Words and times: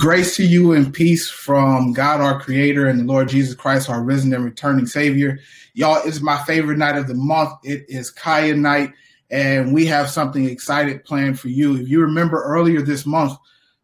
Grace 0.00 0.34
to 0.34 0.46
you 0.46 0.72
and 0.72 0.94
peace 0.94 1.28
from 1.28 1.92
God, 1.92 2.22
our 2.22 2.40
Creator, 2.40 2.86
and 2.86 3.00
the 3.00 3.04
Lord 3.04 3.28
Jesus 3.28 3.54
Christ, 3.54 3.90
our 3.90 4.02
risen 4.02 4.32
and 4.32 4.42
returning 4.42 4.86
Savior. 4.86 5.38
Y'all, 5.74 6.00
it's 6.06 6.22
my 6.22 6.42
favorite 6.44 6.78
night 6.78 6.96
of 6.96 7.06
the 7.06 7.12
month. 7.12 7.52
It 7.64 7.84
is 7.86 8.10
Kaya 8.10 8.54
night, 8.54 8.94
and 9.30 9.74
we 9.74 9.84
have 9.84 10.08
something 10.08 10.46
excited 10.46 11.04
planned 11.04 11.38
for 11.38 11.48
you. 11.48 11.76
If 11.76 11.90
you 11.90 12.00
remember 12.00 12.42
earlier 12.42 12.80
this 12.80 13.04
month, 13.04 13.36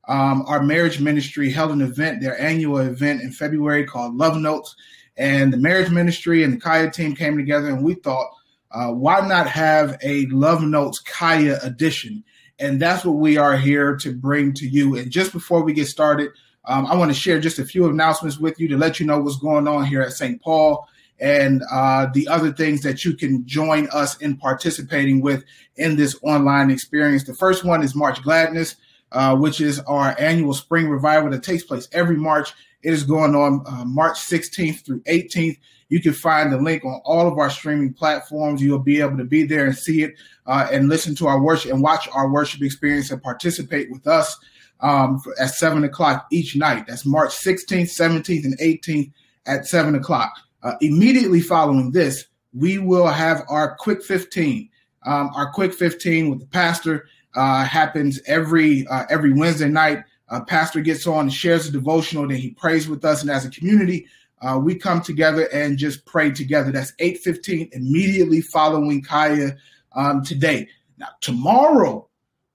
um, 0.08 0.42
our 0.46 0.62
marriage 0.62 1.00
ministry 1.02 1.50
held 1.50 1.72
an 1.72 1.82
event, 1.82 2.22
their 2.22 2.40
annual 2.40 2.78
event 2.78 3.20
in 3.20 3.30
February 3.30 3.84
called 3.84 4.16
Love 4.16 4.38
Notes. 4.38 4.74
And 5.18 5.52
the 5.52 5.58
marriage 5.58 5.90
ministry 5.90 6.44
and 6.44 6.54
the 6.54 6.60
Kaya 6.60 6.90
team 6.90 7.14
came 7.14 7.36
together, 7.36 7.68
and 7.68 7.84
we 7.84 7.92
thought, 7.92 8.30
uh, 8.70 8.90
why 8.90 9.20
not 9.28 9.48
have 9.48 9.98
a 10.02 10.24
Love 10.28 10.62
Notes 10.62 10.98
Kaya 10.98 11.58
edition? 11.62 12.24
And 12.58 12.80
that's 12.80 13.04
what 13.04 13.16
we 13.16 13.36
are 13.36 13.56
here 13.56 13.96
to 13.96 14.12
bring 14.14 14.54
to 14.54 14.66
you. 14.66 14.96
And 14.96 15.10
just 15.10 15.32
before 15.32 15.62
we 15.62 15.72
get 15.72 15.88
started, 15.88 16.30
um, 16.64 16.86
I 16.86 16.96
want 16.96 17.10
to 17.10 17.18
share 17.18 17.38
just 17.38 17.58
a 17.58 17.64
few 17.64 17.88
announcements 17.88 18.38
with 18.38 18.58
you 18.58 18.68
to 18.68 18.76
let 18.76 18.98
you 18.98 19.06
know 19.06 19.20
what's 19.20 19.36
going 19.36 19.68
on 19.68 19.84
here 19.84 20.02
at 20.02 20.12
St. 20.12 20.40
Paul 20.42 20.88
and 21.18 21.62
uh, 21.70 22.08
the 22.12 22.28
other 22.28 22.52
things 22.52 22.82
that 22.82 23.04
you 23.04 23.14
can 23.14 23.46
join 23.46 23.88
us 23.90 24.16
in 24.18 24.36
participating 24.36 25.20
with 25.20 25.44
in 25.76 25.96
this 25.96 26.16
online 26.22 26.70
experience. 26.70 27.24
The 27.24 27.34
first 27.34 27.64
one 27.64 27.82
is 27.82 27.94
March 27.94 28.22
Gladness, 28.22 28.76
uh, 29.12 29.36
which 29.36 29.60
is 29.60 29.80
our 29.80 30.14
annual 30.18 30.52
spring 30.52 30.88
revival 30.88 31.30
that 31.30 31.42
takes 31.42 31.62
place 31.62 31.88
every 31.92 32.16
March. 32.16 32.52
It 32.82 32.92
is 32.92 33.02
going 33.02 33.34
on 33.34 33.64
uh, 33.66 33.84
March 33.84 34.16
16th 34.16 34.84
through 34.84 35.00
18th. 35.02 35.58
You 35.88 36.00
can 36.00 36.12
find 36.12 36.52
the 36.52 36.60
link 36.60 36.84
on 36.84 37.00
all 37.04 37.28
of 37.28 37.38
our 37.38 37.50
streaming 37.50 37.92
platforms. 37.92 38.60
You'll 38.60 38.78
be 38.80 39.00
able 39.00 39.16
to 39.18 39.24
be 39.24 39.44
there 39.44 39.66
and 39.66 39.76
see 39.76 40.02
it 40.02 40.14
uh, 40.46 40.68
and 40.70 40.88
listen 40.88 41.14
to 41.16 41.28
our 41.28 41.40
worship 41.40 41.72
and 41.72 41.82
watch 41.82 42.08
our 42.12 42.30
worship 42.30 42.62
experience 42.62 43.10
and 43.10 43.22
participate 43.22 43.90
with 43.90 44.06
us 44.06 44.36
um, 44.80 45.22
at 45.40 45.50
seven 45.50 45.84
o'clock 45.84 46.26
each 46.30 46.56
night. 46.56 46.86
That's 46.86 47.06
March 47.06 47.30
16th, 47.30 47.96
17th, 47.96 48.44
and 48.44 48.58
18th 48.58 49.12
at 49.46 49.66
seven 49.66 49.94
o'clock. 49.94 50.32
Uh, 50.62 50.74
immediately 50.80 51.40
following 51.40 51.92
this, 51.92 52.26
we 52.52 52.78
will 52.78 53.06
have 53.06 53.44
our 53.48 53.76
quick 53.76 54.02
15. 54.02 54.68
Um, 55.04 55.30
our 55.34 55.52
quick 55.52 55.72
15 55.72 56.30
with 56.30 56.40
the 56.40 56.46
pastor 56.46 57.06
uh, 57.36 57.64
happens 57.64 58.20
every 58.26 58.86
uh, 58.88 59.04
every 59.08 59.32
Wednesday 59.32 59.68
night. 59.68 60.02
Uh, 60.28 60.40
pastor 60.40 60.80
gets 60.80 61.06
on 61.06 61.20
and 61.20 61.32
shares 61.32 61.68
a 61.68 61.70
devotional, 61.70 62.26
then 62.26 62.38
he 62.38 62.50
prays 62.50 62.88
with 62.88 63.04
us, 63.04 63.22
and 63.22 63.30
as 63.30 63.44
a 63.44 63.50
community, 63.50 64.06
uh, 64.42 64.58
we 64.58 64.74
come 64.74 65.00
together 65.00 65.48
and 65.52 65.78
just 65.78 66.04
pray 66.04 66.30
together. 66.30 66.70
That's 66.70 66.92
8:15 67.00 67.70
immediately 67.72 68.40
following 68.40 69.02
Kaya 69.02 69.56
um, 69.92 70.22
today. 70.22 70.68
Now 70.98 71.08
tomorrow 71.20 72.08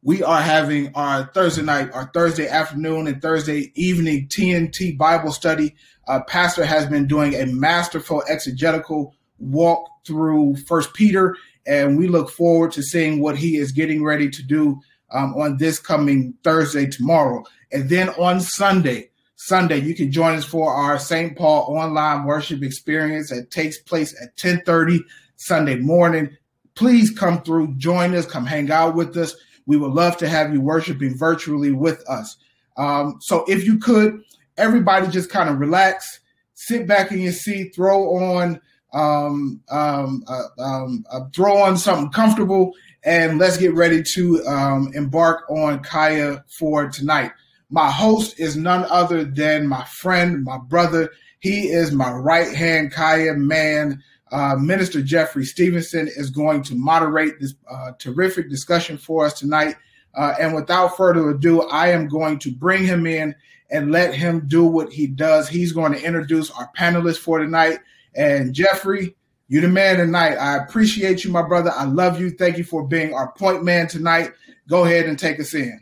we 0.04 0.24
are 0.24 0.42
having 0.42 0.92
our 0.96 1.30
Thursday 1.34 1.62
night, 1.62 1.92
our 1.94 2.10
Thursday 2.14 2.48
afternoon 2.48 3.08
and 3.08 3.22
Thursday 3.22 3.72
evening 3.76 4.28
TNT 4.28 4.98
Bible 4.98 5.32
study. 5.32 5.76
Uh, 6.08 6.22
Pastor 6.22 6.66
has 6.66 6.88
been 6.88 7.08
doing 7.08 7.36
a 7.36 7.46
masterful 7.46 8.24
exegetical 8.28 9.14
walk 9.38 9.88
through 10.06 10.56
First 10.68 10.94
Peter, 10.94 11.36
and 11.68 11.98
we 11.98 12.08
look 12.08 12.32
forward 12.32 12.72
to 12.72 12.82
seeing 12.82 13.22
what 13.22 13.38
he 13.38 13.58
is 13.58 13.72
getting 13.72 14.04
ready 14.04 14.30
to 14.30 14.44
do 14.44 14.80
um, 15.12 15.36
on 15.36 15.58
this 15.58 15.78
coming 15.78 16.34
Thursday 16.44 16.88
tomorrow. 16.88 17.44
And 17.72 17.90
then 17.90 18.10
on 18.10 18.42
Sunday, 18.42 19.11
Sunday, 19.44 19.80
you 19.80 19.96
can 19.96 20.12
join 20.12 20.38
us 20.38 20.46
for 20.46 20.72
our 20.72 21.00
St. 21.00 21.36
Paul 21.36 21.76
online 21.76 22.26
worship 22.26 22.62
experience 22.62 23.32
that 23.32 23.50
takes 23.50 23.80
place 23.80 24.14
at 24.22 24.30
1030 24.40 25.04
Sunday 25.36 25.78
morning. 25.78 26.38
Please 26.76 27.10
come 27.10 27.42
through, 27.42 27.74
join 27.78 28.14
us, 28.14 28.28
come 28.28 28.46
hang 28.46 28.70
out 28.70 28.94
with 28.94 29.18
us. 29.18 29.36
We 29.66 29.78
would 29.78 29.94
love 29.94 30.16
to 30.18 30.30
have 30.30 30.54
you 30.54 30.62
worshiping 30.62 31.18
virtually 31.18 31.72
with 31.72 32.08
us. 32.08 32.38
Um, 32.78 33.18
so 33.20 33.44
if 33.48 33.66
you 33.66 33.80
could, 33.80 34.22
everybody 34.58 35.08
just 35.08 35.32
kind 35.32 35.50
of 35.50 35.58
relax, 35.58 36.20
sit 36.54 36.86
back 36.86 37.12
in 37.12 37.20
your 37.20 37.34
seat, 37.34 37.74
throw 37.74 38.16
on 38.16 38.62
um, 38.94 39.60
um, 39.72 40.24
uh, 40.28 40.62
um, 40.62 41.04
uh, 41.10 41.22
throw 41.34 41.58
on 41.58 41.78
something 41.78 42.12
comfortable, 42.12 42.74
and 43.04 43.40
let's 43.40 43.58
get 43.58 43.74
ready 43.74 44.04
to 44.14 44.46
um, 44.46 44.92
embark 44.94 45.50
on 45.50 45.82
Kaya 45.82 46.46
for 46.48 46.90
tonight. 46.90 47.32
My 47.72 47.90
host 47.90 48.38
is 48.38 48.58
none 48.58 48.86
other 48.90 49.24
than 49.24 49.66
my 49.66 49.86
friend, 49.86 50.44
my 50.44 50.58
brother. 50.58 51.10
He 51.40 51.70
is 51.70 51.94
my 51.94 52.12
right 52.12 52.54
hand 52.54 52.92
Kaya 52.92 53.34
man. 53.34 54.04
Uh, 54.30 54.56
Minister 54.58 55.02
Jeffrey 55.02 55.46
Stevenson 55.46 56.10
is 56.10 56.30
going 56.30 56.64
to 56.64 56.76
moderate 56.76 57.40
this 57.40 57.56
uh, 57.70 57.94
terrific 57.98 58.50
discussion 58.50 58.98
for 58.98 59.26
us 59.26 59.40
tonight. 59.40 59.76
Uh, 60.14 60.34
and 60.40 60.54
without 60.54 60.98
further 60.98 61.30
ado, 61.30 61.62
I 61.64 61.88
am 61.92 62.10
going 62.10 62.40
to 62.40 62.52
bring 62.52 62.84
him 62.84 63.08
in 63.08 63.34
and 63.70 63.92
let 63.92 64.14
him 64.14 64.48
do 64.48 64.66
what 64.66 64.92
he 64.92 65.08
does. 65.08 65.48
He's 65.48 65.72
going 65.72 65.94
to 65.94 66.04
introduce 66.04 66.52
our 66.52 66.70
panelists 66.78 67.20
for 67.20 67.40
tonight. 67.40 67.80
And 68.16 68.54
Jeffrey, 68.54 69.16
you're 69.48 69.62
the 69.62 69.70
man 69.70 69.98
tonight. 69.98 70.36
I 70.36 70.58
appreciate 70.58 71.24
you, 71.24 71.32
my 71.32 71.42
brother. 71.42 71.72
I 71.74 71.86
love 71.86 72.20
you. 72.20 72.32
Thank 72.32 72.58
you 72.58 72.66
for 72.66 72.86
being 72.86 73.14
our 73.14 73.32
point 73.32 73.64
man 73.64 73.88
tonight. 73.88 74.34
Go 74.68 74.84
ahead 74.84 75.06
and 75.06 75.18
take 75.18 75.40
us 75.40 75.54
in. 75.54 75.81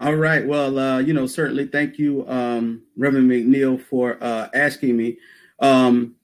All 0.00 0.14
right. 0.14 0.46
Well, 0.46 0.78
uh, 0.78 0.98
you 1.00 1.12
know, 1.12 1.26
certainly 1.26 1.66
thank 1.66 1.98
you, 1.98 2.26
um, 2.26 2.80
Reverend 2.96 3.30
McNeil, 3.30 3.78
for 3.78 4.16
uh, 4.22 4.48
asking 4.54 4.96
me. 4.96 5.18
Um, 5.60 6.14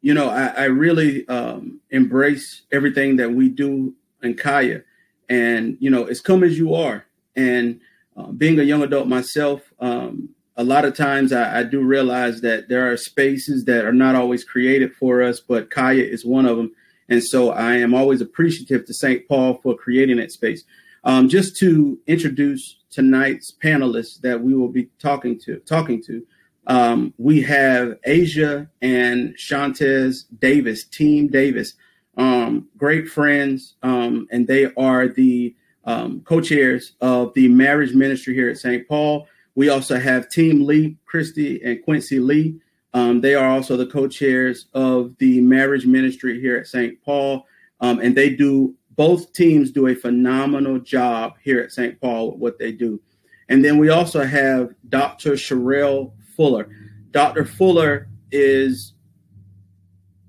you 0.00 0.14
know, 0.14 0.30
I, 0.30 0.46
I 0.46 0.64
really 0.64 1.28
um, 1.28 1.80
embrace 1.90 2.62
everything 2.72 3.16
that 3.16 3.32
we 3.32 3.50
do 3.50 3.94
in 4.22 4.36
Kaya. 4.36 4.84
And, 5.28 5.76
you 5.80 5.90
know, 5.90 6.06
it's 6.06 6.22
come 6.22 6.44
as 6.44 6.56
you 6.56 6.74
are. 6.74 7.04
And 7.34 7.80
uh, 8.16 8.28
being 8.28 8.58
a 8.58 8.62
young 8.62 8.82
adult 8.82 9.06
myself, 9.06 9.60
um, 9.80 10.30
a 10.56 10.64
lot 10.64 10.86
of 10.86 10.96
times 10.96 11.30
I, 11.30 11.60
I, 11.60 11.62
do 11.64 11.82
realize 11.82 12.40
that 12.40 12.70
there 12.70 12.90
are 12.90 12.96
spaces 12.96 13.66
that 13.66 13.84
are 13.84 13.92
not 13.92 14.14
always 14.14 14.44
created 14.44 14.94
for 14.94 15.22
us, 15.22 15.40
but 15.40 15.70
Kaya 15.70 16.02
is 16.02 16.24
one 16.24 16.46
of 16.46 16.56
them. 16.56 16.72
And 17.10 17.22
so 17.22 17.50
I 17.50 17.74
am 17.74 17.94
always 17.94 18.22
appreciative 18.22 18.86
to 18.86 18.94
St. 18.94 19.28
Paul 19.28 19.60
for 19.62 19.76
creating 19.76 20.16
that 20.16 20.32
space. 20.32 20.64
Um, 21.04 21.28
just 21.28 21.56
to 21.58 21.98
introduce 22.06 22.78
tonight's 22.96 23.52
panelists 23.52 24.22
that 24.22 24.40
we 24.40 24.54
will 24.54 24.70
be 24.70 24.88
talking 24.98 25.38
to, 25.38 25.58
talking 25.66 26.02
to, 26.02 26.26
um, 26.66 27.12
we 27.18 27.42
have 27.42 27.98
Asia 28.04 28.68
and 28.80 29.36
Shantez 29.36 30.24
Davis, 30.40 30.84
Team 30.84 31.28
Davis, 31.28 31.74
um, 32.16 32.68
great 32.78 33.06
friends, 33.06 33.74
um, 33.82 34.26
and 34.32 34.46
they 34.46 34.72
are 34.76 35.08
the 35.08 35.54
um, 35.84 36.22
co-chairs 36.22 36.94
of 37.02 37.34
the 37.34 37.48
marriage 37.48 37.94
ministry 37.94 38.32
here 38.34 38.48
at 38.48 38.56
St. 38.56 38.88
Paul. 38.88 39.28
We 39.54 39.68
also 39.68 40.00
have 40.00 40.30
Team 40.30 40.64
Lee, 40.64 40.96
Christy 41.04 41.62
and 41.62 41.84
Quincy 41.84 42.18
Lee. 42.18 42.58
Um, 42.94 43.20
they 43.20 43.34
are 43.34 43.50
also 43.50 43.76
the 43.76 43.86
co-chairs 43.86 44.68
of 44.72 45.14
the 45.18 45.42
marriage 45.42 45.84
ministry 45.84 46.40
here 46.40 46.56
at 46.56 46.66
St. 46.66 46.98
Paul, 47.04 47.46
and 47.78 48.16
they 48.16 48.30
do 48.30 48.74
both 48.96 49.32
teams 49.32 49.70
do 49.70 49.88
a 49.88 49.94
phenomenal 49.94 50.78
job 50.78 51.34
here 51.42 51.60
at 51.60 51.72
St. 51.72 52.00
Paul 52.00 52.32
with 52.32 52.40
what 52.40 52.58
they 52.58 52.72
do. 52.72 53.00
And 53.48 53.64
then 53.64 53.78
we 53.78 53.90
also 53.90 54.24
have 54.24 54.74
Dr. 54.88 55.32
Sherelle 55.32 56.12
Fuller. 56.34 56.68
Dr. 57.10 57.44
Fuller 57.44 58.08
is 58.32 58.94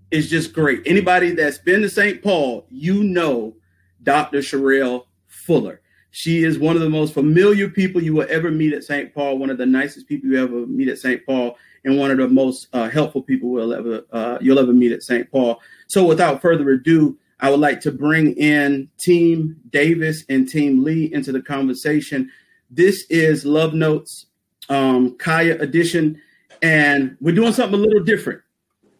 is 0.09 0.29
just 0.29 0.53
great. 0.53 0.81
Anybody 0.85 1.31
that's 1.31 1.57
been 1.57 1.81
to 1.81 1.89
St. 1.89 2.23
Paul, 2.23 2.65
you 2.69 3.03
know 3.03 3.55
Dr. 4.03 4.39
Sherelle 4.39 5.05
Fuller. 5.25 5.81
She 6.11 6.43
is 6.43 6.57
one 6.57 6.75
of 6.75 6.81
the 6.81 6.89
most 6.89 7.13
familiar 7.13 7.67
people 7.67 8.01
you 8.01 8.13
will 8.13 8.25
ever 8.29 8.49
meet 8.49 8.73
at 8.73 8.83
St. 8.83 9.13
Paul, 9.13 9.37
one 9.37 9.49
of 9.49 9.57
the 9.57 9.65
nicest 9.65 10.07
people 10.07 10.29
you 10.29 10.41
ever 10.41 10.65
meet 10.65 10.87
at 10.87 10.97
St. 10.97 11.25
Paul, 11.25 11.57
and 11.83 11.97
one 11.97 12.09
of 12.09 12.17
the 12.17 12.27
most 12.27 12.69
uh, 12.73 12.89
helpful 12.89 13.21
people 13.21 13.49
will 13.49 13.73
ever 13.73 14.03
uh, 14.11 14.37
you'll 14.41 14.59
ever 14.59 14.73
meet 14.73 14.91
at 14.91 15.03
St. 15.03 15.29
Paul. 15.29 15.61
So, 15.87 16.05
without 16.05 16.41
further 16.41 16.69
ado, 16.69 17.17
I 17.39 17.49
would 17.49 17.59
like 17.59 17.81
to 17.81 17.91
bring 17.91 18.33
in 18.33 18.89
Team 18.99 19.57
Davis 19.69 20.23
and 20.29 20.47
Team 20.47 20.83
Lee 20.83 21.13
into 21.13 21.31
the 21.31 21.41
conversation. 21.41 22.31
This 22.71 23.05
is 23.09 23.45
Love 23.45 23.73
Notes 23.73 24.25
um, 24.69 25.17
Kaya 25.17 25.59
edition, 25.59 26.21
and 26.61 27.15
we're 27.21 27.35
doing 27.35 27.53
something 27.53 27.79
a 27.79 27.83
little 27.83 28.03
different 28.03 28.41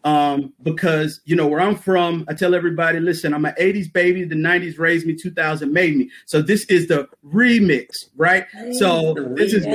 um, 0.03 0.53
because 0.63 1.19
you 1.25 1.35
know 1.35 1.47
where 1.47 1.59
I'm 1.59 1.75
from. 1.75 2.25
I 2.29 2.33
tell 2.33 2.55
everybody, 2.55 2.99
listen, 2.99 3.33
I'm 3.33 3.45
an 3.45 3.55
'80s 3.59 3.91
baby. 3.91 4.23
The 4.23 4.35
'90s 4.35 4.79
raised 4.79 5.05
me. 5.05 5.15
2000 5.15 5.71
made 5.73 5.97
me. 5.97 6.09
So 6.25 6.41
this 6.41 6.65
is 6.65 6.87
the 6.87 7.09
remix, 7.25 7.87
right? 8.15 8.45
So 8.73 9.15
this 9.35 9.53
is 9.53 9.65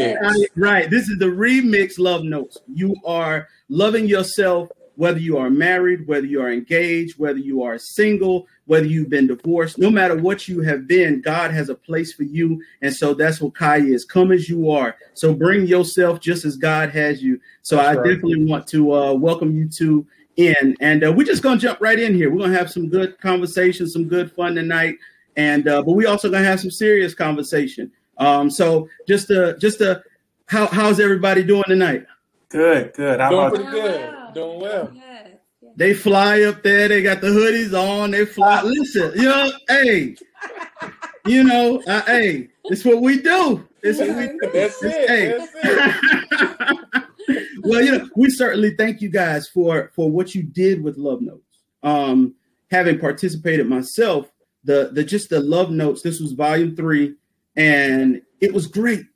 right. 0.56 0.88
This 0.88 1.08
is 1.08 1.18
the 1.18 1.26
remix. 1.26 1.98
Love 1.98 2.22
Notes. 2.24 2.58
You 2.72 2.94
are 3.04 3.48
loving 3.68 4.06
yourself 4.06 4.68
whether 4.96 5.18
you 5.18 5.38
are 5.38 5.50
married, 5.50 6.06
whether 6.06 6.26
you 6.26 6.42
are 6.42 6.52
engaged, 6.52 7.18
whether 7.18 7.38
you 7.38 7.62
are 7.62 7.78
single, 7.78 8.46
whether 8.66 8.86
you've 8.86 9.08
been 9.08 9.26
divorced, 9.26 9.78
no 9.78 9.90
matter 9.90 10.16
what 10.16 10.48
you 10.48 10.60
have 10.60 10.86
been, 10.86 11.20
God 11.20 11.50
has 11.50 11.68
a 11.68 11.74
place 11.74 12.12
for 12.12 12.24
you. 12.24 12.62
And 12.82 12.94
so 12.94 13.14
that's 13.14 13.40
what 13.40 13.54
Kai 13.54 13.78
is. 13.78 14.04
Come 14.04 14.32
as 14.32 14.48
you 14.48 14.70
are. 14.70 14.96
So 15.14 15.34
bring 15.34 15.66
yourself 15.66 16.20
just 16.20 16.44
as 16.44 16.56
God 16.56 16.90
has 16.90 17.22
you. 17.22 17.40
So 17.62 17.76
that's 17.76 17.88
I 17.88 17.94
right. 17.94 18.06
definitely 18.08 18.44
want 18.44 18.66
to 18.68 18.92
uh, 18.92 19.12
welcome 19.14 19.56
you 19.56 19.68
to 19.70 20.06
in. 20.36 20.76
And 20.80 21.04
uh, 21.04 21.12
we're 21.12 21.26
just 21.26 21.42
going 21.42 21.58
to 21.58 21.62
jump 21.62 21.80
right 21.80 21.98
in 21.98 22.14
here. 22.14 22.30
We're 22.30 22.38
going 22.38 22.52
to 22.52 22.58
have 22.58 22.70
some 22.70 22.88
good 22.88 23.18
conversation, 23.20 23.88
some 23.88 24.08
good 24.08 24.32
fun 24.32 24.54
tonight. 24.54 24.96
And 25.36 25.66
uh, 25.66 25.82
but 25.82 25.92
we 25.92 26.06
also 26.06 26.30
going 26.30 26.42
to 26.42 26.48
have 26.48 26.60
some 26.60 26.70
serious 26.70 27.14
conversation. 27.14 27.90
Um, 28.18 28.50
so 28.50 28.88
just 29.08 29.28
to 29.28 29.56
just 29.58 29.78
to 29.78 30.02
how 30.46 30.66
how's 30.66 31.00
everybody 31.00 31.42
doing 31.42 31.64
tonight? 31.66 32.06
Good, 32.50 32.92
good. 32.92 33.18
How 33.18 33.30
Doing 33.30 33.64
pretty 33.64 33.70
good. 33.70 34.21
Well. 34.34 34.48
Doing 34.48 34.60
well. 34.60 34.90
Yes. 34.94 35.28
They 35.76 35.94
fly 35.94 36.42
up 36.42 36.62
there. 36.62 36.88
They 36.88 37.02
got 37.02 37.20
the 37.20 37.28
hoodies 37.28 37.72
on. 37.72 38.10
They 38.10 38.26
fly. 38.26 38.62
Listen, 38.62 39.12
you 39.14 39.28
know, 39.28 39.52
hey, 39.68 40.16
you 41.24 41.44
know, 41.44 41.82
uh, 41.86 42.02
hey, 42.02 42.48
it's 42.64 42.84
what 42.84 43.00
we 43.00 43.22
do. 43.22 43.66
It's 43.82 43.98
what 43.98 44.16
we 44.16 44.26
do. 44.26 44.50
That's 44.52 44.82
it. 44.82 45.08
Hey. 45.08 45.38
That's 45.38 45.52
it. 45.54 47.04
well, 47.62 47.82
you 47.82 47.92
know, 47.92 48.08
we 48.16 48.30
certainly 48.30 48.74
thank 48.76 49.00
you 49.00 49.08
guys 49.08 49.48
for 49.48 49.90
for 49.94 50.10
what 50.10 50.34
you 50.34 50.42
did 50.42 50.82
with 50.82 50.96
Love 50.96 51.22
Notes. 51.22 51.62
Um, 51.82 52.34
having 52.70 52.98
participated 52.98 53.66
myself, 53.68 54.30
the 54.64 54.90
the 54.92 55.04
just 55.04 55.30
the 55.30 55.40
Love 55.40 55.70
Notes. 55.70 56.02
This 56.02 56.20
was 56.20 56.32
volume 56.32 56.76
three, 56.76 57.14
and 57.56 58.20
it 58.40 58.52
was 58.52 58.66
great. 58.66 59.06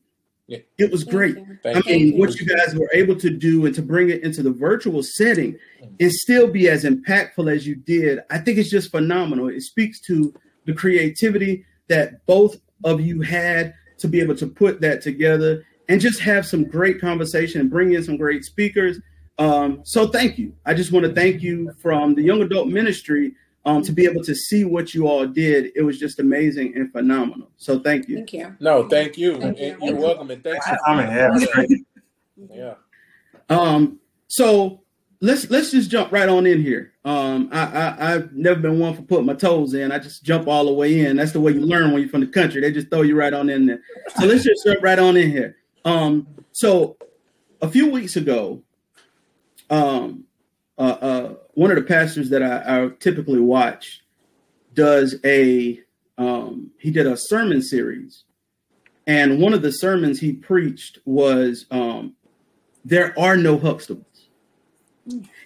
Yeah. 0.48 0.58
It 0.78 0.92
was 0.92 1.02
great. 1.02 1.36
I 1.64 1.80
mean, 1.86 2.12
you. 2.12 2.18
what 2.18 2.38
you 2.38 2.46
guys 2.46 2.74
were 2.74 2.90
able 2.92 3.16
to 3.16 3.30
do 3.30 3.66
and 3.66 3.74
to 3.74 3.82
bring 3.82 4.10
it 4.10 4.22
into 4.22 4.42
the 4.42 4.52
virtual 4.52 5.02
setting 5.02 5.54
mm-hmm. 5.54 5.94
and 5.98 6.12
still 6.12 6.46
be 6.46 6.68
as 6.68 6.84
impactful 6.84 7.52
as 7.52 7.66
you 7.66 7.74
did, 7.74 8.20
I 8.30 8.38
think 8.38 8.58
it's 8.58 8.70
just 8.70 8.92
phenomenal. 8.92 9.48
It 9.48 9.62
speaks 9.62 10.00
to 10.02 10.32
the 10.64 10.72
creativity 10.72 11.64
that 11.88 12.24
both 12.26 12.56
of 12.84 13.00
you 13.00 13.22
had 13.22 13.74
to 13.98 14.08
be 14.08 14.20
able 14.20 14.36
to 14.36 14.46
put 14.46 14.80
that 14.82 15.02
together 15.02 15.64
and 15.88 16.00
just 16.00 16.20
have 16.20 16.46
some 16.46 16.64
great 16.64 17.00
conversation 17.00 17.60
and 17.60 17.70
bring 17.70 17.92
in 17.92 18.04
some 18.04 18.16
great 18.16 18.44
speakers. 18.44 19.00
Um, 19.38 19.80
so 19.84 20.06
thank 20.06 20.38
you. 20.38 20.54
I 20.64 20.74
just 20.74 20.92
want 20.92 21.06
to 21.06 21.12
thank 21.12 21.42
you 21.42 21.72
from 21.80 22.14
the 22.14 22.22
young 22.22 22.42
adult 22.42 22.68
ministry 22.68 23.34
um, 23.66 23.82
to 23.82 23.92
be 23.92 24.06
able 24.06 24.22
to 24.22 24.34
see 24.34 24.64
what 24.64 24.94
you 24.94 25.08
all 25.08 25.26
did, 25.26 25.72
it 25.74 25.82
was 25.82 25.98
just 25.98 26.20
amazing 26.20 26.74
and 26.76 26.90
phenomenal. 26.92 27.50
So 27.56 27.80
thank 27.80 28.08
you. 28.08 28.18
Thank 28.18 28.32
you. 28.32 28.56
No, 28.60 28.88
thank 28.88 29.18
you. 29.18 29.40
Thank 29.40 29.58
you. 29.58 29.76
You're 29.82 29.96
welcome, 29.96 30.30
and 30.30 30.42
thanks 30.42 30.66
for 30.66 30.78
coming. 30.86 31.08
Yeah. 31.08 31.66
yeah. 32.54 32.74
Um. 33.50 33.98
So 34.28 34.82
let's 35.20 35.50
let's 35.50 35.72
just 35.72 35.90
jump 35.90 36.12
right 36.12 36.28
on 36.28 36.46
in 36.46 36.62
here. 36.62 36.92
Um. 37.04 37.48
I, 37.50 37.64
I 37.64 38.14
I've 38.14 38.32
never 38.32 38.60
been 38.60 38.78
one 38.78 38.94
for 38.94 39.02
putting 39.02 39.26
my 39.26 39.34
toes 39.34 39.74
in. 39.74 39.90
I 39.90 39.98
just 39.98 40.22
jump 40.22 40.46
all 40.46 40.64
the 40.64 40.72
way 40.72 41.00
in. 41.04 41.16
That's 41.16 41.32
the 41.32 41.40
way 41.40 41.50
you 41.50 41.60
learn 41.60 41.90
when 41.90 42.00
you're 42.00 42.10
from 42.10 42.20
the 42.20 42.28
country. 42.28 42.60
They 42.60 42.70
just 42.70 42.88
throw 42.88 43.02
you 43.02 43.18
right 43.18 43.34
on 43.34 43.50
in 43.50 43.66
there. 43.66 43.80
So 44.16 44.26
let's 44.26 44.44
just 44.44 44.64
jump 44.64 44.80
right 44.80 44.98
on 44.98 45.16
in 45.16 45.28
here. 45.28 45.56
Um. 45.84 46.28
So 46.52 46.98
a 47.60 47.68
few 47.68 47.90
weeks 47.90 48.14
ago, 48.14 48.62
um, 49.70 50.22
uh, 50.78 50.96
uh, 51.00 51.34
one 51.54 51.70
of 51.70 51.76
the 51.76 51.82
pastors 51.82 52.30
that 52.30 52.42
I, 52.42 52.84
I 52.84 52.88
typically 53.00 53.40
watch 53.40 54.02
does 54.74 55.16
a 55.24 55.80
um, 56.18 56.70
he 56.78 56.90
did 56.90 57.06
a 57.06 57.16
sermon 57.16 57.62
series, 57.62 58.24
and 59.06 59.40
one 59.40 59.54
of 59.54 59.62
the 59.62 59.72
sermons 59.72 60.20
he 60.20 60.32
preached 60.32 60.98
was 61.04 61.66
um, 61.70 62.14
there 62.84 63.18
are 63.18 63.36
no 63.36 63.58
Huxtables. 63.58 64.04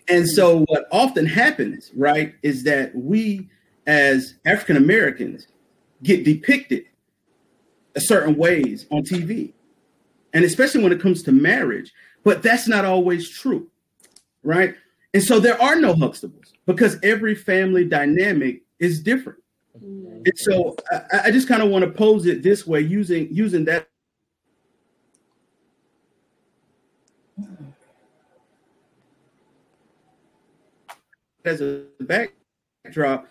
And 0.08 0.28
so, 0.28 0.64
what 0.68 0.86
often 0.90 1.26
happens, 1.26 1.90
right, 1.94 2.34
is 2.42 2.64
that 2.64 2.94
we 2.94 3.48
as 3.86 4.34
African 4.46 4.76
Americans 4.76 5.46
get 6.02 6.24
depicted 6.24 6.84
a 7.94 8.00
certain 8.00 8.36
ways 8.36 8.86
on 8.90 9.02
TV, 9.02 9.52
and 10.32 10.44
especially 10.44 10.82
when 10.82 10.92
it 10.92 11.00
comes 11.00 11.22
to 11.24 11.32
marriage. 11.32 11.92
But 12.22 12.42
that's 12.42 12.68
not 12.68 12.84
always 12.84 13.28
true, 13.28 13.68
right? 14.42 14.74
And 15.12 15.22
so 15.22 15.40
there 15.40 15.60
are 15.60 15.76
no 15.76 15.94
Huxtables 15.94 16.52
because 16.66 16.98
every 17.02 17.34
family 17.34 17.84
dynamic 17.84 18.62
is 18.78 19.02
different. 19.02 19.40
Mm-hmm. 19.76 20.22
And 20.24 20.38
so 20.38 20.76
I, 21.12 21.20
I 21.26 21.30
just 21.30 21.48
kind 21.48 21.62
of 21.62 21.70
want 21.70 21.84
to 21.84 21.90
pose 21.90 22.26
it 22.26 22.42
this 22.42 22.66
way 22.66 22.80
using 22.80 23.28
using 23.30 23.64
that 23.64 23.88
as 31.44 31.60
a 31.60 31.84
backdrop. 32.00 33.26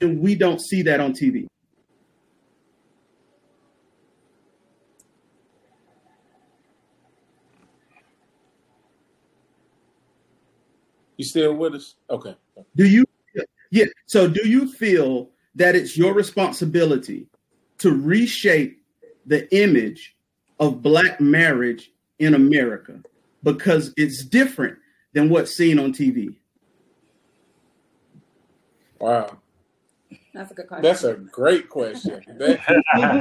And 0.00 0.20
we 0.20 0.34
don't 0.34 0.60
see 0.60 0.82
that 0.82 1.00
on 1.00 1.14
TV. 1.14 1.46
You 11.16 11.24
still 11.24 11.54
with 11.54 11.74
us? 11.74 11.94
Okay. 12.10 12.36
Do 12.74 12.86
you? 12.86 13.04
Yeah. 13.70 13.86
So, 14.06 14.28
do 14.28 14.48
you 14.48 14.70
feel 14.72 15.30
that 15.54 15.74
it's 15.74 15.96
your 15.96 16.14
responsibility 16.14 17.26
to 17.78 17.90
reshape 17.90 18.82
the 19.26 19.52
image 19.54 20.16
of 20.60 20.82
black 20.82 21.20
marriage 21.20 21.92
in 22.18 22.34
America 22.34 23.00
because 23.42 23.92
it's 23.96 24.24
different 24.24 24.78
than 25.12 25.28
what's 25.28 25.56
seen 25.56 25.78
on 25.78 25.92
TV? 25.92 26.36
Wow. 29.00 29.38
That's 30.32 30.50
a 30.50 30.54
good 30.54 30.68
question. 30.68 30.82
That's 30.82 31.04
a 31.04 31.14
great 31.14 31.68
question. 31.68 32.22
That, 32.38 32.60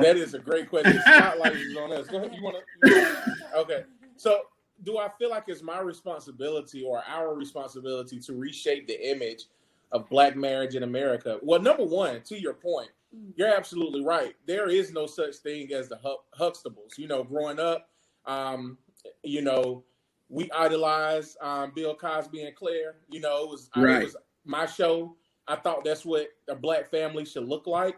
that 0.01 0.17
is 0.17 0.33
a 0.33 0.39
great 0.39 0.69
question. 0.69 0.99
Spotlight 1.01 1.55
is 1.55 1.77
on 1.77 1.91
us. 1.93 2.07
Go 2.07 2.17
ahead. 2.17 2.35
You 2.35 2.43
want 2.43 2.57
to? 2.83 3.35
Okay. 3.55 3.83
So 4.17 4.41
do 4.83 4.97
I 4.97 5.09
feel 5.17 5.29
like 5.29 5.45
it's 5.47 5.61
my 5.61 5.79
responsibility 5.79 6.83
or 6.83 7.03
our 7.07 7.33
responsibility 7.33 8.19
to 8.19 8.33
reshape 8.33 8.87
the 8.87 9.09
image 9.09 9.45
of 9.91 10.09
black 10.09 10.35
marriage 10.35 10.75
in 10.75 10.83
America? 10.83 11.39
Well, 11.41 11.61
number 11.61 11.83
one, 11.83 12.21
to 12.23 12.39
your 12.39 12.53
point, 12.53 12.89
mm. 13.15 13.31
you're 13.35 13.55
absolutely 13.55 14.03
right. 14.03 14.35
There 14.45 14.69
is 14.69 14.91
no 14.91 15.05
such 15.05 15.35
thing 15.37 15.71
as 15.73 15.89
the 15.89 15.99
Huxtables. 16.39 16.97
You 16.97 17.07
know, 17.07 17.23
growing 17.23 17.59
up, 17.59 17.89
um, 18.25 18.77
you 19.23 19.41
know, 19.41 19.83
we 20.29 20.49
idolized 20.51 21.37
um, 21.41 21.71
Bill 21.75 21.95
Cosby 21.95 22.43
and 22.43 22.55
Claire. 22.55 22.95
You 23.09 23.21
know, 23.21 23.43
it 23.43 23.49
was, 23.49 23.69
right. 23.75 24.01
it 24.01 24.05
was 24.05 24.17
my 24.43 24.65
show. 24.65 25.15
I 25.47 25.55
thought 25.55 25.85
that's 25.85 26.05
what 26.05 26.27
a 26.49 26.55
black 26.55 26.89
family 26.89 27.25
should 27.25 27.47
look 27.47 27.67
like. 27.67 27.97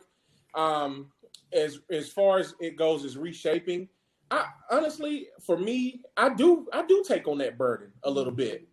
Um, 0.53 1.11
as 1.53 1.79
as 1.89 2.09
far 2.09 2.39
as 2.39 2.55
it 2.59 2.75
goes, 2.75 3.05
is 3.05 3.17
reshaping. 3.17 3.87
I 4.29 4.47
honestly, 4.71 5.27
for 5.41 5.57
me, 5.57 6.01
I 6.15 6.29
do 6.29 6.67
I 6.73 6.85
do 6.85 7.03
take 7.07 7.27
on 7.27 7.37
that 7.39 7.57
burden 7.57 7.91
a 8.03 8.09
little 8.09 8.33
bit. 8.33 8.67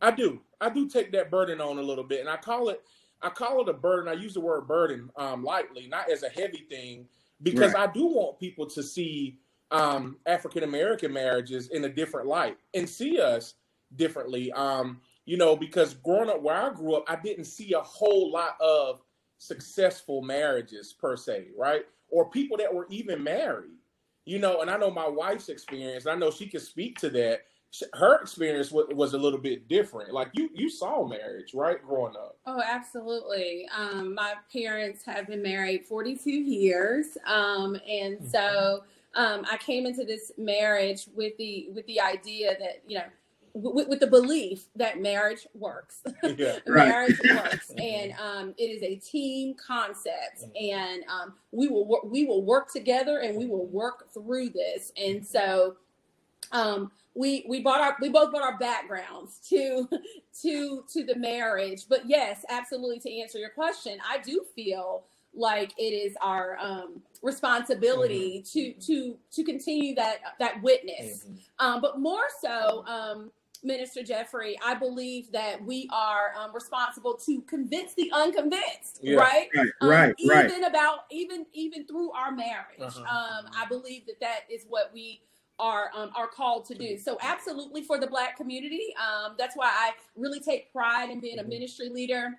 I 0.00 0.10
do. 0.10 0.40
I 0.60 0.70
do 0.70 0.88
take 0.88 1.12
that 1.12 1.30
burden 1.30 1.60
on 1.60 1.78
a 1.78 1.82
little 1.82 2.04
bit, 2.04 2.20
and 2.20 2.28
I 2.28 2.36
call 2.36 2.68
it 2.68 2.82
I 3.22 3.28
call 3.28 3.60
it 3.62 3.68
a 3.68 3.72
burden. 3.72 4.08
I 4.08 4.20
use 4.20 4.34
the 4.34 4.40
word 4.40 4.66
burden 4.66 5.10
um, 5.16 5.44
lightly, 5.44 5.88
not 5.88 6.10
as 6.10 6.22
a 6.22 6.28
heavy 6.28 6.66
thing, 6.70 7.06
because 7.42 7.74
right. 7.74 7.88
I 7.88 7.92
do 7.92 8.06
want 8.06 8.38
people 8.38 8.66
to 8.66 8.82
see 8.82 9.38
um, 9.70 10.16
African 10.26 10.62
American 10.62 11.12
marriages 11.12 11.68
in 11.68 11.84
a 11.84 11.88
different 11.88 12.26
light 12.26 12.56
and 12.74 12.88
see 12.88 13.20
us 13.20 13.54
differently. 13.96 14.52
Um, 14.52 15.00
you 15.26 15.36
know, 15.36 15.54
because 15.54 15.94
growing 15.94 16.30
up 16.30 16.42
where 16.42 16.56
I 16.56 16.72
grew 16.72 16.94
up, 16.94 17.04
I 17.08 17.16
didn't 17.16 17.44
see 17.44 17.72
a 17.72 17.80
whole 17.80 18.30
lot 18.32 18.56
of 18.60 19.02
successful 19.38 20.22
marriages 20.22 20.92
per 20.92 21.16
se, 21.16 21.48
right? 21.56 21.82
Or 22.08 22.30
people 22.30 22.56
that 22.56 22.72
were 22.72 22.86
even 22.90 23.22
married 23.22 23.79
you 24.24 24.38
know, 24.38 24.60
and 24.60 24.70
I 24.70 24.76
know 24.76 24.90
my 24.90 25.08
wife's 25.08 25.48
experience. 25.48 26.06
I 26.06 26.14
know 26.14 26.30
she 26.30 26.46
can 26.46 26.60
speak 26.60 26.98
to 27.00 27.10
that. 27.10 27.40
Her 27.94 28.20
experience 28.20 28.72
was 28.72 29.14
a 29.14 29.18
little 29.18 29.38
bit 29.38 29.68
different. 29.68 30.12
Like 30.12 30.30
you, 30.32 30.50
you 30.52 30.68
saw 30.68 31.06
marriage, 31.06 31.54
right, 31.54 31.80
growing 31.80 32.16
up. 32.16 32.36
Oh, 32.44 32.60
absolutely. 32.64 33.68
Um, 33.76 34.14
my 34.14 34.34
parents 34.52 35.04
have 35.04 35.28
been 35.28 35.42
married 35.42 35.84
42 35.86 36.30
years, 36.30 37.16
um, 37.26 37.76
and 37.88 38.18
mm-hmm. 38.18 38.26
so 38.26 38.82
um, 39.14 39.44
I 39.50 39.56
came 39.58 39.86
into 39.86 40.04
this 40.04 40.32
marriage 40.36 41.08
with 41.14 41.36
the 41.36 41.68
with 41.72 41.86
the 41.86 42.00
idea 42.00 42.56
that 42.58 42.82
you 42.86 42.98
know 42.98 43.04
with, 43.54 43.88
with, 43.88 44.00
the 44.00 44.06
belief 44.06 44.64
that 44.76 45.00
marriage 45.00 45.46
works. 45.54 46.02
Yeah, 46.36 46.58
marriage 46.66 47.18
works, 47.28 47.70
and 47.78 48.12
um, 48.12 48.54
it 48.56 48.64
is 48.64 48.82
a 48.82 48.96
team 48.96 49.54
concept, 49.54 50.44
and 50.58 51.02
um, 51.08 51.34
we 51.50 51.68
will 51.68 52.00
we 52.04 52.24
will 52.24 52.42
work 52.44 52.72
together, 52.72 53.18
and 53.18 53.36
we 53.36 53.46
will 53.46 53.66
work 53.66 54.12
through 54.14 54.50
this. 54.50 54.92
And 54.96 55.26
so, 55.26 55.76
um, 56.52 56.92
we 57.14 57.44
we 57.48 57.60
bought 57.60 57.80
our 57.80 57.96
we 58.00 58.08
both 58.08 58.30
brought 58.30 58.42
our 58.42 58.58
backgrounds 58.58 59.40
to 59.48 59.88
to 60.42 60.84
to 60.92 61.04
the 61.04 61.16
marriage. 61.16 61.88
But 61.88 62.08
yes, 62.08 62.44
absolutely. 62.48 63.00
To 63.00 63.20
answer 63.20 63.38
your 63.38 63.50
question, 63.50 63.98
I 64.08 64.18
do 64.18 64.44
feel 64.54 65.04
like 65.34 65.72
it 65.78 65.92
is 65.92 66.16
our 66.20 66.56
um, 66.58 67.02
responsibility 67.22 68.42
mm-hmm. 68.44 68.80
to 68.80 68.86
to 68.86 69.16
to 69.32 69.44
continue 69.44 69.94
that 69.94 70.18
that 70.38 70.60
witness 70.62 71.24
mm-hmm. 71.24 71.34
um, 71.64 71.80
but 71.80 72.00
more 72.00 72.24
so 72.40 72.84
um, 72.86 73.30
Minister 73.62 74.02
Jeffrey, 74.02 74.58
I 74.64 74.74
believe 74.74 75.30
that 75.32 75.64
we 75.64 75.88
are 75.92 76.32
um, 76.38 76.54
responsible 76.54 77.14
to 77.26 77.42
convince 77.42 77.94
the 77.94 78.10
unconvinced, 78.12 79.00
yeah. 79.02 79.16
right? 79.16 79.48
Right, 79.54 79.68
um, 79.80 79.88
right, 79.88 80.14
Even 80.18 80.64
about 80.64 81.00
even 81.10 81.46
even 81.52 81.86
through 81.86 82.12
our 82.12 82.32
marriage, 82.32 82.80
uh-huh. 82.80 83.00
um, 83.00 83.50
I 83.56 83.66
believe 83.66 84.06
that 84.06 84.20
that 84.20 84.40
is 84.50 84.64
what 84.68 84.90
we 84.92 85.22
are 85.58 85.90
um, 85.94 86.10
are 86.16 86.28
called 86.28 86.64
to 86.66 86.74
do. 86.74 86.98
So 86.98 87.18
absolutely 87.20 87.82
for 87.82 87.98
the 87.98 88.06
Black 88.06 88.36
community, 88.36 88.94
um, 88.98 89.34
that's 89.38 89.56
why 89.56 89.68
I 89.68 89.92
really 90.16 90.40
take 90.40 90.72
pride 90.72 91.10
in 91.10 91.20
being 91.20 91.38
a 91.38 91.42
mm-hmm. 91.42 91.50
ministry 91.50 91.88
leader 91.88 92.38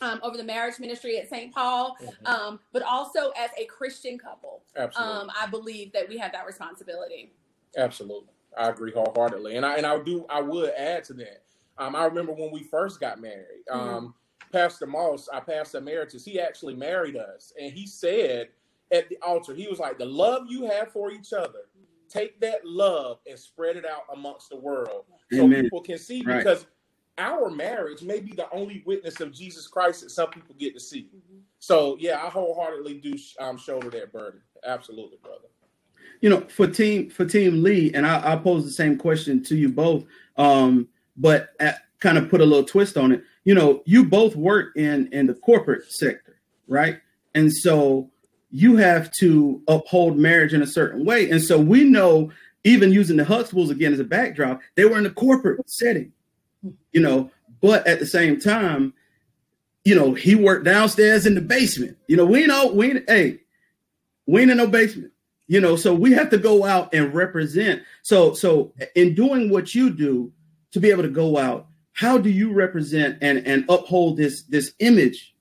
um, 0.00 0.20
over 0.22 0.36
the 0.36 0.44
marriage 0.44 0.78
ministry 0.80 1.18
at 1.18 1.28
St. 1.28 1.52
Paul, 1.52 1.96
mm-hmm. 2.02 2.26
um, 2.26 2.60
but 2.72 2.82
also 2.82 3.30
as 3.38 3.50
a 3.58 3.64
Christian 3.66 4.18
couple. 4.18 4.62
Absolutely. 4.76 5.14
Um, 5.14 5.30
I 5.40 5.46
believe 5.46 5.92
that 5.92 6.08
we 6.08 6.18
have 6.18 6.32
that 6.32 6.46
responsibility. 6.46 7.32
Absolutely. 7.76 8.33
I 8.58 8.68
agree 8.68 8.92
wholeheartedly. 8.92 9.56
And 9.56 9.64
I 9.64 9.76
and 9.76 9.86
I 9.86 9.98
do 10.02 10.26
I 10.28 10.40
would 10.40 10.70
add 10.76 11.04
to 11.04 11.14
that. 11.14 11.42
Um, 11.78 11.96
I 11.96 12.04
remember 12.04 12.32
when 12.32 12.52
we 12.52 12.62
first 12.62 13.00
got 13.00 13.20
married. 13.20 13.64
Mm-hmm. 13.70 13.88
Um, 13.88 14.14
Pastor 14.52 14.86
Moss, 14.86 15.26
our 15.28 15.40
pastor 15.40 15.78
emeritus, 15.78 16.24
he 16.24 16.40
actually 16.40 16.74
married 16.74 17.16
us, 17.16 17.52
and 17.60 17.72
he 17.72 17.86
said 17.86 18.48
at 18.92 19.08
the 19.08 19.18
altar, 19.20 19.54
he 19.54 19.66
was 19.66 19.80
like, 19.80 19.98
"The 19.98 20.06
love 20.06 20.44
you 20.48 20.66
have 20.66 20.92
for 20.92 21.10
each 21.10 21.32
other, 21.32 21.66
take 22.08 22.38
that 22.40 22.64
love 22.64 23.18
and 23.28 23.36
spread 23.36 23.76
it 23.76 23.84
out 23.84 24.02
amongst 24.12 24.50
the 24.50 24.56
world, 24.56 25.06
Amen. 25.32 25.50
so 25.50 25.62
people 25.62 25.80
can 25.80 25.98
see." 25.98 26.22
Right. 26.22 26.38
Because 26.38 26.66
our 27.18 27.50
marriage 27.50 28.02
may 28.02 28.20
be 28.20 28.32
the 28.32 28.50
only 28.50 28.82
witness 28.86 29.20
of 29.20 29.32
Jesus 29.32 29.66
Christ 29.66 30.02
that 30.02 30.10
some 30.10 30.30
people 30.30 30.54
get 30.58 30.74
to 30.74 30.80
see. 30.80 31.08
Mm-hmm. 31.14 31.38
So, 31.58 31.96
yeah, 31.98 32.22
I 32.22 32.28
wholeheartedly 32.28 32.94
do 32.94 33.14
um, 33.38 33.56
shoulder 33.56 33.90
that 33.90 34.12
burden. 34.12 34.40
Absolutely, 34.64 35.18
brother. 35.22 35.48
You 36.24 36.30
know, 36.30 36.40
for 36.48 36.66
team 36.66 37.10
for 37.10 37.26
Team 37.26 37.62
Lee, 37.62 37.92
and 37.92 38.06
I, 38.06 38.32
I 38.32 38.36
pose 38.36 38.64
the 38.64 38.70
same 38.70 38.96
question 38.96 39.42
to 39.44 39.56
you 39.56 39.68
both, 39.68 40.04
um, 40.38 40.88
but 41.16 41.50
at, 41.60 41.82
kind 42.00 42.16
of 42.16 42.30
put 42.30 42.40
a 42.40 42.46
little 42.46 42.64
twist 42.64 42.96
on 42.96 43.12
it. 43.12 43.22
You 43.44 43.54
know, 43.54 43.82
you 43.84 44.06
both 44.06 44.34
work 44.34 44.74
in 44.74 45.08
in 45.12 45.26
the 45.26 45.34
corporate 45.34 45.84
sector, 45.92 46.38
right? 46.66 46.98
And 47.34 47.52
so 47.52 48.10
you 48.50 48.76
have 48.76 49.10
to 49.20 49.60
uphold 49.68 50.16
marriage 50.16 50.54
in 50.54 50.62
a 50.62 50.66
certain 50.66 51.04
way. 51.04 51.28
And 51.28 51.42
so 51.42 51.60
we 51.60 51.84
know, 51.84 52.30
even 52.62 52.92
using 52.92 53.18
the 53.18 53.24
Huxtables 53.24 53.70
again 53.70 53.92
as 53.92 54.00
a 54.00 54.04
backdrop, 54.04 54.60
they 54.76 54.84
were 54.86 54.96
in 54.96 55.06
a 55.06 55.10
corporate 55.10 55.68
setting 55.68 56.12
you 56.92 57.00
know, 57.00 57.30
but 57.60 57.86
at 57.86 57.98
the 57.98 58.06
same 58.06 58.38
time, 58.38 58.94
you 59.84 59.94
know, 59.94 60.14
he 60.14 60.34
worked 60.34 60.64
downstairs 60.64 61.26
in 61.26 61.34
the 61.34 61.40
basement. 61.40 61.96
You 62.08 62.16
know, 62.16 62.24
we 62.24 62.46
know 62.46 62.72
we 62.72 63.02
hey, 63.06 63.40
we 64.26 64.42
ain't 64.42 64.50
in 64.50 64.56
no 64.56 64.66
basement. 64.66 65.12
You 65.46 65.60
know, 65.60 65.76
so 65.76 65.94
we 65.94 66.12
have 66.12 66.30
to 66.30 66.38
go 66.38 66.64
out 66.64 66.94
and 66.94 67.12
represent. 67.12 67.82
So, 68.02 68.32
so 68.32 68.72
in 68.94 69.14
doing 69.14 69.50
what 69.50 69.74
you 69.74 69.90
do 69.90 70.32
to 70.72 70.80
be 70.80 70.90
able 70.90 71.02
to 71.02 71.10
go 71.10 71.36
out, 71.36 71.66
how 71.92 72.18
do 72.18 72.30
you 72.30 72.52
represent 72.52 73.18
and 73.20 73.46
and 73.46 73.64
uphold 73.68 74.16
this 74.16 74.42
this 74.44 74.72
image 74.78 75.34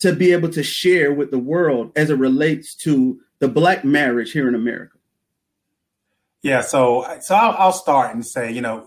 to 0.00 0.12
be 0.12 0.32
able 0.32 0.50
to 0.50 0.62
share 0.62 1.12
with 1.12 1.30
the 1.30 1.38
world 1.38 1.92
as 1.96 2.10
it 2.10 2.18
relates 2.18 2.74
to 2.74 3.20
the 3.38 3.48
black 3.48 3.84
marriage 3.84 4.32
here 4.32 4.48
in 4.48 4.54
America? 4.54 4.98
Yeah, 6.42 6.60
so 6.60 7.06
so 7.20 7.34
I'll, 7.34 7.56
I'll 7.58 7.72
start 7.72 8.14
and 8.14 8.24
say, 8.26 8.52
you 8.52 8.60
know, 8.60 8.84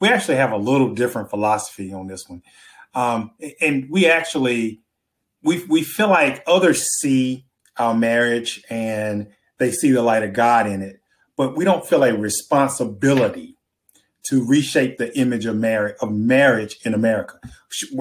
we 0.00 0.08
actually 0.08 0.36
have 0.36 0.52
a 0.52 0.56
little 0.56 0.94
different 0.94 1.30
philosophy 1.30 1.92
on 1.92 2.06
this 2.06 2.28
one. 2.28 2.42
Um, 2.94 3.32
and 3.60 3.88
we 3.90 4.06
actually 4.06 4.80
we 5.42 5.64
we 5.66 5.82
feel 5.82 6.08
like 6.08 6.42
others 6.46 6.82
see 6.98 7.46
our 7.76 7.94
marriage 7.94 8.64
and 8.68 9.28
they 9.58 9.70
see 9.70 9.90
the 9.90 10.02
light 10.02 10.22
of 10.22 10.32
God 10.32 10.66
in 10.66 10.82
it, 10.82 11.00
but 11.36 11.56
we 11.56 11.64
don't 11.64 11.86
feel 11.86 12.04
a 12.04 12.16
responsibility 12.16 13.56
to 14.26 14.44
reshape 14.44 14.98
the 14.98 15.16
image 15.18 15.46
of 15.46 15.56
marriage 15.56 15.96
of 16.00 16.12
marriage 16.12 16.78
in 16.84 16.94
America. 16.94 17.38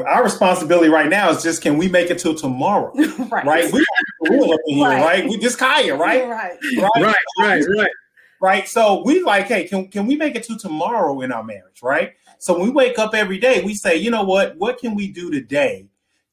Our 0.05 0.23
responsibility 0.23 0.89
right 0.89 1.09
now 1.09 1.29
is 1.29 1.43
just 1.43 1.61
can 1.61 1.77
we 1.77 1.87
make 1.87 2.09
it 2.09 2.19
till 2.19 2.35
tomorrow? 2.35 2.93
right. 3.31 3.45
right? 3.45 3.71
We 3.71 3.85
rule 4.29 4.51
up 4.51 4.59
in 4.67 4.75
here, 4.75 4.87
right. 4.87 5.01
right? 5.01 5.29
We 5.29 5.37
just 5.37 5.57
Kaya, 5.57 5.95
right? 5.95 6.27
Right. 6.27 6.57
Right. 6.77 6.91
Right. 6.97 7.15
Right. 7.39 7.65
right 7.67 7.91
right? 8.39 8.67
So 8.67 9.03
we 9.03 9.21
like, 9.23 9.45
hey, 9.45 9.67
can, 9.67 9.87
can 9.87 10.07
we 10.07 10.15
make 10.15 10.35
it 10.35 10.43
to 10.43 10.57
tomorrow 10.57 11.21
in 11.21 11.31
our 11.31 11.43
marriage, 11.43 11.81
right? 11.81 12.13
So 12.39 12.53
when 12.53 12.63
we 12.63 12.69
wake 12.69 12.99
up 12.99 13.15
every 13.15 13.39
day, 13.39 13.63
we 13.63 13.73
say, 13.73 13.97
you 13.97 14.11
know 14.11 14.23
what? 14.23 14.55
What 14.57 14.77
can 14.77 14.95
we 14.95 15.11
do 15.11 15.31
today 15.31 15.87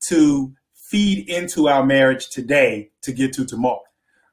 to 0.09 0.53
feed 0.75 1.29
into 1.29 1.69
our 1.69 1.85
marriage 1.85 2.29
today 2.29 2.91
to 3.03 3.13
get 3.13 3.33
to 3.35 3.45
tomorrow, 3.45 3.83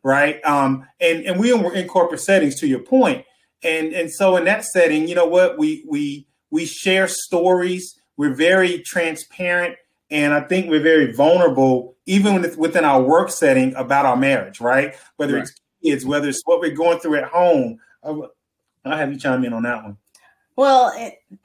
right? 0.03 0.43
Um, 0.45 0.87
and 0.99 1.25
and 1.25 1.39
we 1.39 1.51
are 1.51 1.73
in 1.73 1.87
corporate 1.87 2.21
settings, 2.21 2.59
to 2.59 2.67
your 2.67 2.79
point, 2.79 3.25
and 3.63 3.93
and 3.93 4.11
so 4.11 4.37
in 4.37 4.45
that 4.45 4.65
setting, 4.65 5.07
you 5.07 5.15
know 5.15 5.27
what? 5.27 5.57
We 5.57 5.83
we 5.87 6.27
we 6.49 6.65
share 6.65 7.07
stories. 7.07 7.99
We're 8.17 8.35
very 8.35 8.79
transparent, 8.79 9.75
and 10.09 10.33
I 10.33 10.41
think 10.41 10.69
we're 10.69 10.83
very 10.83 11.11
vulnerable, 11.13 11.95
even 12.05 12.41
within 12.57 12.85
our 12.85 13.01
work 13.01 13.29
setting, 13.29 13.73
about 13.75 14.05
our 14.05 14.17
marriage, 14.17 14.59
right? 14.59 14.95
Whether 15.17 15.35
right. 15.35 15.43
it's 15.43 15.53
kids, 15.83 16.05
whether 16.05 16.29
it's 16.29 16.41
what 16.45 16.59
we're 16.59 16.75
going 16.75 16.99
through 16.99 17.15
at 17.15 17.25
home. 17.25 17.79
I'll, 18.03 18.31
have 18.83 19.11
you 19.11 19.19
chime 19.19 19.45
in 19.45 19.53
on 19.53 19.63
that 19.63 19.83
one. 19.83 19.97
Well, 20.55 20.91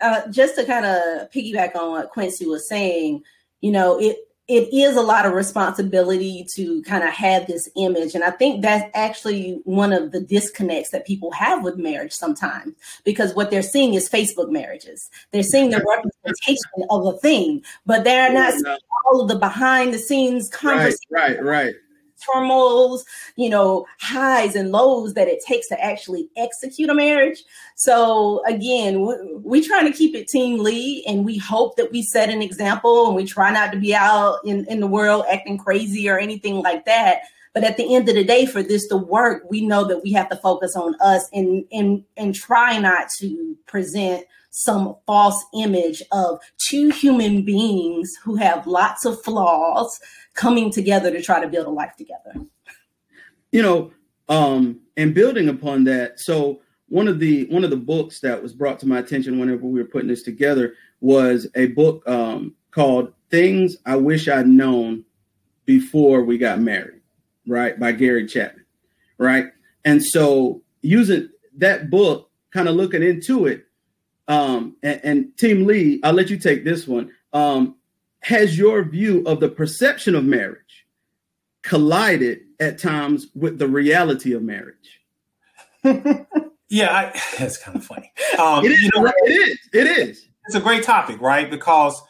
uh, 0.01 0.29
just 0.29 0.57
to 0.57 0.65
kind 0.65 0.85
of 0.85 1.31
piggyback 1.31 1.77
on 1.77 1.93
what 1.93 2.11
Quincy 2.11 2.47
was 2.47 2.69
saying, 2.69 3.23
you 3.61 3.71
know, 3.71 4.01
it 4.01 4.17
it 4.49 4.73
is 4.73 4.97
a 4.97 5.03
lot 5.03 5.27
of 5.27 5.33
responsibility 5.33 6.47
to 6.55 6.81
kind 6.83 7.03
of 7.03 7.11
have 7.11 7.47
this 7.47 7.69
image. 7.77 8.15
And 8.15 8.23
I 8.23 8.31
think 8.31 8.63
that's 8.63 8.89
actually 8.95 9.61
one 9.65 9.93
of 9.93 10.13
the 10.13 10.21
disconnects 10.21 10.91
that 10.91 11.07
people 11.07 11.33
have 11.33 11.65
with 11.65 11.77
marriage 11.77 12.13
sometimes, 12.13 12.75
because 13.05 13.35
what 13.35 13.51
they're 13.51 13.63
seeing 13.63 13.95
is 13.95 14.09
Facebook 14.09 14.51
marriages. 14.51 15.11
They're 15.33 15.43
seeing 15.43 15.71
the 15.71 15.85
representation 15.89 16.87
of 16.91 17.07
a 17.07 17.19
thing, 17.19 17.65
but 17.87 18.05
they're 18.05 18.31
oh, 18.31 18.35
not 18.35 18.53
seeing 18.53 18.77
all 19.07 19.23
of 19.23 19.29
the 19.29 19.37
behind 19.37 19.93
the 19.93 19.99
scenes 19.99 20.49
conversations. 20.49 21.01
Right, 21.11 21.43
right, 21.43 21.45
right 21.45 21.75
turmoils, 22.33 23.05
you 23.37 23.49
know, 23.49 23.87
highs 24.01 24.55
and 24.55 24.73
lows 24.73 25.15
that 25.15 25.29
it 25.29 25.43
takes 25.45 25.69
to 25.69 25.85
actually 25.85 26.29
execute 26.37 26.91
a 26.91 26.95
marriage. 26.95 27.45
So 27.75 28.43
again, 28.47 29.03
we're, 29.03 29.37
we 29.39 29.67
trying 29.67 29.91
to 29.91 29.97
keep 29.97 30.15
it 30.15 30.29
team 30.29 30.63
Lee, 30.63 31.05
and 31.07 31.25
we 31.25 31.39
hope 31.39 31.77
that 31.77 31.93
we 31.93 32.03
set 32.03 32.31
an 32.31 32.43
example, 32.43 33.07
and 33.07 33.17
we 33.17 33.25
try 33.25 33.51
not 33.53 33.73
to 33.73 33.79
be 33.79 33.95
out 33.95 34.39
in, 34.45 34.65
in 34.67 34.81
the 34.81 34.87
world 34.87 35.25
acting 35.31 35.59
crazy 35.59 36.09
or 36.09 36.19
anything 36.19 36.63
like 36.63 36.85
that. 36.87 37.23
But 37.55 37.65
at 37.65 37.79
the 37.79 37.95
end 37.95 38.07
of 38.11 38.15
the 38.15 38.23
day, 38.23 38.45
for 38.45 38.63
this 38.63 38.87
to 38.89 38.99
work, 38.99 39.45
we 39.49 39.67
know 39.67 39.85
that 39.85 40.03
we 40.03 40.13
have 40.13 40.29
to 40.29 40.37
focus 40.37 40.77
on 40.77 40.95
us 41.01 41.27
and 41.33 41.65
and 41.73 42.05
and 42.19 42.35
try 42.35 42.79
not 42.79 43.09
to 43.19 43.57
present 43.67 44.27
some 44.51 44.97
false 45.07 45.43
image 45.55 46.03
of 46.13 46.39
two 46.59 46.89
human 46.89 47.45
beings 47.45 48.15
who 48.23 48.37
have 48.37 48.67
lots 48.67 49.05
of 49.05 49.23
flaws 49.23 50.01
coming 50.37 50.71
together 50.71 51.11
to 51.11 51.21
try 51.21 51.41
to 51.41 51.49
build 51.49 51.67
a 51.67 51.71
life 51.71 51.97
together. 51.97 52.35
You 53.51 53.63
know, 53.63 53.93
um, 54.29 54.81
and 54.97 55.15
building 55.15 55.49
upon 55.49 55.85
that, 55.85 56.21
so 56.21 56.61
one 56.89 57.09
of 57.09 57.19
the 57.19 57.47
one 57.47 57.65
of 57.65 57.71
the 57.71 57.77
books 57.77 58.21
that 58.21 58.41
was 58.41 58.53
brought 58.53 58.79
to 58.81 58.87
my 58.87 58.99
attention 58.99 59.39
whenever 59.39 59.67
we 59.67 59.81
were 59.81 59.89
putting 59.89 60.09
this 60.09 60.23
together 60.23 60.75
was 61.01 61.49
a 61.55 61.67
book 61.69 62.07
um, 62.09 62.55
called 62.71 63.13
"Things 63.31 63.77
I 63.87 63.97
Wish 63.97 64.29
I'd 64.29 64.47
Known 64.47 65.05
Before 65.65 66.23
We 66.23 66.39
Got 66.39 66.61
Married," 66.61 67.01
right, 67.47 67.79
by 67.79 67.93
Gary 67.93 68.27
Chapman, 68.27 68.65
right. 69.19 69.47
And 69.85 70.05
so 70.05 70.63
using 70.83 71.29
that 71.59 71.91
book, 71.91 72.31
kind 72.53 72.69
of 72.69 72.75
looking 72.75 73.03
into 73.03 73.47
it, 73.47 73.65
um, 74.29 74.77
and, 74.83 75.01
and, 75.05 75.37
Team 75.37 75.67
Lee, 75.67 76.01
I'll 76.03 76.13
let 76.13 76.31
you 76.31 76.37
take 76.37 76.65
this 76.65 76.87
one. 76.87 77.13
Um, 77.33 77.77
has 78.27 78.59
your 78.59 78.83
view 78.83 79.23
of 79.25 79.39
the 79.39 79.49
perception 79.49 80.17
of 80.17 80.25
marriage 80.25 80.85
collided 81.63 82.41
at 82.59 82.77
times 82.77 83.29
with 83.37 83.61
the 83.61 83.69
reality 83.69 84.33
of 84.33 84.43
marriage? 84.43 85.01
yeah, 86.69 86.93
I, 86.93 87.23
that's 87.39 87.57
kind 87.57 87.77
of 87.77 87.85
funny. 87.85 88.11
Um, 88.37 88.65
it, 88.65 88.73
is, 88.73 88.83
you 88.83 88.91
know, 88.97 89.07
it 89.07 89.31
is. 89.31 89.59
It 89.73 89.87
is. 89.87 90.27
It's 90.47 90.57
a 90.57 90.61
great 90.61 90.83
topic, 90.83 91.21
right? 91.21 91.49
Because 91.49 92.03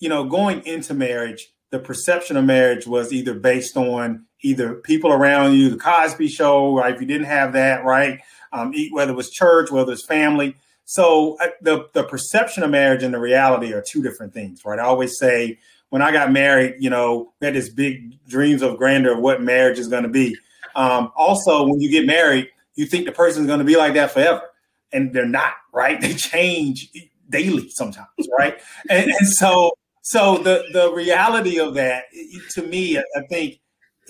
you 0.00 0.08
know, 0.08 0.24
going 0.24 0.66
into 0.66 0.92
marriage, 0.92 1.52
the 1.70 1.78
perception 1.78 2.36
of 2.36 2.44
marriage 2.44 2.88
was 2.88 3.12
either 3.12 3.34
based 3.34 3.76
on 3.76 4.26
either 4.42 4.74
people 4.74 5.12
around 5.12 5.54
you, 5.54 5.70
the 5.70 5.76
Cosby 5.76 6.26
Show, 6.26 6.74
right? 6.74 6.92
If 6.92 7.00
you 7.00 7.06
didn't 7.06 7.26
have 7.26 7.52
that, 7.52 7.84
right, 7.84 8.18
um, 8.52 8.74
whether 8.90 9.12
it 9.12 9.16
was 9.16 9.30
church, 9.30 9.70
whether 9.70 9.92
it's 9.92 10.04
family, 10.04 10.56
so 10.90 11.36
uh, 11.40 11.46
the 11.62 11.88
the 11.92 12.02
perception 12.02 12.64
of 12.64 12.70
marriage 12.70 13.04
and 13.04 13.14
the 13.14 13.20
reality 13.20 13.72
are 13.72 13.80
two 13.80 14.02
different 14.02 14.34
things, 14.34 14.64
right? 14.64 14.80
I 14.80 14.82
always 14.82 15.16
say 15.16 15.60
when 15.90 16.02
I 16.02 16.10
got 16.10 16.32
married, 16.32 16.74
you 16.80 16.90
know, 16.90 17.32
we 17.40 17.44
had 17.44 17.54
this 17.54 17.68
big 17.68 18.18
dreams 18.26 18.60
of 18.60 18.76
grandeur 18.76 19.12
of 19.12 19.20
what 19.20 19.40
marriage 19.40 19.78
is 19.78 19.86
going 19.86 20.02
to 20.02 20.08
be. 20.08 20.36
Um, 20.74 21.12
also, 21.14 21.62
when 21.62 21.80
you 21.80 21.92
get 21.92 22.06
married, 22.06 22.48
you 22.74 22.86
think 22.86 23.06
the 23.06 23.12
person 23.12 23.42
is 23.42 23.46
going 23.46 23.60
to 23.60 23.64
be 23.64 23.76
like 23.76 23.94
that 23.94 24.10
forever, 24.10 24.42
and 24.90 25.12
they're 25.12 25.26
not, 25.26 25.52
right? 25.72 26.00
They 26.00 26.12
change 26.12 26.90
daily 27.28 27.70
sometimes, 27.70 28.08
right? 28.36 28.58
and, 28.90 29.12
and 29.12 29.28
so, 29.28 29.70
so 30.02 30.38
the 30.38 30.64
the 30.72 30.92
reality 30.92 31.60
of 31.60 31.74
that, 31.74 32.06
to 32.54 32.66
me, 32.66 32.98
I 32.98 33.20
think 33.28 33.60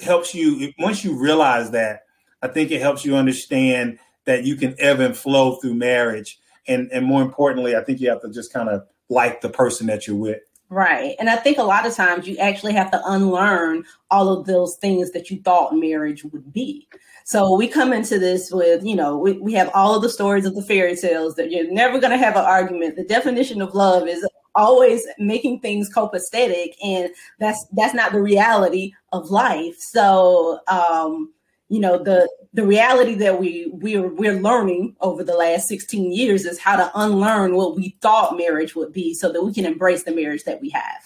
helps 0.03 0.35
you 0.35 0.73
once 0.79 1.05
you 1.05 1.15
realize 1.15 1.73
that. 1.73 2.05
I 2.41 2.49
think 2.49 2.71
it 2.71 2.81
helps 2.81 3.05
you 3.05 3.17
understand 3.17 3.99
that 4.25 4.45
you 4.45 4.57
can 4.57 4.75
ebb 4.79 5.01
and 5.01 5.15
flow 5.15 5.57
through 5.57 5.75
marriage 5.75 6.39
and 6.71 6.91
and 6.93 7.05
more 7.05 7.23
importantly, 7.23 7.77
I 7.77 7.83
think 7.83 8.01
you 8.01 8.09
have 8.09 8.23
to 8.23 8.31
just 8.31 8.53
kind 8.53 8.69
of 8.69 8.87
like 9.09 9.41
the 9.41 9.51
person 9.51 9.87
that 9.89 10.07
you're 10.07 10.17
with. 10.17 10.41
Right. 10.71 11.17
And 11.19 11.29
I 11.29 11.35
think 11.35 11.59
a 11.59 11.65
lot 11.65 11.85
of 11.85 11.97
times 11.97 12.29
you 12.29 12.37
actually 12.39 12.75
have 12.75 12.93
to 12.93 13.03
unlearn 13.05 13.85
all 14.13 14.29
of 14.29 14.47
those 14.47 14.77
things 14.77 15.11
that 15.11 15.29
you 15.29 15.43
thought 15.43 15.75
marriage 15.75 16.23
would 16.25 16.53
be. 16.53 16.87
So 17.25 17.57
we 17.57 17.67
come 17.67 17.93
into 17.93 18.21
this 18.21 18.53
with, 18.53 18.85
you 18.85 18.95
know, 18.95 19.19
we, 19.19 19.33
we 19.33 19.53
have 19.55 19.69
all 19.75 19.97
of 19.97 20.03
the 20.03 20.09
stories 20.09 20.47
of 20.47 20.55
the 20.55 20.63
fairy 20.63 20.95
tales 20.95 21.35
that 21.35 21.51
you're 21.51 21.71
never 21.73 21.99
going 21.99 22.13
to 22.13 22.25
have 22.25 22.37
an 22.37 22.45
argument. 22.45 22.95
The 22.95 23.05
definition 23.05 23.61
of 23.61 23.75
love 23.75 24.07
is 24.07 24.25
always 24.55 25.05
making 25.19 25.61
things 25.61 25.93
copacetic 25.93 26.75
and 26.83 27.11
that's 27.39 27.65
that's 27.73 27.95
not 27.95 28.11
the 28.13 28.21
reality 28.21 28.93
of 29.13 29.31
life 29.31 29.77
so 29.79 30.59
um 30.67 31.33
you 31.71 31.81
know 31.81 32.03
the 32.03 32.29
the 32.53 32.67
reality 32.67 33.15
that 33.15 33.41
we 33.41 33.71
we're 33.73 34.09
we're 34.09 34.41
learning 34.41 34.95
over 35.01 35.25
the 35.25 35.35
last 35.35 35.69
16 35.69 36.13
years 36.13 36.45
is 36.45 36.59
how 36.59 36.77
to 36.77 36.91
unlearn 36.95 37.55
what 37.55 37.77
we 37.77 37.97
thought 38.03 38.37
marriage 38.37 38.75
would 38.75 38.93
be 38.93 39.15
so 39.15 39.33
that 39.33 39.43
we 39.43 39.55
can 39.55 39.65
embrace 39.65 40.03
the 40.03 40.15
marriage 40.15 40.45
that 40.45 40.61
we 40.61 40.69
have. 40.71 41.03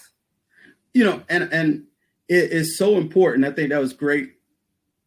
You 0.93 1.05
know 1.05 1.23
and 1.29 1.47
and 1.53 1.85
it 2.27 2.51
is 2.51 2.77
so 2.77 2.97
important. 2.97 3.45
I 3.45 3.51
think 3.51 3.69
that 3.69 3.79
was 3.79 3.93
great 3.93 4.33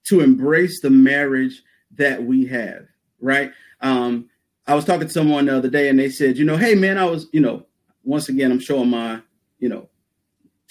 to 0.05 0.21
embrace 0.21 0.81
the 0.81 0.91
marriage 0.91 1.63
that 1.97 2.23
we 2.23 2.47
have 2.47 2.87
right? 3.21 3.53
Um 3.81 4.29
i 4.67 4.75
was 4.75 4.85
talking 4.85 5.07
to 5.07 5.13
someone 5.13 5.47
the 5.47 5.57
other 5.57 5.71
day 5.71 5.89
and 5.89 5.99
they 5.99 6.11
said 6.11 6.37
you 6.37 6.45
know 6.45 6.57
hey 6.57 6.75
man 6.75 6.99
i 6.99 7.05
was 7.05 7.27
you 7.33 7.41
know 7.41 7.65
once 8.05 8.29
again 8.29 8.53
i'm 8.53 8.61
showing 8.61 8.91
my 8.91 9.19
you 9.59 9.69
know 9.69 9.89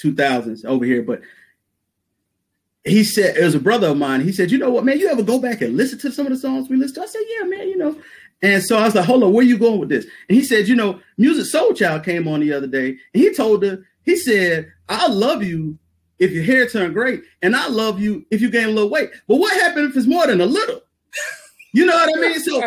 2000s 0.04 0.64
over 0.66 0.86
here 0.86 1.02
but 1.02 1.22
he 2.88 3.04
said 3.04 3.38
it 3.38 3.44
was 3.44 3.56
a 3.56 3.60
brother 3.60 3.88
of 3.88 3.98
mine. 3.98 4.22
He 4.22 4.32
said, 4.32 4.52
"You 4.52 4.58
know 4.58 4.70
what, 4.70 4.86
man? 4.86 5.00
You 5.00 5.10
ever 5.10 5.24
go 5.24 5.40
back 5.40 5.62
and 5.62 5.78
listen 5.78 6.00
to 6.00 6.12
some 6.12 6.26
of 6.26 6.32
the 6.32 6.38
songs 6.38 6.70
we 6.70 6.78
listen 6.78 6.96
to?" 6.96 7.04
I 7.04 7.06
said, 7.08 7.22
"Yeah, 7.38 7.44
man. 7.46 7.68
You 7.68 7.78
know." 7.78 7.96
And 8.42 8.64
so 8.64 8.78
I 8.78 8.86
was 8.86 8.96
like, 8.96 9.06
"Hold 9.06 9.24
on, 9.24 9.34
where 9.34 9.46
you 9.46 9.58
going 9.58 9.80
with 9.80 9.90
this?" 9.90 10.06
And 10.30 10.38
he 10.38 10.44
said, 10.44 10.68
"You 10.68 10.76
know, 10.76 11.00
Musiq 11.20 11.52
Soulchild 11.52 12.04
came 12.04 12.28
on 12.28 12.40
the 12.40 12.54
other 12.54 12.68
day, 12.68 12.90
and 12.90 13.24
he 13.24 13.34
told 13.34 13.64
her, 13.64 13.84
he 14.08 14.16
said, 14.16 14.72
I 14.88 15.08
love 15.08 15.44
you 15.44 15.78
if 16.18 16.32
your 16.32 16.44
hair 16.44 16.66
turned 16.66 16.94
great, 16.94 17.24
and 17.42 17.56
I 17.56 17.68
love 17.68 18.00
you 18.00 18.26
if 18.32 18.42
you 18.42 18.50
gain 18.50 18.70
a 18.70 18.72
little 18.72 18.90
weight. 18.90 19.12
But 19.28 19.36
what 19.36 19.54
happened 19.62 19.90
if 19.90 19.98
it's 19.98 20.08
more 20.08 20.26
than 20.26 20.40
a 20.40 20.46
little? 20.46 20.82
You 21.74 21.86
know 21.86 21.94
what 21.94 22.18
I 22.18 22.22
mean? 22.22 22.40
So 22.40 22.64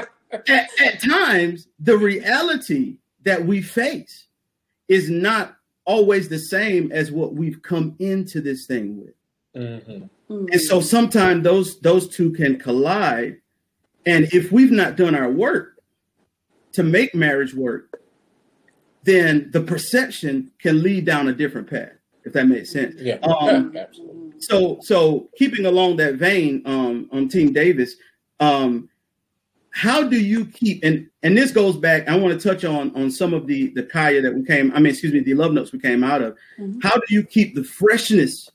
at, 0.47 0.69
at 0.79 1.03
times, 1.03 1.67
the 1.81 1.97
reality 1.97 2.99
that 3.25 3.47
we 3.47 3.63
face 3.63 4.27
is 4.87 5.09
not 5.09 5.57
always 5.87 6.29
the 6.29 6.39
same 6.39 6.93
as 6.93 7.11
what 7.11 7.33
we've 7.33 7.63
come 7.63 7.97
into 7.99 8.43
this 8.43 8.67
thing 8.67 9.01
with." 9.01 9.15
Mm-hmm. 9.57 10.05
And 10.53 10.61
so 10.61 10.81
sometimes 10.81 11.43
those 11.45 11.81
those 11.81 12.09
two 12.09 12.31
can 12.33 12.59
collide. 12.59 13.37
And 14.07 14.25
if 14.33 14.53
we've 14.53 14.71
not 14.71 14.97
done 14.97 15.15
our 15.15 15.31
work 15.31 15.77
to 16.73 16.83
make 16.83 17.15
marriage 17.15 17.55
work, 17.55 18.01
then 19.03 19.51
the 19.53 19.61
perception 19.61 20.51
can 20.61 20.83
lead 20.83 21.05
down 21.05 21.29
a 21.29 21.33
different 21.33 21.69
path, 21.69 21.93
if 22.25 22.33
that 22.33 22.47
makes 22.47 22.71
sense. 22.71 22.95
Yeah, 22.99 23.17
Um, 23.23 23.77
absolutely. 23.77 24.33
so 24.41 24.79
so 24.83 25.29
keeping 25.37 25.67
along 25.67 25.97
that 25.97 26.15
vein, 26.15 26.63
um, 26.65 27.09
on 27.13 27.29
Team 27.29 27.53
Davis, 27.53 27.97
um, 28.39 28.89
how 29.73 30.03
do 30.03 30.21
you 30.21 30.47
keep 30.47 30.83
and 30.85 31.09
and 31.23 31.37
this 31.37 31.51
goes 31.51 31.77
back? 31.77 32.09
I 32.09 32.17
want 32.17 32.41
to 32.41 32.49
touch 32.49 32.65
on 32.65 32.95
on 32.95 33.11
some 33.11 33.35
of 33.35 33.47
the 33.47 33.69
the 33.75 33.83
Kaya 33.83 34.23
that 34.23 34.35
we 34.35 34.45
came. 34.45 34.71
I 34.73 34.77
mean, 34.77 34.93
excuse 34.93 35.13
me, 35.13 35.21
the 35.21 35.35
love 35.35 35.53
notes 35.53 35.73
we 35.73 35.79
came 35.81 36.03
out 36.05 36.23
of. 36.23 36.37
Mhm. 36.59 36.83
How 36.83 36.95
do 36.97 37.15
you 37.15 37.23
keep 37.25 37.55
the 37.55 37.65
freshness 37.65 38.49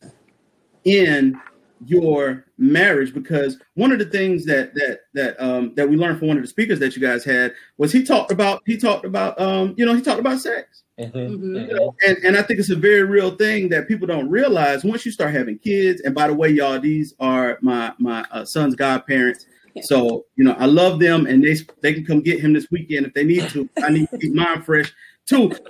in 0.86 1.40
your 1.86 2.46
marriage? 2.58 3.14
Because 3.14 3.58
one 3.74 3.92
of 3.92 4.00
the 4.00 4.06
things 4.06 4.46
that 4.46 4.74
that 4.76 5.02
that 5.14 5.40
um 5.44 5.74
that 5.76 5.88
we 5.90 5.98
learned 5.98 6.20
from 6.20 6.30
one 6.30 6.38
of 6.38 6.44
the 6.44 6.48
speakers 6.50 6.80
that 6.80 6.96
you 6.96 7.02
guys 7.02 7.24
had 7.26 7.54
was 7.78 7.92
he 7.92 8.04
talked 8.04 8.32
about 8.32 8.62
he 8.66 8.78
talked 8.78 9.06
about 9.06 9.40
um 9.40 9.74
you 9.78 9.86
know 9.86 9.94
he 9.94 10.02
talked 10.02 10.20
about 10.20 10.40
sex. 10.40 10.84
Mhm, 11.00 11.12
Mhm. 11.12 11.38
mhm. 11.40 11.68
You 11.68 11.74
know, 11.76 11.96
and, 12.08 12.18
and 12.24 12.38
I 12.38 12.42
think 12.42 12.60
it's 12.60 12.70
a 12.70 12.76
very 12.76 13.04
real 13.04 13.32
thing 13.36 13.68
that 13.70 13.88
people 13.88 14.08
don't 14.08 14.30
realize 14.30 14.86
once 14.86 15.06
you 15.06 15.12
start 15.12 15.34
having 15.34 15.60
kids. 15.60 16.02
And 16.02 16.16
by 16.16 16.28
the 16.28 16.34
way, 16.34 16.50
y'all, 16.50 16.80
these 16.80 17.14
are 17.20 17.58
my 17.62 17.94
my 18.00 18.26
uh, 18.32 18.46
son's 18.46 18.76
godparents. 18.76 19.46
Yeah. 19.74 19.82
So 19.84 20.26
you 20.38 20.46
know, 20.46 20.54
I 20.54 20.68
love 20.68 21.00
them, 21.00 21.26
and 21.26 21.44
they 21.44 21.56
they 21.82 21.94
can 21.94 22.06
come 22.06 22.22
get 22.22 22.40
him 22.40 22.54
this 22.54 22.72
weekend 22.72 23.06
if 23.06 23.14
they 23.14 23.26
need 23.26 23.50
to. 23.50 23.68
I 23.84 23.90
need 23.90 24.10
to 24.10 24.18
keep 24.18 24.34
mine 24.34 24.62
fresh 24.62 24.94
too. 25.26 25.52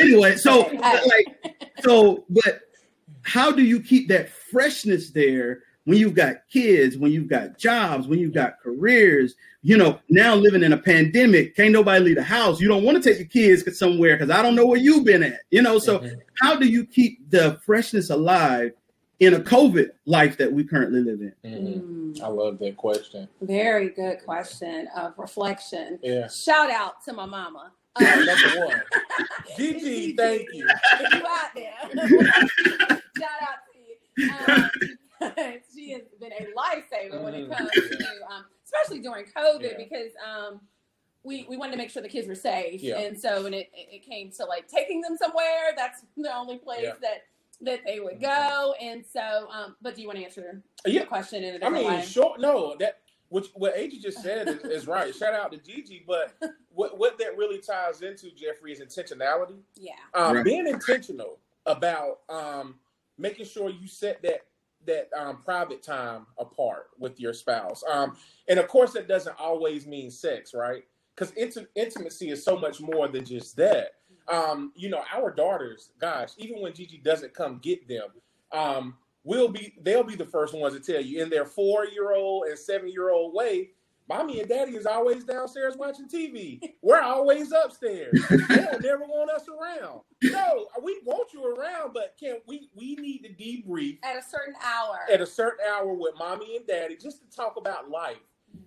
Anyway, 0.00 0.34
so 0.34 0.62
like 0.82 1.56
so, 1.78 2.24
but 2.28 2.62
how 3.24 3.50
do 3.50 3.62
you 3.62 3.80
keep 3.80 4.08
that 4.08 4.28
freshness 4.30 5.10
there 5.10 5.60
when 5.84 5.98
you've 5.98 6.14
got 6.14 6.48
kids, 6.50 6.96
when 6.96 7.12
you've 7.12 7.28
got 7.28 7.58
jobs, 7.58 8.06
when 8.06 8.18
you've 8.18 8.34
got 8.34 8.60
careers? 8.60 9.34
You 9.62 9.78
know, 9.78 9.98
now 10.08 10.34
living 10.34 10.62
in 10.62 10.72
a 10.74 10.78
pandemic, 10.78 11.56
can't 11.56 11.72
nobody 11.72 12.04
leave 12.04 12.16
the 12.16 12.22
house. 12.22 12.60
You 12.60 12.68
don't 12.68 12.84
want 12.84 13.02
to 13.02 13.08
take 13.10 13.18
your 13.18 13.28
kids 13.28 13.78
somewhere 13.78 14.16
because 14.16 14.30
I 14.30 14.42
don't 14.42 14.54
know 14.54 14.66
where 14.66 14.78
you've 14.78 15.04
been 15.04 15.22
at. 15.22 15.40
You 15.50 15.62
know, 15.62 15.78
so 15.78 16.00
Mhm. 16.00 16.20
how 16.40 16.56
do 16.56 16.66
you 16.68 16.84
keep 16.84 17.30
the 17.30 17.58
freshness 17.64 18.10
alive 18.10 18.72
in 19.20 19.32
a 19.32 19.40
COVID 19.40 19.90
life 20.04 20.36
that 20.36 20.52
we 20.52 20.64
currently 20.64 21.00
live 21.00 21.20
in? 21.20 21.32
Mhm. 21.44 21.80
Mm. 21.82 22.22
I 22.22 22.28
love 22.28 22.58
that 22.58 22.76
question. 22.76 23.26
Very 23.40 23.88
good 23.88 24.18
question 24.24 24.86
of 24.94 25.14
reflection. 25.18 25.98
Yeah. 26.02 26.28
Shout 26.28 26.70
out 26.70 27.02
to 27.06 27.12
my 27.14 27.24
mama. 27.26 27.72
Um, 27.96 28.04
Number 28.26 28.66
one. 28.66 28.82
Gigi, 29.56 30.14
thank 30.16 30.46
you. 30.52 30.66
If 31.00 31.14
you 31.14 31.22
out 31.26 31.54
there, 31.54 33.00
shout 33.24 33.42
out 33.42 33.58
to 33.72 33.78
you. 33.78 34.30
Um, 34.30 35.54
she 35.74 35.92
has 35.92 36.02
been 36.20 36.32
a 36.32 36.46
lifesaver 36.56 37.22
when 37.22 37.34
it 37.34 37.50
comes 37.50 37.70
to, 37.70 38.06
um, 38.30 38.44
especially 38.64 39.00
during 39.00 39.24
COVID, 39.26 39.62
Yeah. 39.62 39.76
because 39.78 40.12
um, 40.26 40.60
we 41.22 41.46
we 41.48 41.56
wanted 41.56 41.72
to 41.72 41.78
make 41.78 41.90
sure 41.90 42.02
the 42.02 42.08
kids 42.08 42.28
were 42.28 42.34
safe, 42.34 42.82
Yeah. 42.82 42.98
and 42.98 43.18
so 43.18 43.42
when 43.42 43.54
it 43.54 43.70
it 43.74 44.04
came 44.04 44.30
to 44.32 44.44
like 44.44 44.68
taking 44.68 45.00
them 45.00 45.16
somewhere, 45.16 45.72
that's 45.76 46.02
the 46.16 46.34
only 46.34 46.58
place 46.58 46.82
Yeah. 46.82 46.92
that 47.00 47.22
that 47.60 47.80
they 47.86 48.00
would 48.00 48.20
go. 48.20 48.74
And 48.80 49.04
so, 49.06 49.48
um, 49.50 49.76
but 49.80 49.94
do 49.94 50.02
you 50.02 50.08
want 50.08 50.18
to 50.18 50.24
answer 50.24 50.62
Yeah. 50.84 51.00
the 51.00 51.06
question 51.06 51.44
in 51.44 51.50
a 51.54 51.56
I 51.56 51.58
different 51.58 51.74
mean, 51.76 51.92
way? 51.94 52.02
sure. 52.02 52.36
No, 52.38 52.76
that 52.80 52.98
which 53.30 53.46
what 53.54 53.76
AG 53.76 53.98
just 54.00 54.22
said 54.22 54.48
is, 54.48 54.58
is 54.64 54.86
right. 54.86 55.14
Shout 55.14 55.32
out 55.34 55.50
to 55.52 55.58
Gigi, 55.58 56.04
but 56.06 56.34
what 56.74 56.98
what 56.98 57.16
that 57.18 57.36
really 57.38 57.58
ties 57.58 58.02
into 58.02 58.30
Jeffrey 58.32 58.72
is 58.72 58.80
intentionality. 58.80 59.60
Yeah. 59.76 59.92
Um, 60.14 60.36
Right. 60.36 60.44
Being 60.44 60.66
intentional 60.66 61.38
about 61.66 62.20
um, 62.28 62.78
making 63.18 63.46
sure 63.46 63.70
you 63.70 63.86
set 63.86 64.22
that 64.22 64.40
that 64.86 65.08
um, 65.16 65.38
private 65.42 65.82
time 65.82 66.26
apart 66.38 66.88
with 66.98 67.18
your 67.18 67.32
spouse. 67.32 67.82
Um, 67.90 68.16
and 68.48 68.58
of 68.58 68.68
course, 68.68 68.92
that 68.92 69.08
doesn't 69.08 69.38
always 69.40 69.86
mean 69.86 70.10
sex, 70.10 70.52
right? 70.54 70.84
Because 71.14 71.32
inti- 71.32 71.66
intimacy 71.74 72.30
is 72.30 72.44
so 72.44 72.58
much 72.58 72.80
more 72.80 73.08
than 73.08 73.24
just 73.24 73.56
that. 73.56 73.92
Um, 74.28 74.72
you 74.74 74.88
know, 74.88 75.02
our 75.14 75.30
daughters, 75.30 75.90
gosh, 76.00 76.30
even 76.38 76.60
when 76.60 76.74
Gigi 76.74 76.98
doesn't 76.98 77.34
come 77.34 77.60
get 77.62 77.86
them, 77.88 78.08
um, 78.52 78.96
will 79.22 79.48
be 79.48 79.74
they'll 79.82 80.04
be 80.04 80.16
the 80.16 80.24
first 80.24 80.54
ones 80.54 80.74
to 80.74 80.80
tell 80.80 81.02
you 81.02 81.22
in 81.22 81.30
their 81.30 81.46
four 81.46 81.86
year 81.86 82.12
old 82.12 82.44
and 82.46 82.58
seven 82.58 82.88
year 82.88 83.10
old 83.10 83.34
way. 83.34 83.70
Mommy 84.08 84.40
and 84.40 84.48
daddy 84.48 84.72
is 84.76 84.86
always 84.86 85.24
downstairs 85.24 85.76
watching 85.78 86.08
TV. 86.08 86.60
We're 86.82 87.00
always 87.00 87.52
upstairs. 87.52 88.20
They 88.30 88.56
don't 88.56 88.82
never 88.82 89.04
want 89.04 89.30
us 89.30 89.46
around. 89.48 90.00
No, 90.22 90.66
we 90.82 91.00
want 91.04 91.32
you 91.32 91.44
around, 91.44 91.92
but 91.94 92.14
can 92.20 92.36
we 92.46 92.68
we 92.76 92.96
need 92.96 93.22
to 93.22 93.30
debrief 93.30 93.98
At 94.04 94.16
a 94.16 94.22
certain 94.22 94.54
hour. 94.62 94.98
at 95.12 95.20
a 95.20 95.26
certain 95.26 95.64
hour 95.66 95.94
with 95.94 96.14
mommy 96.18 96.56
and 96.56 96.66
daddy 96.66 96.96
just 96.96 97.20
to 97.22 97.36
talk 97.36 97.56
about 97.56 97.88
life. 97.90 98.18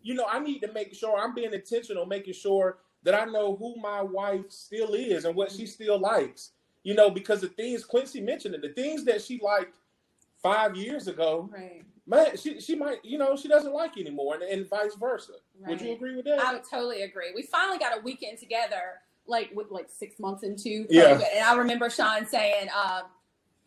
You 0.01 0.15
know, 0.15 0.25
I 0.29 0.39
need 0.39 0.59
to 0.61 0.71
make 0.73 0.93
sure 0.95 1.17
I'm 1.17 1.33
being 1.35 1.53
intentional, 1.53 2.05
making 2.05 2.33
sure 2.33 2.79
that 3.03 3.13
I 3.13 3.25
know 3.25 3.55
who 3.55 3.75
my 3.79 4.01
wife 4.01 4.49
still 4.49 4.93
is 4.95 5.25
and 5.25 5.35
what 5.35 5.51
she 5.51 5.65
still 5.65 5.99
likes. 5.99 6.51
You 6.83 6.93
know, 6.95 7.09
because 7.09 7.41
the 7.41 7.47
things 7.49 7.85
Quincy 7.85 8.21
mentioned, 8.21 8.55
it, 8.55 8.61
the 8.61 8.69
things 8.69 9.03
that 9.05 9.21
she 9.21 9.39
liked 9.43 9.75
five 10.41 10.75
years 10.75 11.07
ago, 11.07 11.49
right. 11.53 11.83
Man, 12.07 12.37
she 12.37 12.59
she 12.59 12.75
might, 12.75 13.03
you 13.03 13.17
know, 13.17 13.35
she 13.35 13.47
doesn't 13.47 13.73
like 13.73 13.95
you 13.95 14.01
anymore, 14.05 14.35
and, 14.35 14.43
and 14.43 14.67
vice 14.69 14.95
versa. 14.95 15.33
Would 15.67 15.81
you 15.81 15.91
agree 15.93 16.15
with 16.15 16.25
that? 16.25 16.39
I 16.39 16.53
would 16.53 16.63
totally 16.69 17.01
agree. 17.03 17.31
We 17.35 17.43
finally 17.43 17.77
got 17.77 17.97
a 17.97 18.01
weekend 18.01 18.39
together, 18.39 19.01
like 19.27 19.51
with 19.53 19.69
like 19.71 19.87
six 19.89 20.19
months 20.19 20.43
into 20.43 20.85
COVID, 20.85 20.87
Yeah. 20.89 21.19
and 21.35 21.43
I 21.45 21.55
remember 21.55 21.89
Sean 21.89 22.25
saying, 22.25 22.69
um, 22.69 23.03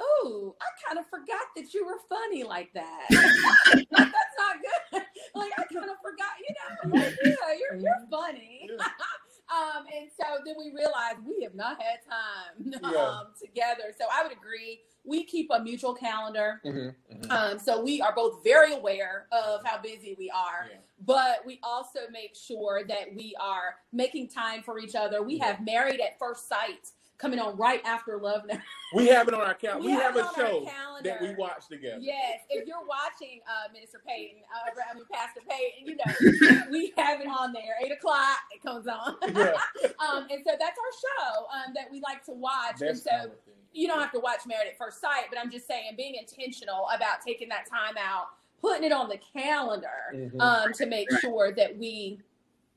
"Oh, 0.00 0.57
I 0.61 0.66
kind 0.87 0.98
of 0.98 1.07
forgot 1.11 1.42
that 1.57 1.72
you 1.74 1.85
were 1.87 1.98
funny 2.09 2.42
like 2.44 2.72
that. 2.72 3.07
That's 3.11 4.37
not 4.38 4.57
good. 4.90 5.03
like 5.35 5.53
I 5.59 5.64
kind 5.72 5.90
of 5.90 5.96
forgot, 6.03 6.33
you 6.48 6.55
know. 6.90 6.98
Like, 6.98 7.16
yeah, 7.24 7.35
you're 7.59 7.81
you're 7.81 8.07
funny." 8.11 8.68
Yeah. 8.70 8.85
Um, 9.50 9.84
and 9.94 10.08
so 10.16 10.24
then 10.44 10.54
we 10.56 10.70
realized 10.72 11.18
we 11.26 11.42
have 11.42 11.54
not 11.54 11.80
had 11.82 11.98
time 12.08 12.84
um, 12.84 12.92
Yeah. 12.92 13.20
together. 13.40 13.92
So 13.98 14.04
I 14.12 14.22
would 14.22 14.32
agree. 14.32 14.80
We 15.04 15.24
keep 15.24 15.50
a 15.50 15.60
mutual 15.60 15.94
calendar. 15.94 16.60
Mhm, 16.64 16.94
mhm. 17.12 17.30
Um, 17.30 17.58
so 17.58 17.82
we 17.82 18.00
are 18.00 18.14
both 18.14 18.44
very 18.44 18.74
aware 18.74 19.26
of 19.32 19.64
how 19.64 19.78
busy 19.80 20.14
we 20.18 20.30
are, 20.30 20.68
Yeah. 20.70 20.76
but 21.00 21.44
we 21.46 21.58
also 21.62 22.00
make 22.12 22.36
sure 22.36 22.82
that 22.86 23.14
we 23.14 23.34
are 23.40 23.76
making 23.92 24.28
time 24.28 24.62
for 24.62 24.78
each 24.78 24.94
other. 24.94 25.22
We 25.22 25.38
have 25.38 25.64
Married 25.64 26.00
at 26.00 26.18
First 26.18 26.48
Sight 26.48 26.90
coming 27.20 27.38
on 27.38 27.56
right 27.56 27.83
after 27.85 28.18
Love 28.18 28.42
Now. 28.46 28.59
We 28.92 29.06
have 29.06 29.28
it 29.28 29.35
on 29.35 29.40
our 29.42 29.54
calendar. 29.54 29.87
We 29.87 29.94
We, 29.94 30.00
have 30.00 30.16
have, 30.16 30.33
a 30.33 30.35
show 30.35 30.66
that 31.04 31.20
we 31.22 31.33
watch 31.37 31.68
together. 31.68 31.98
Yes, 32.00 32.40
if 32.50 32.66
you're 32.66 32.85
watching 32.85 33.38
uh, 33.46 33.72
Minister 33.72 34.00
Payton, 34.04 34.38
uh, 34.52 34.70
I 34.90 34.94
mean 34.94 35.04
Pastor 35.12 35.40
Payton, 35.48 35.87
you 35.87 35.96
know 35.96 36.66
we 36.72 36.92
have 36.96 37.20
it 37.20 37.28
on 37.28 37.52
there. 37.52 37.76
Eight 37.85 37.92
o'clock, 37.92 38.38
it 38.52 38.61
comes 38.62 38.87
on. 38.88 39.14
Yeah. 39.40 39.52
um, 40.00 40.26
and 40.28 40.42
so 40.44 40.52
that's 40.59 40.76
our 40.76 40.92
show 41.00 41.46
um, 41.54 41.72
that 41.76 41.90
we 41.92 42.00
like 42.00 42.24
to 42.24 42.33
watch. 42.33 42.80
and 42.83 42.98
so 42.98 43.11
kind 43.11 43.24
of 43.26 43.30
thing. 43.44 43.54
you 43.72 43.87
don't 43.87 44.00
have 44.00 44.11
to 44.12 44.18
watch 44.20 44.40
Married 44.46 44.66
at 44.68 44.76
First 44.76 45.00
Sight, 45.00 45.26
but 45.30 45.38
I'm 45.38 45.52
just 45.52 45.68
saying 45.68 45.92
being 45.96 46.16
intentional 46.16 46.88
about 46.94 47.20
taking 47.24 47.48
that 47.50 47.66
time 47.70 47.94
out, 47.96 48.26
putting 48.61 48.83
it 48.83 48.90
on 48.92 49.09
the 49.09 49.20
calendar 49.33 49.88
Mhm. 50.12 50.40
um, 50.40 50.72
to 50.72 50.87
make 50.87 51.09
sure 51.20 51.52
that 51.52 51.78
we 51.78 52.18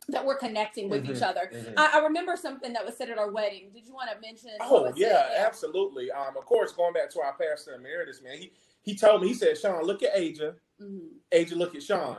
that 0.10 0.26
we're 0.26 0.38
connecting 0.38 0.90
with 0.90 1.06
Mhm, 1.06 1.16
each 1.16 1.22
other. 1.22 1.50
mhm. 1.54 1.74
I, 1.78 2.00
I 2.00 2.04
remember 2.04 2.36
something 2.36 2.74
that 2.74 2.86
was 2.86 2.98
said 2.98 3.10
at 3.10 3.18
our 3.18 3.32
wedding. 3.32 3.72
Did 3.74 3.86
you 3.86 3.94
want 3.94 4.10
to 4.12 4.20
mention? 4.20 4.50
what 4.60 4.70
Oh 4.72 4.94
yeah, 4.96 5.30
absolutely. 5.38 6.12
Um, 6.12 6.36
of 6.38 6.46
course, 6.46 6.72
going 6.74 6.94
back 6.94 7.10
to 7.12 7.22
our 7.22 7.34
pastor 7.38 7.74
emeritus, 7.76 8.22
man, 8.22 8.38
he 8.38 8.52
he 8.82 8.96
told 8.96 9.22
me 9.22 9.30
he 9.30 9.34
said, 9.34 9.58
Sean, 9.58 9.84
look 9.84 10.04
at 10.04 10.14
Aja, 10.16 10.56
Mhm. 10.82 11.10
Aja, 11.34 11.56
look 11.56 11.76
at 11.76 11.84
Sean. 11.84 12.18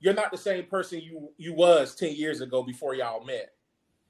You're 0.00 0.14
not 0.14 0.30
the 0.30 0.38
same 0.38 0.66
person 0.66 1.00
you 1.00 1.32
you 1.38 1.54
was 1.54 1.94
ten 1.94 2.14
years 2.14 2.40
ago 2.40 2.62
before 2.62 2.94
y'all 2.94 3.24
met. 3.24 3.54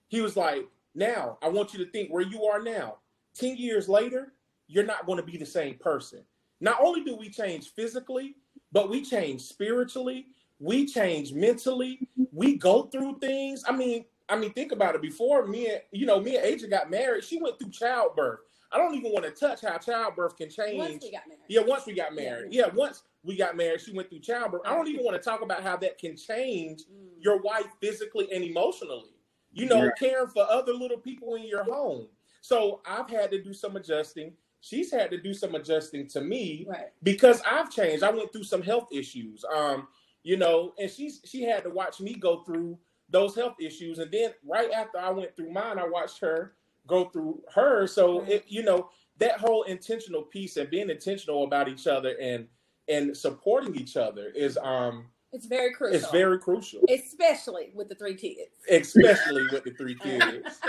He 0.08 0.20
was 0.20 0.36
like, 0.36 0.68
now 0.94 1.38
I 1.42 1.48
want 1.48 1.72
you 1.72 1.84
to 1.84 1.90
think 1.90 2.10
where 2.10 2.22
you 2.22 2.44
are 2.44 2.60
now. 2.60 2.98
Ten 3.34 3.56
years 3.56 3.88
later, 3.88 4.32
you're 4.66 4.84
not 4.84 5.06
going 5.06 5.18
to 5.18 5.24
be 5.24 5.36
the 5.36 5.46
same 5.46 5.76
person. 5.76 6.24
Not 6.60 6.80
only 6.80 7.02
do 7.04 7.16
we 7.16 7.28
change 7.30 7.70
physically, 7.74 8.36
but 8.72 8.88
we 8.90 9.02
change 9.04 9.42
spiritually. 9.42 10.26
We 10.58 10.86
change 10.86 11.32
mentally. 11.32 12.08
We 12.32 12.56
go 12.56 12.84
through 12.84 13.18
things. 13.18 13.64
I 13.66 13.72
mean, 13.72 14.04
I 14.28 14.36
mean, 14.36 14.52
think 14.52 14.72
about 14.72 14.94
it. 14.94 15.02
Before 15.02 15.46
me 15.46 15.68
and 15.68 15.80
you 15.92 16.06
know, 16.06 16.20
me 16.20 16.36
and 16.36 16.46
Aja 16.46 16.66
got 16.68 16.90
married, 16.90 17.24
she 17.24 17.40
went 17.40 17.58
through 17.58 17.70
childbirth. 17.70 18.40
I 18.72 18.78
don't 18.78 18.94
even 18.94 19.12
want 19.12 19.24
to 19.24 19.30
touch 19.30 19.60
how 19.60 19.78
childbirth 19.78 20.36
can 20.36 20.50
change. 20.50 20.78
Once 20.78 21.04
we 21.04 21.12
got 21.12 21.28
married. 21.28 21.42
Yeah, 21.48 21.60
once 21.60 21.86
we 21.86 21.94
got 21.94 22.14
married. 22.14 22.52
Yeah, 22.52 22.66
once 22.74 23.02
we 23.22 23.36
got 23.36 23.56
married, 23.56 23.80
she 23.80 23.92
went 23.92 24.10
through 24.10 24.20
childbirth. 24.20 24.62
I 24.64 24.74
don't 24.74 24.88
even 24.88 25.04
want 25.04 25.16
to 25.16 25.22
talk 25.22 25.42
about 25.42 25.62
how 25.62 25.76
that 25.76 25.98
can 25.98 26.16
change 26.16 26.82
Mm. 26.82 27.08
your 27.20 27.38
wife 27.40 27.68
physically 27.80 28.32
and 28.32 28.42
emotionally. 28.42 29.10
You 29.52 29.66
know, 29.66 29.82
Right. 29.84 29.92
caring 29.98 30.28
for 30.28 30.44
other 30.50 30.72
little 30.72 30.98
people 30.98 31.36
in 31.36 31.44
your 31.44 31.62
home. 31.62 32.08
So 32.40 32.80
I've 32.84 33.08
had 33.08 33.30
to 33.30 33.40
do 33.40 33.52
some 33.54 33.76
adjusting. 33.76 34.36
She's 34.60 34.90
had 34.90 35.10
to 35.12 35.18
do 35.18 35.32
some 35.34 35.54
adjusting 35.54 36.08
to 36.08 36.20
me 36.20 36.64
Right. 36.68 36.88
because 37.04 37.40
I've 37.42 37.70
changed. 37.70 38.02
I 38.02 38.10
went 38.10 38.32
through 38.32 38.44
some 38.44 38.62
health 38.62 38.88
issues. 38.90 39.44
Um, 39.44 39.86
you 40.24 40.36
know, 40.36 40.72
and 40.80 40.90
she's 40.90 41.20
she 41.24 41.42
had 41.42 41.62
to 41.62 41.70
watch 41.70 42.00
me 42.00 42.14
go 42.14 42.42
through 42.42 42.78
those 43.10 43.36
health 43.36 43.54
issues. 43.60 43.98
And 43.98 44.10
then 44.10 44.32
right 44.44 44.70
after 44.72 44.98
I 44.98 45.10
went 45.10 45.36
through 45.36 45.52
mine, 45.52 45.78
I 45.78 45.86
watched 45.86 46.18
her 46.20 46.54
go 46.86 47.04
through 47.10 47.42
her. 47.54 47.86
So 47.86 48.20
Right. 48.20 48.30
it, 48.32 48.44
you 48.48 48.62
know, 48.64 48.88
that 49.18 49.38
whole 49.38 49.62
intentional 49.64 50.22
piece 50.22 50.56
and 50.56 50.68
being 50.70 50.90
intentional 50.90 51.44
about 51.44 51.68
each 51.68 51.86
other 51.86 52.16
and 52.20 52.48
and 52.88 53.16
supporting 53.16 53.74
each 53.76 53.96
other 53.96 54.30
is 54.34 54.58
um 54.62 55.06
It's 55.32 55.46
very 55.46 55.72
crucial. 55.72 55.96
it's 56.00 56.10
very 56.10 56.38
crucial, 56.38 56.80
especially 56.88 57.72
with 57.74 57.88
the 57.88 57.94
three 57.94 58.14
kids. 58.14 58.50
especially 58.70 59.46
with 59.52 59.64
the 59.64 59.72
three 59.72 59.94
kids. 60.02 60.60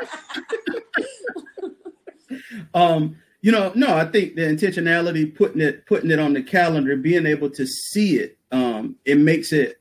Um, 2.74 3.18
you 3.42 3.52
know, 3.52 3.72
no, 3.76 3.96
I 3.96 4.06
think 4.06 4.36
the 4.36 4.42
intentionality, 4.42 5.34
putting 5.34 5.62
it, 5.62 5.86
putting 5.86 6.10
it 6.10 6.20
on 6.20 6.34
the 6.34 6.42
calendar, 6.42 6.96
being 6.98 7.26
able 7.28 7.50
to 7.52 7.66
see 7.68 8.18
it, 8.18 8.38
um, 8.56 8.96
it 9.06 9.18
makes 9.18 9.52
it, 9.52 9.80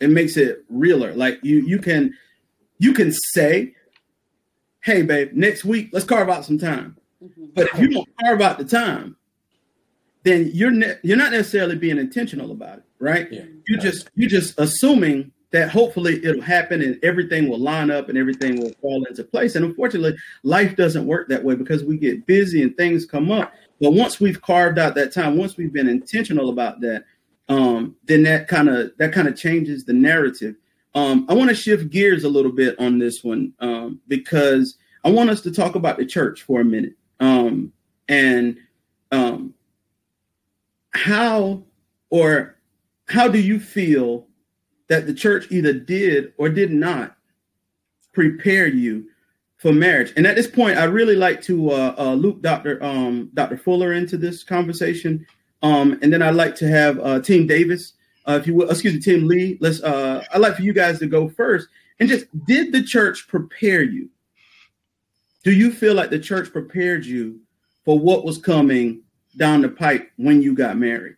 it 0.00 0.10
makes 0.10 0.36
it 0.36 0.64
realer. 0.68 1.12
Like 1.14 1.38
you, 1.42 1.60
you 1.60 1.78
can, 1.78 2.14
you 2.78 2.92
can 2.92 3.12
say, 3.12 3.74
"Hey, 4.80 5.02
babe, 5.02 5.32
next 5.32 5.64
week 5.64 5.90
let's 5.92 6.06
carve 6.06 6.28
out 6.28 6.44
some 6.44 6.58
time." 6.58 6.96
Mhm. 7.22 7.54
But 7.54 7.68
if 7.74 7.78
you 7.78 7.88
don't 7.88 8.08
carve 8.22 8.40
out 8.40 8.58
the 8.58 8.64
time, 8.64 9.16
then 10.22 10.50
you're 10.54 10.70
ne- 10.70 10.96
you're 11.02 11.16
not 11.16 11.32
necessarily 11.32 11.76
being 11.76 11.98
intentional 11.98 12.52
about 12.52 12.78
it, 12.78 12.84
right? 12.98 13.30
Yeah. 13.30 13.44
You 13.66 13.78
just 13.78 14.10
you're 14.14 14.30
just 14.30 14.58
assuming 14.58 15.32
that 15.50 15.70
hopefully 15.70 16.22
it'll 16.24 16.42
happen 16.42 16.82
and 16.82 17.02
everything 17.02 17.48
will 17.48 17.58
line 17.58 17.90
up 17.90 18.08
and 18.08 18.18
everything 18.18 18.60
will 18.60 18.72
fall 18.82 19.04
into 19.06 19.24
place. 19.24 19.56
And 19.56 19.64
unfortunately, 19.64 20.14
life 20.42 20.76
doesn't 20.76 21.06
work 21.06 21.28
that 21.28 21.42
way 21.42 21.54
because 21.54 21.82
we 21.84 21.96
get 21.96 22.26
busy 22.26 22.62
and 22.62 22.76
things 22.76 23.06
come 23.06 23.30
up. 23.30 23.52
But 23.80 23.92
once 23.92 24.20
we've 24.20 24.40
carved 24.42 24.78
out 24.78 24.94
that 24.96 25.12
time, 25.12 25.38
once 25.38 25.56
we've 25.56 25.72
been 25.72 25.88
intentional 25.88 26.50
about 26.50 26.80
that, 26.82 27.04
um, 27.48 27.96
then 28.04 28.22
that 28.24 28.48
kind 28.48 28.68
of 28.68 28.92
that 28.98 29.12
kind 29.12 29.28
of 29.28 29.36
changes 29.36 29.84
the 29.84 29.92
narrative. 29.92 30.56
Um, 30.94 31.26
I 31.28 31.34
want 31.34 31.50
to 31.50 31.56
shift 31.56 31.90
gears 31.90 32.24
a 32.24 32.28
little 32.28 32.52
bit 32.52 32.78
on 32.80 32.98
this 32.98 33.22
one 33.22 33.52
um, 33.60 34.00
because 34.08 34.76
I 35.04 35.10
want 35.10 35.30
us 35.30 35.40
to 35.42 35.50
talk 35.50 35.74
about 35.74 35.98
the 35.98 36.06
church 36.06 36.42
for 36.42 36.60
a 36.60 36.64
minute 36.64 36.94
um, 37.20 37.72
and 38.08 38.56
um, 39.12 39.54
how 40.90 41.62
or 42.10 42.56
how 43.06 43.28
do 43.28 43.38
you 43.38 43.58
feel 43.60 44.26
that 44.88 45.06
the 45.06 45.14
church 45.14 45.46
either 45.50 45.72
did 45.72 46.32
or 46.38 46.48
did 46.48 46.72
not 46.72 47.16
prepare 48.12 48.66
you 48.66 49.06
for 49.56 49.72
marriage? 49.72 50.12
And 50.16 50.26
at 50.26 50.36
this 50.36 50.46
point, 50.46 50.78
I'd 50.78 50.92
really 50.92 51.16
like 51.16 51.42
to 51.42 51.70
uh, 51.70 51.94
uh, 51.98 52.14
loop 52.14 52.42
Dr. 52.42 52.82
Um, 52.82 53.30
Dr. 53.34 53.56
Fuller 53.56 53.92
into 53.92 54.16
this 54.16 54.42
conversation, 54.42 55.26
um, 55.62 55.98
and 56.02 56.12
then 56.12 56.22
I'd 56.22 56.34
like 56.34 56.54
to 56.56 56.68
have 56.68 56.98
uh, 57.00 57.20
Team 57.20 57.46
Davis, 57.46 57.94
uh, 58.26 58.38
if 58.40 58.46
you 58.46 58.54
will, 58.54 58.70
excuse 58.70 58.94
me, 58.94 59.00
Team 59.00 59.26
Lee. 59.26 59.58
Let's. 59.60 59.82
Uh, 59.82 60.24
I'd 60.32 60.40
like 60.40 60.56
for 60.56 60.62
you 60.62 60.72
guys 60.72 60.98
to 61.00 61.06
go 61.06 61.28
first, 61.28 61.68
and 61.98 62.08
just 62.08 62.26
did 62.46 62.72
the 62.72 62.82
church 62.82 63.26
prepare 63.28 63.82
you? 63.82 64.08
Do 65.44 65.52
you 65.52 65.72
feel 65.72 65.94
like 65.94 66.10
the 66.10 66.18
church 66.18 66.52
prepared 66.52 67.04
you 67.04 67.40
for 67.84 67.98
what 67.98 68.24
was 68.24 68.38
coming 68.38 69.02
down 69.36 69.62
the 69.62 69.68
pipe 69.68 70.10
when 70.16 70.42
you 70.42 70.54
got 70.54 70.76
married? 70.76 71.16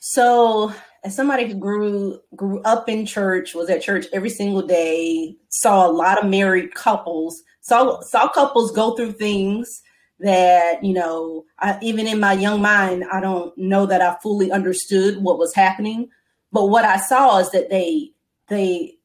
So, 0.00 0.72
as 1.04 1.14
somebody 1.14 1.46
who 1.46 1.54
grew 1.54 2.20
grew 2.34 2.60
up 2.62 2.88
in 2.88 3.06
church, 3.06 3.54
was 3.54 3.70
at 3.70 3.82
church 3.82 4.06
every 4.12 4.30
single 4.30 4.62
day, 4.62 5.36
saw 5.48 5.86
a 5.86 5.92
lot 5.92 6.22
of 6.22 6.28
married 6.28 6.74
couples, 6.74 7.42
saw 7.60 8.00
saw 8.00 8.28
couples 8.28 8.72
go 8.72 8.96
through 8.96 9.12
things 9.12 9.82
that 10.22 10.82
you 10.82 10.94
know, 10.94 11.44
I, 11.58 11.78
even 11.82 12.06
in 12.06 12.20
my 12.20 12.32
young 12.32 12.62
mind, 12.62 13.04
I 13.12 13.20
don't 13.20 13.56
know 13.58 13.86
that 13.86 14.00
I 14.00 14.16
fully 14.22 14.50
understood 14.50 15.22
what 15.22 15.38
was 15.38 15.54
happening. 15.54 16.08
But 16.52 16.66
what 16.66 16.84
I 16.84 16.98
saw 16.98 17.38
is 17.38 17.50
that 17.50 17.70
they 17.70 18.12
they 18.48 18.96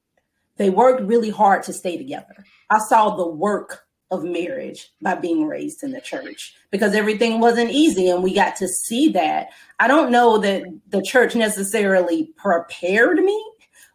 they 0.57 0.69
worked 0.69 1.01
really 1.01 1.29
hard 1.29 1.63
to 1.63 1.73
stay 1.73 1.97
together. 1.97 2.45
I 2.69 2.79
saw 2.79 3.15
the 3.15 3.27
work 3.27 3.87
of 4.09 4.23
marriage 4.23 4.89
by 5.01 5.15
being 5.15 5.45
raised 5.45 5.83
in 5.83 5.91
the 5.91 6.01
church 6.01 6.55
because 6.71 6.93
everything 6.93 7.39
wasn't 7.39 7.71
easy 7.71 8.09
and 8.09 8.23
we 8.23 8.33
got 8.33 8.55
to 8.57 8.67
see 8.67 9.09
that. 9.09 9.49
I 9.79 9.87
don't 9.87 10.11
know 10.11 10.37
that 10.37 10.63
the 10.87 11.01
church 11.01 11.35
necessarily 11.35 12.31
prepared 12.37 13.17
me, 13.17 13.45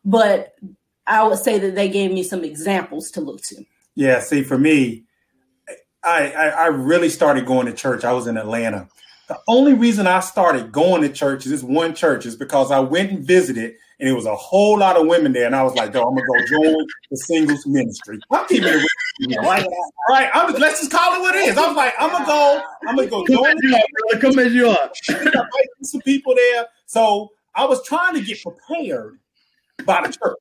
but 0.05 0.55
I 1.07 1.27
would 1.27 1.39
say 1.39 1.59
that 1.59 1.75
they 1.75 1.89
gave 1.89 2.13
me 2.13 2.23
some 2.23 2.45
examples 2.45 3.11
to 3.13 3.21
look 3.21 3.41
to. 3.45 3.65
Yeah, 3.95 4.21
see, 4.21 4.43
for 4.43 4.59
me, 4.59 5.05
I, 6.05 6.33
I 6.33 6.49
I 6.49 6.67
really 6.67 7.09
started 7.09 7.47
going 7.47 7.67
to 7.67 7.73
church. 7.73 8.05
I 8.05 8.13
was 8.13 8.27
in 8.27 8.37
Atlanta. 8.37 8.89
The 9.29 9.39
only 9.49 9.73
reason 9.73 10.07
I 10.07 10.21
started 10.21 10.73
going 10.73 11.03
to 11.03 11.09
church 11.09 11.47
is 11.47 11.53
this 11.53 11.63
one 11.63 11.95
church 11.95 12.27
is 12.27 12.37
because 12.37 12.71
I 12.71 12.81
went 12.81 13.11
and 13.13 13.25
visited, 13.25 13.77
and 14.01 14.09
it 14.09 14.13
was 14.13 14.27
a 14.27 14.35
whole 14.35 14.79
lot 14.79 14.97
of 14.97 15.07
women 15.07 15.33
there, 15.33 15.47
and 15.47 15.55
I 15.55 15.63
was 15.63 15.75
like, 15.75 15.95
"Yo, 15.95 16.03
I'm 16.03 16.15
gonna 16.15 16.27
go 16.27 16.47
join 16.47 16.87
the 17.11 17.17
singles 17.17 17.65
ministry." 17.67 18.19
I'm 18.31 18.47
keeping 18.47 18.69
it 18.69 18.85
real, 19.21 19.41
right. 19.43 19.67
Right. 20.09 20.29
I'm 20.35 20.49
just, 20.49 20.61
let's 20.61 20.81
just 20.81 20.91
call 20.91 21.15
it 21.15 21.21
what 21.21 21.37
it 21.37 21.49
is. 21.49 21.57
I 21.57 21.67
was 21.69 21.77
like, 21.77 21.95
"I'm 21.99 22.11
gonna 22.11 22.27
go. 22.27 22.63
I'm 22.87 22.97
gonna 22.97 23.09
go 23.09 23.25
Come 23.25 23.37
join 23.37 23.57
as 23.57 23.63
you 23.63 23.77
are. 24.13 24.21
Come 24.21 24.39
as 24.39 24.53
you 24.53 24.69
are. 24.69 24.91
some 25.83 26.01
people 26.01 26.35
there. 26.35 26.67
So 26.87 27.31
I 27.55 27.65
was 27.65 27.87
trying 27.87 28.15
to 28.15 28.21
get 28.21 28.39
prepared 28.43 29.19
by 29.85 30.07
the 30.07 30.13
church. 30.13 30.37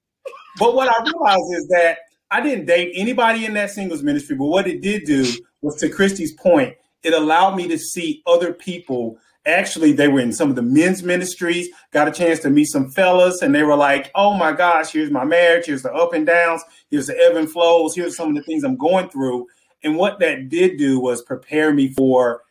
But 0.58 0.76
what 0.76 0.89
I 0.89 1.04
realized 1.04 1.54
is 1.54 1.67
that 1.69 2.00
I 2.32 2.41
didn't 2.41 2.65
date 2.65 2.93
anybody 2.95 3.45
in 3.45 3.54
that 3.54 3.69
singles 3.69 4.02
ministry. 4.02 4.36
But 4.36 4.45
what 4.45 4.67
it 4.67 4.82
did 4.82 5.06
do 5.06 5.34
was 5.62 5.76
to 5.78 5.89
Christy's 5.89 6.34
point, 6.34 6.76
it 7.04 7.13
allowed 7.13 7.56
me 7.56 7.67
to 7.67 7.78
see 7.78 8.21
other 8.26 8.54
people. 8.54 9.17
Actually, 9.45 9.91
they 9.91 10.08
were 10.08 10.19
in 10.19 10.32
some 10.32 10.50
of 10.50 10.56
the 10.56 10.62
men's 10.62 11.02
ministries, 11.02 11.69
got 11.91 12.08
a 12.08 12.12
chance 12.12 12.39
to 12.39 12.50
meet 12.50 12.65
some 12.65 12.91
fellas, 12.91 13.41
and 13.41 13.54
they 13.56 13.63
were 13.63 13.76
like, 13.76 14.12
oh 14.13 14.34
my 14.34 14.52
gosh, 14.52 14.91
here's 14.91 15.12
my 15.12 15.26
marriage, 15.26 15.65
here's 15.65 15.82
the 15.82 15.93
up 15.93 16.13
and 16.13 16.28
downs, 16.28 16.62
here's 16.89 17.08
the 17.08 17.17
ebb 17.17 17.36
and 17.36 17.52
flows, 17.52 17.95
here's 17.95 18.15
some 18.15 18.30
of 18.30 18.36
the 18.36 18.43
things 18.43 18.63
I'm 18.63 18.78
going 18.78 19.10
through. 19.10 19.47
And 19.84 19.97
what 19.97 20.19
that 20.19 20.50
did 20.50 20.78
do 20.78 21.00
was 21.00 21.24
prepare 21.24 21.74
me 21.74 21.91
for 21.93 22.41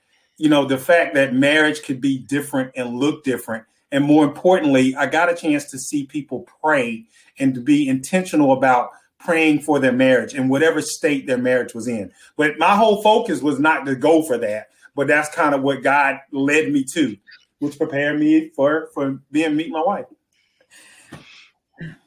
you 0.40 0.48
know, 0.48 0.64
the 0.64 0.78
fact 0.78 1.14
that 1.14 1.34
marriage 1.34 1.82
could 1.82 2.00
be 2.00 2.16
different 2.16 2.72
and 2.74 2.98
look 2.98 3.24
different. 3.24 3.62
And 3.92 4.02
more 4.02 4.24
importantly, 4.24 4.96
I 4.96 5.04
got 5.04 5.30
a 5.30 5.36
chance 5.36 5.70
to 5.70 5.78
see 5.78 6.06
people 6.06 6.48
pray 6.62 7.04
and 7.38 7.54
to 7.54 7.60
be 7.60 7.86
intentional 7.86 8.54
about 8.54 8.88
praying 9.20 9.60
for 9.60 9.78
their 9.78 9.92
marriage 9.92 10.34
in 10.34 10.48
whatever 10.48 10.80
state 10.80 11.26
their 11.26 11.38
marriage 11.38 11.74
was 11.74 11.86
in. 11.86 12.10
But 12.36 12.58
my 12.58 12.74
whole 12.74 13.02
focus 13.02 13.42
was 13.42 13.58
not 13.58 13.86
to 13.86 13.94
go 13.94 14.22
for 14.22 14.38
that, 14.38 14.70
but 14.94 15.06
that's 15.06 15.34
kind 15.34 15.54
of 15.54 15.62
what 15.62 15.82
God 15.82 16.18
led 16.32 16.72
me 16.72 16.84
to, 16.94 17.16
which 17.58 17.78
prepared 17.78 18.18
me 18.18 18.50
for 18.56 18.88
for 18.94 19.20
being 19.30 19.56
meet 19.56 19.70
my 19.70 19.82
wife. 19.82 20.06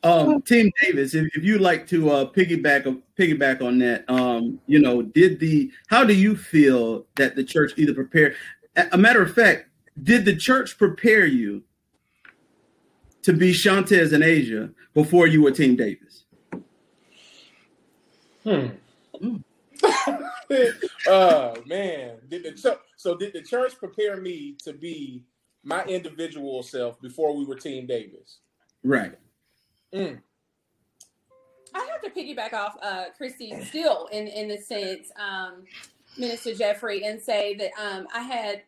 Um, 0.04 0.42
Team 0.44 0.72
Davis, 0.82 1.16
if, 1.16 1.36
if 1.36 1.44
you'd 1.44 1.62
like 1.62 1.88
to 1.88 2.10
uh, 2.12 2.26
piggyback 2.26 3.02
piggyback 3.18 3.62
on 3.62 3.80
that, 3.80 4.08
um, 4.10 4.60
you 4.68 4.80
know, 4.80 5.02
did 5.02 5.40
the 5.40 5.72
how 5.88 6.04
do 6.04 6.14
you 6.14 6.36
feel 6.36 7.06
that 7.16 7.36
the 7.36 7.44
church 7.44 7.74
either 7.78 7.94
prepared? 7.94 8.36
A 8.92 8.98
matter 8.98 9.22
of 9.22 9.34
fact, 9.34 9.70
did 10.02 10.26
the 10.26 10.36
church 10.36 10.78
prepare 10.78 11.26
you 11.26 11.64
to 13.22 13.34
be 13.34 13.52
Shantez 13.52 14.14
and 14.14 14.24
Asia 14.24 14.70
before 14.94 15.28
you 15.28 15.42
were 15.42 15.52
Team 15.52 15.76
Davis? 15.76 16.13
Hmm. 18.44 18.68
oh 21.08 21.54
man, 21.66 22.18
did 22.30 22.44
the 22.44 22.52
church? 22.52 22.78
So 22.98 23.16
did 23.16 23.34
the 23.34 23.42
church 23.42 23.78
prepare 23.78 24.18
me 24.18 24.56
to 24.64 24.74
be 24.74 25.24
my 25.64 25.84
individual 25.86 26.64
self 26.64 27.02
before 27.02 27.36
we 27.36 27.46
were 27.46 27.56
Team 27.56 27.86
Davis? 27.86 28.40
Right. 28.84 29.18
Mm. 29.94 30.20
I 31.74 31.88
have 31.92 32.02
to 32.02 32.10
piggyback 32.10 32.54
off 32.54 32.78
uh, 32.82 33.06
Christy 33.18 33.60
still 33.64 34.08
in 34.12 34.28
in 34.28 34.48
the 34.48 34.58
sense, 34.58 35.12
um, 35.18 35.64
Minister 36.18 36.54
Jeffrey, 36.54 37.06
and 37.06 37.22
say 37.22 37.56
that 37.56 37.72
um, 37.82 38.08
I 38.14 38.22
had 38.22 38.64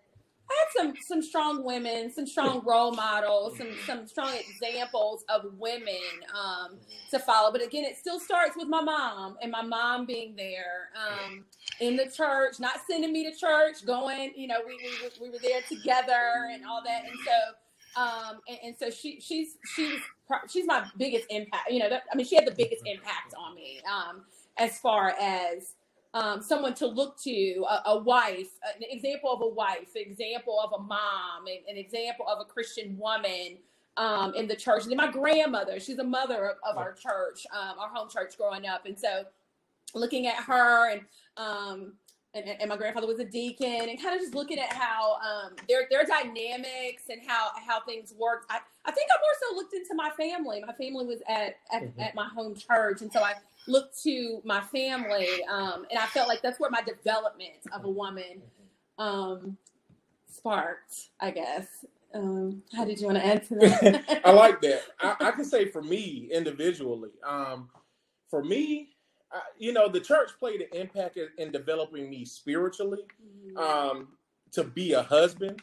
I 0.49 0.55
had 0.59 0.83
some 0.83 0.93
some 1.07 1.21
strong 1.21 1.63
women, 1.65 2.11
some 2.13 2.27
strong 2.27 2.61
role 2.65 2.93
models, 2.93 3.57
some 3.57 3.71
some 3.85 4.07
strong 4.07 4.33
examples 4.35 5.23
of 5.29 5.57
women 5.57 5.95
um, 6.33 6.77
to 7.11 7.19
follow. 7.19 7.51
But 7.51 7.63
again, 7.63 7.83
it 7.83 7.97
still 7.97 8.19
starts 8.19 8.55
with 8.55 8.67
my 8.67 8.81
mom 8.81 9.37
and 9.41 9.51
my 9.51 9.63
mom 9.63 10.05
being 10.05 10.35
there 10.35 10.89
um, 10.95 11.45
in 11.81 11.95
the 11.95 12.05
church, 12.09 12.59
not 12.59 12.79
sending 12.89 13.11
me 13.11 13.29
to 13.29 13.37
church, 13.37 13.85
going. 13.85 14.33
You 14.35 14.47
know, 14.47 14.57
we 14.65 14.77
we, 14.77 15.27
we 15.27 15.29
were 15.31 15.39
there 15.41 15.61
together 15.67 16.49
and 16.53 16.65
all 16.65 16.83
that, 16.85 17.03
and 17.05 17.17
so 17.25 18.01
um, 18.01 18.39
and, 18.47 18.57
and 18.63 18.75
so 18.77 18.89
she 18.89 19.19
she's 19.19 19.57
she's 19.75 19.99
she's 20.51 20.65
my 20.67 20.85
biggest 20.97 21.25
impact. 21.29 21.71
You 21.71 21.79
know, 21.79 21.89
that, 21.89 22.03
I 22.11 22.15
mean, 22.15 22.25
she 22.25 22.35
had 22.35 22.45
the 22.45 22.55
biggest 22.55 22.83
impact 22.85 23.33
on 23.37 23.55
me 23.55 23.81
um, 23.91 24.23
as 24.57 24.79
far 24.79 25.15
as 25.19 25.73
um, 26.15 26.41
someone 26.41 26.73
to 26.75 26.87
look 26.87 27.19
to, 27.23 27.65
a, 27.69 27.89
a, 27.89 27.99
wife, 27.99 28.47
an 28.63 28.83
example 28.89 29.33
of 29.33 29.41
a 29.41 29.47
wife, 29.47 29.95
an 29.95 30.01
example 30.01 30.57
of 30.63 30.71
a 30.79 30.81
mom, 30.81 31.45
an, 31.45 31.57
an 31.69 31.75
example 31.75 32.25
of 32.25 32.39
a 32.39 32.45
Christian 32.45 32.97
woman 32.97 33.57
um, 33.97 34.33
in 34.33 34.47
the 34.47 34.55
church. 34.55 34.83
And 34.83 34.91
then 34.91 34.97
my 34.97 35.11
grandmother, 35.11 35.77
she's 35.77 35.99
a 35.99 36.05
mother 36.05 36.51
of, 36.51 36.57
of 36.67 36.77
our 36.77 36.93
church, 36.93 37.45
um, 37.53 37.77
our 37.77 37.89
home 37.89 38.09
church 38.09 38.37
growing 38.37 38.65
up. 38.65 38.85
And 38.85 38.97
so 38.97 39.25
looking 39.93 40.25
at 40.25 40.35
her 40.35 40.89
and, 40.89 41.01
um, 41.35 41.93
and, 42.35 42.45
and, 42.59 42.69
my 42.69 42.75
grandfather 42.75 43.07
was 43.07 43.19
a 43.19 43.25
deacon 43.25 43.89
and 43.89 44.01
kind 44.01 44.15
of 44.15 44.21
just 44.21 44.35
looking 44.35 44.59
at 44.59 44.71
how 44.73 45.13
um, 45.15 45.53
their 45.69 45.87
their 45.89 46.03
dynamics 46.03 47.03
and 47.09 47.21
how 47.25 47.49
how 47.65 47.79
things 47.81 48.13
worked. 48.17 48.51
I, 48.51 48.59
I 48.85 48.91
think 48.91 49.09
I 49.09 49.17
more 49.19 49.49
so 49.49 49.55
looked 49.55 49.73
into 49.73 49.95
my 49.95 50.09
family. 50.11 50.61
My 50.65 50.73
family 50.73 51.05
was 51.05 51.21
at 51.27 51.55
at, 51.71 51.83
mm-hmm. 51.83 51.99
at 51.99 52.13
my 52.13 52.27
home 52.27 52.55
church, 52.55 53.01
and 53.01 53.11
so 53.11 53.21
I 53.21 53.33
looked 53.67 54.01
to 54.03 54.41
my 54.43 54.61
family, 54.61 55.43
um, 55.49 55.85
and 55.89 55.97
I 55.97 56.05
felt 56.07 56.27
like 56.27 56.41
that's 56.41 56.59
where 56.59 56.69
my 56.69 56.81
development 56.81 57.55
of 57.73 57.85
a 57.85 57.89
woman 57.89 58.41
um, 58.97 59.57
sparked. 60.27 61.09
I 61.19 61.31
guess. 61.31 61.67
Um, 62.13 62.63
how 62.73 62.85
did 62.85 62.99
you 63.01 63.07
want 63.07 63.17
to 63.17 63.25
add 63.25 63.45
to 63.47 63.55
that? 63.55 64.21
I 64.25 64.31
like 64.31 64.61
that. 64.61 64.83
I, 65.01 65.15
I, 65.19 65.31
can 65.31 65.43
say 65.43 65.69
for 65.69 65.81
me 65.81 66.29
individually, 66.31 67.09
um, 67.27 67.69
for 68.29 68.41
me, 68.41 68.94
You 69.57 69.73
know, 69.73 69.89
the 69.89 69.99
church 69.99 70.31
played 70.39 70.61
an 70.61 70.67
impact 70.73 71.17
in, 71.17 71.27
in 71.37 71.51
developing 71.51 72.09
me 72.09 72.25
spiritually 72.25 73.03
mm-hmm. 73.21 73.57
um, 73.57 74.07
to 74.51 74.63
be 74.63 74.93
a 74.93 75.03
husband. 75.03 75.61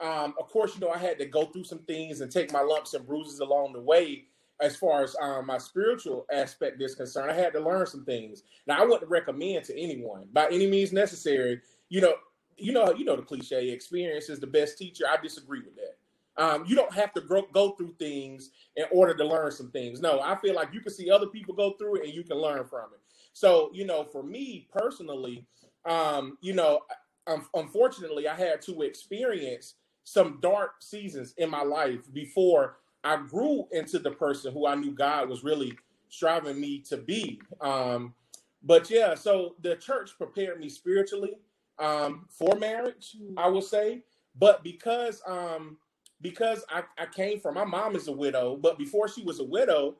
Um, 0.00 0.34
of 0.38 0.48
course, 0.48 0.74
you 0.74 0.80
know, 0.80 0.90
I 0.90 0.98
had 0.98 1.18
to 1.18 1.26
go 1.26 1.46
through 1.46 1.64
some 1.64 1.80
things 1.80 2.20
and 2.20 2.32
take 2.32 2.52
my 2.52 2.62
lumps 2.62 2.94
and 2.94 3.06
bruises 3.06 3.40
along 3.40 3.72
the 3.72 3.80
way 3.80 4.24
as 4.62 4.76
far 4.76 5.02
as 5.02 5.16
um, 5.20 5.46
my 5.46 5.58
spiritual 5.58 6.24
aspect 6.32 6.80
is 6.80 6.94
concerned, 6.94 7.30
I 7.30 7.34
had 7.34 7.52
to 7.54 7.60
learn 7.60 7.86
some 7.86 8.04
things. 8.04 8.44
Now, 8.66 8.80
I 8.80 8.86
wouldn't 8.86 9.10
recommend 9.10 9.64
to 9.66 9.78
anyone 9.78 10.28
by 10.32 10.46
any 10.46 10.68
means 10.68 10.92
necessary. 10.92 11.60
You 11.88 12.00
know, 12.00 12.14
you 12.56 12.72
know, 12.72 12.94
you 12.94 13.04
know 13.04 13.16
the 13.16 13.22
cliche: 13.22 13.70
experience 13.70 14.28
is 14.28 14.38
the 14.38 14.46
best 14.46 14.78
teacher. 14.78 15.04
I 15.10 15.20
disagree 15.20 15.60
with 15.60 15.74
that. 15.76 15.96
Um, 16.42 16.64
you 16.66 16.76
don't 16.76 16.92
have 16.94 17.12
to 17.14 17.20
go, 17.20 17.46
go 17.52 17.72
through 17.72 17.94
things 17.98 18.50
in 18.76 18.84
order 18.90 19.14
to 19.14 19.24
learn 19.24 19.50
some 19.50 19.70
things. 19.70 20.00
No, 20.00 20.20
I 20.20 20.36
feel 20.36 20.54
like 20.54 20.72
you 20.72 20.80
can 20.80 20.92
see 20.92 21.10
other 21.10 21.26
people 21.26 21.54
go 21.54 21.72
through 21.72 21.96
it 21.96 22.04
and 22.04 22.14
you 22.14 22.22
can 22.22 22.38
learn 22.38 22.64
from 22.64 22.86
it. 22.94 23.00
So, 23.32 23.70
you 23.74 23.86
know, 23.86 24.04
for 24.04 24.22
me 24.22 24.68
personally, 24.72 25.46
um, 25.86 26.38
you 26.40 26.54
know, 26.54 26.80
um, 27.26 27.46
unfortunately, 27.54 28.28
I 28.28 28.34
had 28.36 28.62
to 28.62 28.82
experience 28.82 29.74
some 30.04 30.38
dark 30.42 30.72
seasons 30.82 31.34
in 31.38 31.50
my 31.50 31.62
life 31.62 32.00
before 32.12 32.78
I 33.04 33.16
grew 33.16 33.66
into 33.72 33.98
the 33.98 34.12
person 34.12 34.52
who 34.52 34.66
I 34.66 34.74
knew 34.74 34.92
God 34.92 35.28
was 35.28 35.44
really 35.44 35.72
striving 36.08 36.60
me 36.60 36.80
to 36.88 36.96
be. 36.98 37.40
Um, 37.60 38.14
but 38.62 38.90
yeah, 38.90 39.14
so 39.14 39.56
the 39.62 39.76
church 39.76 40.12
prepared 40.18 40.60
me 40.60 40.68
spiritually 40.68 41.34
um, 41.78 42.26
for 42.30 42.56
marriage. 42.58 43.16
I 43.36 43.48
will 43.48 43.62
say. 43.62 44.02
But 44.38 44.64
because 44.64 45.22
um, 45.26 45.78
because 46.22 46.64
I, 46.70 46.82
I 46.98 47.06
came 47.06 47.40
from 47.40 47.54
my 47.56 47.64
mom 47.64 47.96
is 47.96 48.08
a 48.08 48.12
widow, 48.12 48.56
but 48.56 48.78
before 48.78 49.08
she 49.08 49.22
was 49.24 49.40
a 49.40 49.44
widow, 49.44 49.96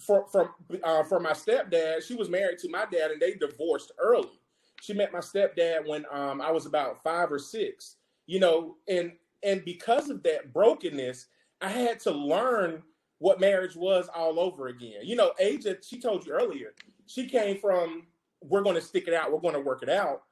for 0.00 0.26
from 0.26 0.50
uh, 0.82 1.02
for 1.04 1.20
my 1.20 1.32
stepdad, 1.32 2.02
she 2.02 2.14
was 2.14 2.28
married 2.28 2.58
to 2.60 2.68
my 2.68 2.84
dad, 2.90 3.10
and 3.10 3.20
they 3.20 3.34
divorced 3.34 3.92
early. 3.98 4.40
She 4.82 4.92
met 4.92 5.12
my 5.12 5.20
stepdad 5.20 5.86
when 5.86 6.04
um, 6.12 6.40
I 6.40 6.50
was 6.50 6.66
about 6.66 7.02
five 7.02 7.32
or 7.32 7.38
six, 7.38 7.96
you 8.26 8.40
know, 8.40 8.76
and 8.88 9.12
and 9.42 9.64
because 9.64 10.10
of 10.10 10.22
that 10.24 10.52
brokenness, 10.52 11.26
I 11.60 11.68
had 11.68 12.00
to 12.00 12.10
learn 12.10 12.82
what 13.18 13.40
marriage 13.40 13.76
was 13.76 14.08
all 14.14 14.38
over 14.38 14.68
again. 14.68 15.00
You 15.02 15.16
know, 15.16 15.32
Aja, 15.40 15.76
she 15.82 16.00
told 16.00 16.26
you 16.26 16.32
earlier, 16.32 16.74
she 17.06 17.26
came 17.26 17.58
from 17.58 18.06
we're 18.42 18.62
going 18.62 18.74
to 18.74 18.80
stick 18.80 19.08
it 19.08 19.14
out, 19.14 19.32
we're 19.32 19.40
going 19.40 19.54
to 19.54 19.60
work 19.60 19.82
it 19.82 19.88
out. 19.88 20.22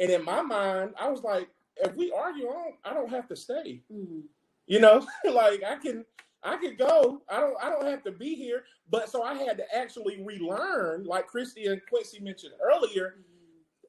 And 0.00 0.10
in 0.10 0.24
my 0.24 0.42
mind, 0.42 0.94
I 1.00 1.08
was 1.08 1.22
like, 1.22 1.48
if 1.76 1.96
we 1.96 2.12
argue, 2.12 2.48
I 2.48 2.52
don't, 2.52 2.74
I 2.84 2.94
don't 2.94 3.10
have 3.10 3.28
to 3.28 3.36
stay. 3.36 3.82
Mm-hmm. 3.92 4.20
You 4.66 4.80
know, 4.80 5.06
like 5.30 5.62
I 5.64 5.76
can, 5.76 6.04
I 6.44 6.56
could 6.56 6.78
go. 6.78 7.22
I 7.28 7.40
don't, 7.40 7.56
I 7.62 7.70
don't 7.70 7.86
have 7.86 8.04
to 8.04 8.12
be 8.12 8.34
here. 8.34 8.64
But 8.90 9.10
so 9.10 9.22
I 9.22 9.34
had 9.34 9.56
to 9.56 9.64
actually 9.74 10.22
relearn, 10.22 11.04
like 11.04 11.26
Christy 11.26 11.66
and 11.66 11.80
Quincy 11.88 12.20
mentioned 12.20 12.52
earlier, 12.62 13.16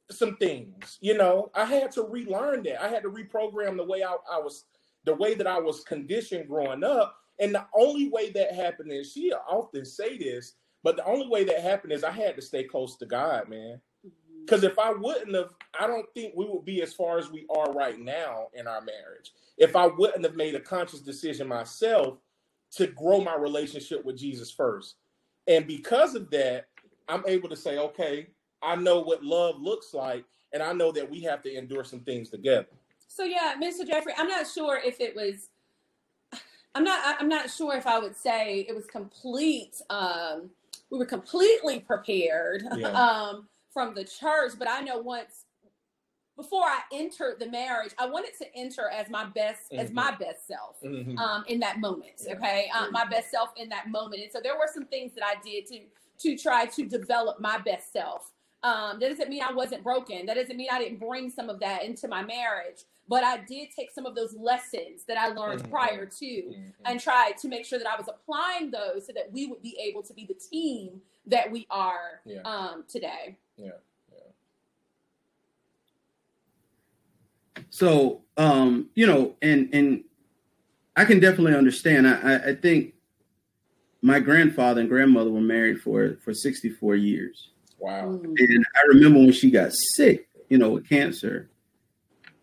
some 0.09 0.37
things. 0.37 0.97
You 1.01 1.17
know, 1.17 1.51
I 1.53 1.65
had 1.65 1.91
to 1.93 2.03
relearn 2.03 2.63
that. 2.63 2.81
I 2.81 2.87
had 2.87 3.03
to 3.03 3.09
reprogram 3.09 3.75
the 3.75 3.83
way 3.83 4.03
I, 4.03 4.15
I 4.31 4.39
was 4.39 4.65
the 5.03 5.13
way 5.13 5.35
that 5.35 5.47
I 5.47 5.59
was 5.59 5.83
conditioned 5.83 6.47
growing 6.47 6.83
up. 6.83 7.17
And 7.39 7.53
the 7.53 7.65
only 7.77 8.09
way 8.09 8.31
that 8.31 8.55
happened 8.55 8.91
is 8.91 9.11
she 9.11 9.31
often 9.33 9.85
say 9.85 10.17
this, 10.17 10.53
but 10.83 10.95
the 10.95 11.05
only 11.05 11.27
way 11.27 11.43
that 11.43 11.61
happened 11.61 11.93
is 11.93 12.03
I 12.03 12.11
had 12.11 12.35
to 12.35 12.41
stay 12.41 12.63
close 12.63 12.95
to 12.97 13.05
God, 13.05 13.49
man. 13.49 13.81
Because 14.45 14.61
mm-hmm. 14.61 14.71
if 14.71 14.79
I 14.79 14.91
wouldn't 14.93 15.35
have, 15.35 15.49
I 15.79 15.87
don't 15.87 16.07
think 16.13 16.33
we 16.35 16.45
would 16.45 16.65
be 16.65 16.81
as 16.81 16.93
far 16.93 17.17
as 17.17 17.29
we 17.29 17.45
are 17.55 17.71
right 17.73 17.99
now 17.99 18.47
in 18.53 18.67
our 18.67 18.81
marriage. 18.81 19.33
If 19.57 19.75
I 19.75 19.87
wouldn't 19.87 20.23
have 20.23 20.35
made 20.35 20.55
a 20.55 20.59
conscious 20.59 21.01
decision 21.01 21.47
myself 21.47 22.17
to 22.75 22.87
grow 22.87 23.21
my 23.21 23.35
relationship 23.35 24.05
with 24.05 24.17
Jesus 24.17 24.51
first. 24.51 24.95
And 25.47 25.67
because 25.67 26.15
of 26.15 26.29
that, 26.31 26.67
I'm 27.07 27.23
able 27.27 27.49
to 27.49 27.55
say, 27.55 27.77
okay, 27.77 28.27
I 28.61 28.75
know 28.75 28.99
what 28.99 29.23
love 29.23 29.61
looks 29.61 29.93
like, 29.93 30.25
and 30.53 30.61
I 30.61 30.73
know 30.73 30.91
that 30.91 31.09
we 31.09 31.21
have 31.21 31.41
to 31.43 31.55
endure 31.55 31.83
some 31.83 31.99
things 31.99 32.29
together. 32.29 32.67
So 33.07 33.23
yeah, 33.23 33.53
Mr. 33.61 33.87
Jeffrey, 33.87 34.13
I'm 34.17 34.27
not 34.27 34.47
sure 34.47 34.79
if 34.83 34.99
it 34.99 35.15
was. 35.15 35.49
I'm 36.73 36.83
not. 36.83 37.15
I'm 37.19 37.29
not 37.29 37.49
sure 37.49 37.75
if 37.75 37.87
I 37.87 37.99
would 37.99 38.15
say 38.15 38.65
it 38.67 38.75
was 38.75 38.85
complete. 38.85 39.81
Um, 39.89 40.49
we 40.89 40.97
were 40.97 41.05
completely 41.05 41.79
prepared 41.79 42.63
yeah. 42.75 42.87
um, 42.91 43.47
from 43.71 43.93
the 43.95 44.03
church, 44.03 44.53
but 44.57 44.69
I 44.69 44.81
know 44.81 44.97
once 44.97 45.44
before 46.35 46.63
I 46.63 46.79
entered 46.91 47.37
the 47.39 47.49
marriage, 47.49 47.93
I 47.97 48.07
wanted 48.07 48.31
to 48.39 48.45
enter 48.55 48.89
as 48.89 49.09
my 49.09 49.25
best 49.25 49.71
mm-hmm. 49.71 49.79
as 49.79 49.91
my 49.91 50.15
best 50.15 50.47
self 50.47 50.77
mm-hmm. 50.83 51.17
um, 51.17 51.43
in 51.47 51.59
that 51.61 51.79
moment. 51.79 52.21
Okay, 52.27 52.69
um, 52.77 52.91
my 52.91 53.05
best 53.05 53.31
self 53.31 53.49
in 53.57 53.69
that 53.69 53.89
moment, 53.89 54.21
and 54.23 54.31
so 54.31 54.39
there 54.41 54.55
were 54.55 54.69
some 54.73 54.85
things 54.85 55.13
that 55.15 55.23
I 55.25 55.35
did 55.43 55.65
to 55.67 55.79
to 56.17 56.37
try 56.37 56.65
to 56.65 56.85
develop 56.85 57.39
my 57.39 57.57
best 57.59 57.91
self. 57.91 58.31
Um, 58.63 58.99
that 58.99 59.09
doesn't 59.09 59.29
mean 59.29 59.43
I 59.43 59.53
wasn't 59.53 59.83
broken. 59.83 60.25
That 60.25 60.35
doesn't 60.35 60.57
mean 60.57 60.69
I 60.71 60.79
didn't 60.79 60.99
bring 60.99 61.29
some 61.29 61.49
of 61.49 61.59
that 61.59 61.83
into 61.83 62.07
my 62.07 62.23
marriage 62.23 62.83
but 63.07 63.23
I 63.23 63.37
did 63.37 63.69
take 63.75 63.91
some 63.91 64.05
of 64.05 64.15
those 64.15 64.35
lessons 64.35 65.03
that 65.07 65.17
I 65.17 65.27
learned 65.27 65.61
mm-hmm. 65.61 65.71
prior 65.71 66.05
to 66.05 66.25
mm-hmm. 66.25 66.69
and 66.85 66.99
try 66.99 67.33
to 67.39 67.47
make 67.47 67.65
sure 67.65 67.77
that 67.77 67.87
I 67.87 67.95
was 67.95 68.07
applying 68.07 68.71
those 68.71 69.05
so 69.05 69.13
that 69.13 69.31
we 69.31 69.47
would 69.47 69.61
be 69.61 69.77
able 69.79 70.01
to 70.03 70.13
be 70.13 70.25
the 70.25 70.33
team 70.33 71.01
that 71.27 71.51
we 71.51 71.67
are 71.69 72.21
yeah. 72.25 72.41
um, 72.41 72.83
today. 72.87 73.37
Yeah. 73.57 73.71
yeah. 74.11 74.19
So, 77.69 78.21
um, 78.37 78.89
you 78.95 79.07
know, 79.07 79.35
and 79.41 79.69
and 79.73 80.03
I 80.95 81.05
can 81.05 81.19
definitely 81.19 81.55
understand. 81.55 82.07
I, 82.07 82.49
I 82.49 82.55
think 82.55 82.93
my 84.01 84.19
grandfather 84.19 84.81
and 84.81 84.89
grandmother 84.89 85.31
were 85.31 85.41
married 85.41 85.81
for 85.81 86.17
for 86.23 86.33
64 86.33 86.95
years. 86.95 87.49
Wow. 87.79 88.19
And 88.23 88.65
I 88.75 88.87
remember 88.87 89.19
when 89.19 89.31
she 89.31 89.51
got 89.51 89.73
sick, 89.73 90.27
you 90.49 90.57
know, 90.57 90.71
with 90.71 90.87
cancer, 90.87 91.49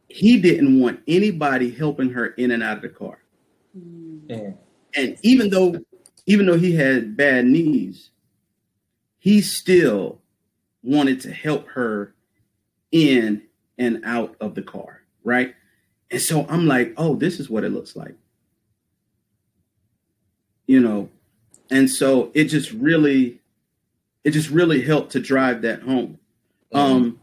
he 0.08 0.38
didn't 0.38 0.80
want 0.80 1.00
anybody 1.06 1.70
helping 1.70 2.10
her 2.10 2.26
in 2.26 2.50
and 2.50 2.62
out 2.62 2.76
of 2.76 2.82
the 2.82 2.88
car. 2.88 3.18
Mm. 3.76 4.56
And 4.94 5.18
even 5.22 5.50
though 5.50 5.76
even 6.26 6.46
though 6.46 6.58
he 6.58 6.74
had 6.74 7.16
bad 7.16 7.46
knees, 7.46 8.10
he 9.18 9.40
still 9.40 10.20
wanted 10.82 11.20
to 11.20 11.32
help 11.32 11.68
her 11.68 12.14
in 12.90 13.42
and 13.78 14.02
out 14.04 14.36
of 14.40 14.54
the 14.54 14.62
car, 14.62 15.01
right? 15.24 15.54
And 16.10 16.20
so 16.20 16.46
I'm 16.48 16.66
like, 16.66 16.94
oh, 16.96 17.14
this 17.16 17.40
is 17.40 17.48
what 17.48 17.64
it 17.64 17.70
looks 17.70 17.96
like. 17.96 18.14
You 20.66 20.80
know, 20.80 21.08
and 21.70 21.90
so 21.90 22.30
it 22.34 22.44
just 22.44 22.72
really 22.72 23.40
it 24.24 24.30
just 24.30 24.50
really 24.50 24.82
helped 24.82 25.12
to 25.12 25.20
drive 25.20 25.62
that 25.62 25.82
home. 25.82 26.18
Mm-hmm. 26.72 26.78
Um 26.78 27.20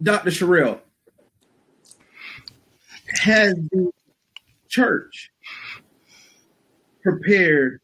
Dr. 0.00 0.30
Sherrill, 0.30 0.80
has 3.22 3.54
the 3.72 3.90
church 4.68 5.32
prepared 7.02 7.80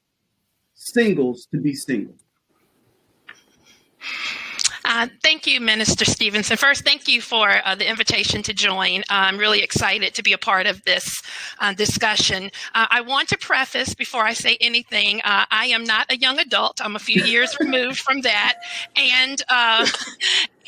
singles 0.75 1.47
to 1.47 1.61
be 1.61 1.75
single? 1.75 2.14
Uh, 4.96 5.09
thank 5.24 5.44
you, 5.44 5.61
Minister 5.61 6.04
Stevenson. 6.04 6.57
First, 6.57 6.85
thank 6.85 7.09
you 7.09 7.20
for 7.20 7.50
uh, 7.64 7.74
the 7.74 7.90
invitation 7.90 8.44
to 8.44 8.54
join. 8.54 9.02
I'm 9.11 9.38
really 9.38 9.61
excited 9.61 10.14
to 10.14 10.22
be 10.22 10.33
a 10.33 10.38
part 10.38 10.68
of 10.68 10.85
this 10.85 11.20
uh, 11.59 11.74
discussion. 11.74 12.44
Uh, 12.76 12.87
I 12.88 13.00
want 13.00 13.28
to 13.30 13.37
preface 13.37 13.92
before 13.92 14.22
I 14.22 14.35
say 14.35 14.57
anything 14.61 15.20
uh, 15.24 15.46
I 15.50 15.66
am 15.66 15.83
not 15.83 16.12
a 16.12 16.16
young 16.16 16.38
adult, 16.38 16.80
I'm 16.80 16.94
a 16.94 17.00
few 17.00 17.24
years 17.24 17.59
removed 17.59 17.98
from 17.98 18.20
that. 18.20 18.54
And 18.94 19.42
uh, 19.48 19.85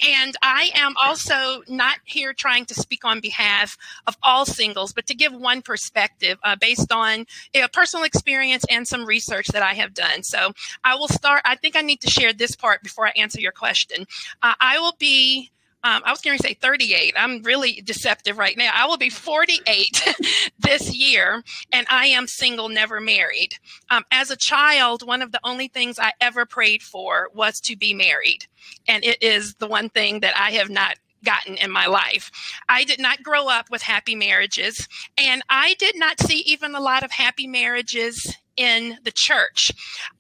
and 0.04 0.36
I 0.42 0.70
am 0.74 0.94
also 1.02 1.62
not 1.68 1.98
here 2.04 2.32
trying 2.32 2.64
to 2.66 2.74
speak 2.74 3.04
on 3.04 3.20
behalf 3.20 3.76
of 4.06 4.16
all 4.22 4.46
singles, 4.46 4.92
but 4.92 5.06
to 5.06 5.14
give 5.14 5.32
one 5.32 5.62
perspective 5.62 6.38
uh, 6.42 6.56
based 6.60 6.92
on 6.92 7.26
a 7.54 7.68
personal 7.68 8.04
experience 8.04 8.64
and 8.70 8.86
some 8.86 9.04
research 9.04 9.48
that 9.48 9.62
I 9.62 9.74
have 9.74 9.94
done. 9.94 10.22
So 10.22 10.52
I 10.84 10.94
will 10.96 11.08
start. 11.08 11.42
I 11.44 11.56
think 11.56 11.76
I 11.76 11.82
need 11.82 12.00
to 12.02 12.10
share 12.10 12.32
this 12.32 12.56
part 12.56 12.82
before 12.82 13.06
I 13.06 13.12
answer 13.16 13.40
your 13.40 13.52
question. 13.52 14.06
Uh, 14.42 14.54
I 14.60 14.78
will 14.78 14.96
be 14.98 15.50
um, 15.86 16.02
I 16.04 16.10
was 16.10 16.20
going 16.20 16.36
to 16.36 16.42
say 16.42 16.54
38. 16.54 17.14
I'm 17.16 17.42
really 17.44 17.80
deceptive 17.84 18.38
right 18.38 18.56
now. 18.56 18.72
I 18.74 18.86
will 18.86 18.96
be 18.96 19.08
48 19.08 20.16
this 20.58 20.92
year, 20.92 21.44
and 21.72 21.86
I 21.88 22.06
am 22.06 22.26
single, 22.26 22.68
never 22.68 23.00
married. 23.00 23.50
Um, 23.88 24.02
as 24.10 24.32
a 24.32 24.36
child, 24.36 25.06
one 25.06 25.22
of 25.22 25.30
the 25.30 25.38
only 25.44 25.68
things 25.68 26.00
I 26.00 26.12
ever 26.20 26.44
prayed 26.44 26.82
for 26.82 27.30
was 27.32 27.60
to 27.60 27.76
be 27.76 27.94
married. 27.94 28.46
And 28.88 29.04
it 29.04 29.22
is 29.22 29.54
the 29.54 29.68
one 29.68 29.88
thing 29.88 30.20
that 30.20 30.36
I 30.36 30.50
have 30.52 30.70
not 30.70 30.96
gotten 31.24 31.56
in 31.56 31.70
my 31.70 31.86
life. 31.86 32.32
I 32.68 32.82
did 32.82 32.98
not 32.98 33.22
grow 33.22 33.46
up 33.46 33.70
with 33.70 33.82
happy 33.82 34.16
marriages, 34.16 34.88
and 35.16 35.42
I 35.48 35.76
did 35.78 35.96
not 35.96 36.20
see 36.20 36.40
even 36.40 36.74
a 36.74 36.80
lot 36.80 37.04
of 37.04 37.12
happy 37.12 37.46
marriages 37.46 38.36
in 38.56 38.98
the 39.04 39.12
church. 39.12 39.70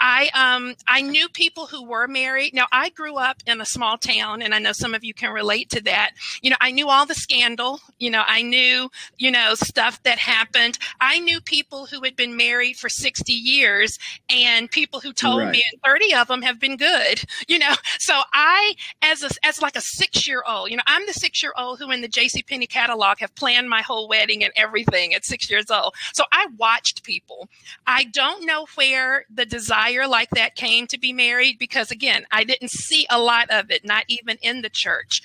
I 0.00 0.30
um 0.34 0.74
I 0.86 1.00
knew 1.00 1.28
people 1.28 1.66
who 1.66 1.84
were 1.84 2.06
married. 2.06 2.54
Now 2.54 2.66
I 2.72 2.90
grew 2.90 3.16
up 3.16 3.42
in 3.46 3.60
a 3.60 3.66
small 3.66 3.98
town 3.98 4.42
and 4.42 4.54
I 4.54 4.58
know 4.58 4.72
some 4.72 4.94
of 4.94 5.04
you 5.04 5.14
can 5.14 5.32
relate 5.32 5.70
to 5.70 5.82
that. 5.84 6.12
You 6.42 6.50
know, 6.50 6.56
I 6.60 6.70
knew 6.70 6.88
all 6.88 7.06
the 7.06 7.14
scandal, 7.14 7.80
you 7.98 8.10
know, 8.10 8.22
I 8.26 8.42
knew, 8.42 8.90
you 9.18 9.30
know, 9.30 9.54
stuff 9.54 10.02
that 10.02 10.18
happened. 10.18 10.78
I 11.00 11.18
knew 11.20 11.40
people 11.40 11.86
who 11.86 12.02
had 12.02 12.16
been 12.16 12.36
married 12.36 12.76
for 12.76 12.88
60 12.88 13.32
years 13.32 13.98
and 14.28 14.70
people 14.70 15.00
who 15.00 15.12
told 15.12 15.40
right. 15.40 15.52
me 15.52 15.64
30 15.84 16.14
of 16.14 16.28
them 16.28 16.42
have 16.42 16.60
been 16.60 16.76
good. 16.76 17.22
You 17.48 17.60
know, 17.60 17.74
so 17.98 18.22
I 18.32 18.74
as 19.02 19.22
a 19.22 19.30
as 19.44 19.62
like 19.62 19.76
a 19.76 19.80
6-year-old, 19.80 20.68
you 20.68 20.76
know, 20.76 20.82
I'm 20.86 21.06
the 21.06 21.12
6-year-old 21.12 21.78
who 21.78 21.90
in 21.92 22.00
the 22.00 22.08
JC 22.08 22.44
Penney 22.46 22.66
catalog 22.66 23.18
have 23.20 23.34
planned 23.36 23.70
my 23.70 23.82
whole 23.82 24.08
wedding 24.08 24.42
and 24.42 24.52
everything 24.56 25.14
at 25.14 25.24
6 25.24 25.48
years 25.48 25.70
old. 25.70 25.94
So 26.12 26.24
I 26.32 26.48
watched 26.56 27.04
people. 27.04 27.48
I 27.86 28.04
don't 28.04 28.25
don't 28.26 28.46
know 28.46 28.66
where 28.74 29.24
the 29.32 29.46
desire 29.46 30.06
like 30.06 30.30
that 30.30 30.54
came 30.54 30.86
to 30.88 30.98
be 30.98 31.12
married 31.12 31.58
because 31.58 31.90
again, 31.90 32.24
I 32.30 32.44
didn't 32.44 32.70
see 32.70 33.06
a 33.10 33.20
lot 33.20 33.48
of 33.50 33.70
it, 33.70 33.84
not 33.84 34.04
even 34.08 34.38
in 34.42 34.62
the 34.62 34.70
church. 34.70 35.22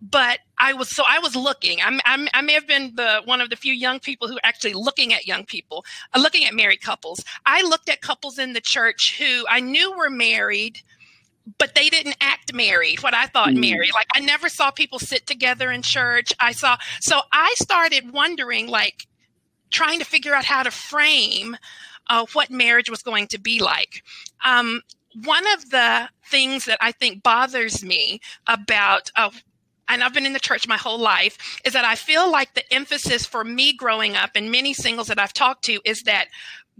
But 0.00 0.40
I 0.58 0.72
was 0.72 0.90
so 0.90 1.04
I 1.08 1.18
was 1.18 1.36
looking. 1.36 1.78
I'm, 1.80 2.00
I'm, 2.04 2.28
i 2.34 2.42
may 2.42 2.52
have 2.54 2.66
been 2.66 2.94
the 2.96 3.22
one 3.24 3.40
of 3.40 3.50
the 3.50 3.56
few 3.56 3.72
young 3.72 4.00
people 4.00 4.28
who 4.28 4.38
actually 4.42 4.74
looking 4.74 5.12
at 5.12 5.26
young 5.26 5.44
people, 5.44 5.84
uh, 6.12 6.20
looking 6.20 6.44
at 6.44 6.54
married 6.54 6.80
couples. 6.80 7.24
I 7.46 7.62
looked 7.62 7.88
at 7.88 8.00
couples 8.00 8.38
in 8.38 8.52
the 8.52 8.60
church 8.60 9.16
who 9.18 9.44
I 9.48 9.60
knew 9.60 9.96
were 9.96 10.10
married, 10.10 10.82
but 11.58 11.74
they 11.74 11.88
didn't 11.88 12.16
act 12.20 12.52
married 12.54 13.02
what 13.02 13.14
i 13.14 13.26
thought 13.26 13.48
mm. 13.48 13.60
married 13.60 13.92
like 13.94 14.06
i 14.14 14.20
never 14.20 14.48
saw 14.48 14.70
people 14.70 15.00
sit 15.00 15.26
together 15.26 15.72
in 15.72 15.82
church 15.82 16.32
i 16.38 16.52
saw 16.52 16.76
so 17.00 17.20
i 17.32 17.52
started 17.56 18.12
wondering 18.12 18.68
like 18.68 19.08
trying 19.70 19.98
to 19.98 20.04
figure 20.04 20.34
out 20.34 20.44
how 20.44 20.62
to 20.62 20.70
frame 20.70 21.56
uh, 22.12 22.26
what 22.34 22.50
marriage 22.50 22.90
was 22.90 23.02
going 23.02 23.26
to 23.26 23.40
be 23.40 23.58
like. 23.58 24.04
Um, 24.44 24.82
one 25.24 25.46
of 25.54 25.70
the 25.70 26.08
things 26.26 26.66
that 26.66 26.76
I 26.80 26.92
think 26.92 27.22
bothers 27.22 27.82
me 27.82 28.20
about 28.46 29.10
uh, 29.16 29.30
and 29.88 30.02
I've 30.02 30.14
been 30.14 30.26
in 30.26 30.32
the 30.32 30.38
church 30.38 30.68
my 30.68 30.76
whole 30.76 30.98
life, 30.98 31.60
is 31.66 31.72
that 31.72 31.84
I 31.84 31.96
feel 31.96 32.30
like 32.30 32.54
the 32.54 32.72
emphasis 32.72 33.26
for 33.26 33.44
me 33.44 33.72
growing 33.72 34.14
up 34.14 34.30
and 34.34 34.50
many 34.50 34.72
singles 34.72 35.08
that 35.08 35.18
I've 35.18 35.32
talked 35.32 35.64
to 35.64 35.80
is 35.84 36.04
that 36.04 36.28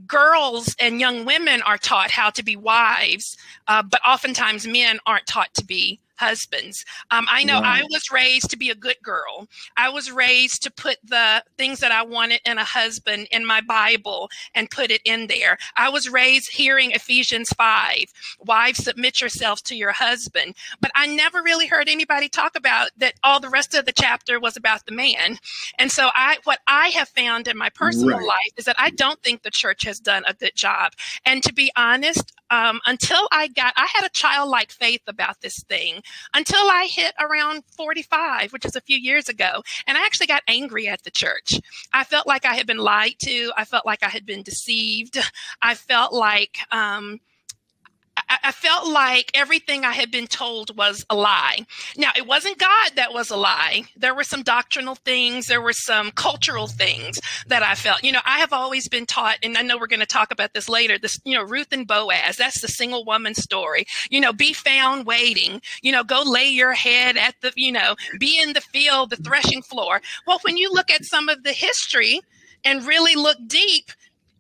girls 0.06 0.74
and 0.78 1.00
young 1.00 1.24
women 1.24 1.60
are 1.62 1.76
taught 1.76 2.10
how 2.10 2.30
to 2.30 2.42
be 2.42 2.56
wives, 2.56 3.36
uh, 3.68 3.82
but 3.82 4.00
oftentimes 4.06 4.66
men 4.66 4.98
aren't 5.04 5.26
taught 5.26 5.52
to 5.54 5.64
be 5.64 5.98
husbands. 6.22 6.84
Um, 7.10 7.26
I 7.28 7.42
know 7.42 7.58
I 7.58 7.82
was 7.90 8.10
raised 8.12 8.50
to 8.50 8.56
be 8.56 8.70
a 8.70 8.76
good 8.76 9.02
girl. 9.02 9.48
I 9.76 9.88
was 9.88 10.12
raised 10.12 10.62
to 10.62 10.70
put 10.70 10.98
the 11.02 11.42
things 11.58 11.80
that 11.80 11.90
I 11.90 12.02
wanted 12.02 12.40
in 12.46 12.58
a 12.58 12.64
husband 12.64 13.26
in 13.32 13.44
my 13.44 13.60
Bible 13.60 14.30
and 14.54 14.70
put 14.70 14.92
it 14.92 15.02
in 15.04 15.26
there. 15.26 15.58
I 15.76 15.88
was 15.88 16.08
raised 16.08 16.52
hearing 16.52 16.92
Ephesians 16.92 17.50
5 17.50 18.04
Wives, 18.46 18.84
submit 18.84 19.20
yourselves 19.20 19.62
to 19.62 19.74
your 19.74 19.92
husband. 19.92 20.54
But 20.80 20.92
I 20.94 21.06
never 21.06 21.42
really 21.42 21.66
heard 21.66 21.88
anybody 21.88 22.28
talk 22.28 22.56
about 22.56 22.90
that 22.98 23.14
all 23.24 23.40
the 23.40 23.48
rest 23.48 23.74
of 23.74 23.84
the 23.84 23.92
chapter 23.92 24.38
was 24.38 24.56
about 24.56 24.86
the 24.86 24.92
man. 24.92 25.38
And 25.78 25.90
so 25.90 26.10
I 26.14 26.38
what 26.44 26.60
I 26.68 26.88
have 26.88 27.08
found 27.08 27.48
in 27.48 27.56
my 27.56 27.70
personal 27.70 28.18
right. 28.18 28.26
life 28.26 28.52
is 28.56 28.64
that 28.66 28.76
I 28.78 28.90
don't 28.90 29.20
think 29.22 29.42
the 29.42 29.50
church 29.50 29.84
has 29.84 29.98
done 29.98 30.22
a 30.26 30.34
good 30.34 30.54
job. 30.54 30.92
And 31.26 31.42
to 31.42 31.52
be 31.52 31.72
honest, 31.76 32.32
um, 32.52 32.80
until 32.86 33.26
I 33.32 33.48
got, 33.48 33.72
I 33.76 33.88
had 33.94 34.04
a 34.04 34.10
childlike 34.10 34.70
faith 34.70 35.00
about 35.06 35.40
this 35.40 35.62
thing 35.62 36.02
until 36.34 36.70
I 36.70 36.88
hit 36.90 37.14
around 37.20 37.64
45, 37.76 38.52
which 38.52 38.64
is 38.64 38.76
a 38.76 38.80
few 38.80 38.98
years 38.98 39.28
ago. 39.28 39.62
And 39.86 39.96
I 39.96 40.04
actually 40.04 40.26
got 40.26 40.42
angry 40.48 40.88
at 40.88 41.02
the 41.02 41.10
church. 41.10 41.60
I 41.92 42.04
felt 42.04 42.26
like 42.26 42.44
I 42.44 42.54
had 42.54 42.66
been 42.66 42.78
lied 42.78 43.14
to. 43.20 43.52
I 43.56 43.64
felt 43.64 43.86
like 43.86 44.02
I 44.02 44.08
had 44.08 44.26
been 44.26 44.42
deceived. 44.42 45.18
I 45.62 45.74
felt 45.74 46.12
like, 46.12 46.58
um, 46.70 47.20
I, 48.42 48.52
felt 48.52 48.88
like 48.88 49.30
everything 49.34 49.84
I 49.84 49.92
had 49.92 50.10
been 50.10 50.26
told 50.26 50.76
was 50.76 51.04
a 51.10 51.16
lie. 51.16 51.66
Now, 51.96 52.10
it 52.16 52.26
wasn't 52.26 52.58
God 52.58 52.92
that 52.96 53.12
was 53.12 53.30
a 53.30 53.36
lie. 53.36 53.84
There 53.96 54.14
were 54.14 54.24
some 54.24 54.42
doctrinal 54.42 54.94
things, 54.94 55.46
there 55.46 55.60
were 55.60 55.72
some 55.72 56.10
cultural 56.12 56.66
things 56.66 57.20
that 57.48 57.62
I 57.62 57.74
felt. 57.74 58.04
You 58.04 58.12
know, 58.12 58.20
I 58.24 58.38
have 58.38 58.52
always 58.52 58.88
been 58.88 59.06
taught, 59.06 59.38
and 59.42 59.56
I 59.56 59.62
know 59.62 59.76
we're 59.78 59.86
going 59.86 60.00
to 60.00 60.06
talk 60.06 60.32
about 60.32 60.54
this 60.54 60.68
later, 60.68 60.98
this, 60.98 61.20
you 61.24 61.36
know, 61.36 61.42
Ruth 61.42 61.72
and 61.72 61.86
Boaz, 61.86 62.36
that's 62.36 62.60
the 62.60 62.68
single 62.68 63.04
woman 63.04 63.34
story. 63.34 63.86
You 64.10 64.20
know, 64.20 64.32
be 64.32 64.52
found 64.52 65.06
waiting, 65.06 65.60
you 65.82 65.92
know, 65.92 66.04
go 66.04 66.22
lay 66.24 66.48
your 66.48 66.72
head 66.72 67.16
at 67.16 67.34
the, 67.40 67.52
you 67.56 67.72
know, 67.72 67.96
be 68.18 68.40
in 68.40 68.52
the 68.52 68.60
field, 68.60 69.10
the 69.10 69.16
threshing 69.16 69.62
floor. 69.62 70.00
Well, 70.26 70.40
when 70.42 70.56
you 70.56 70.72
look 70.72 70.90
at 70.90 71.04
some 71.04 71.28
of 71.28 71.42
the 71.42 71.52
history, 71.52 72.20
and 72.64 72.86
really 72.86 73.14
look 73.14 73.38
deep, 73.46 73.90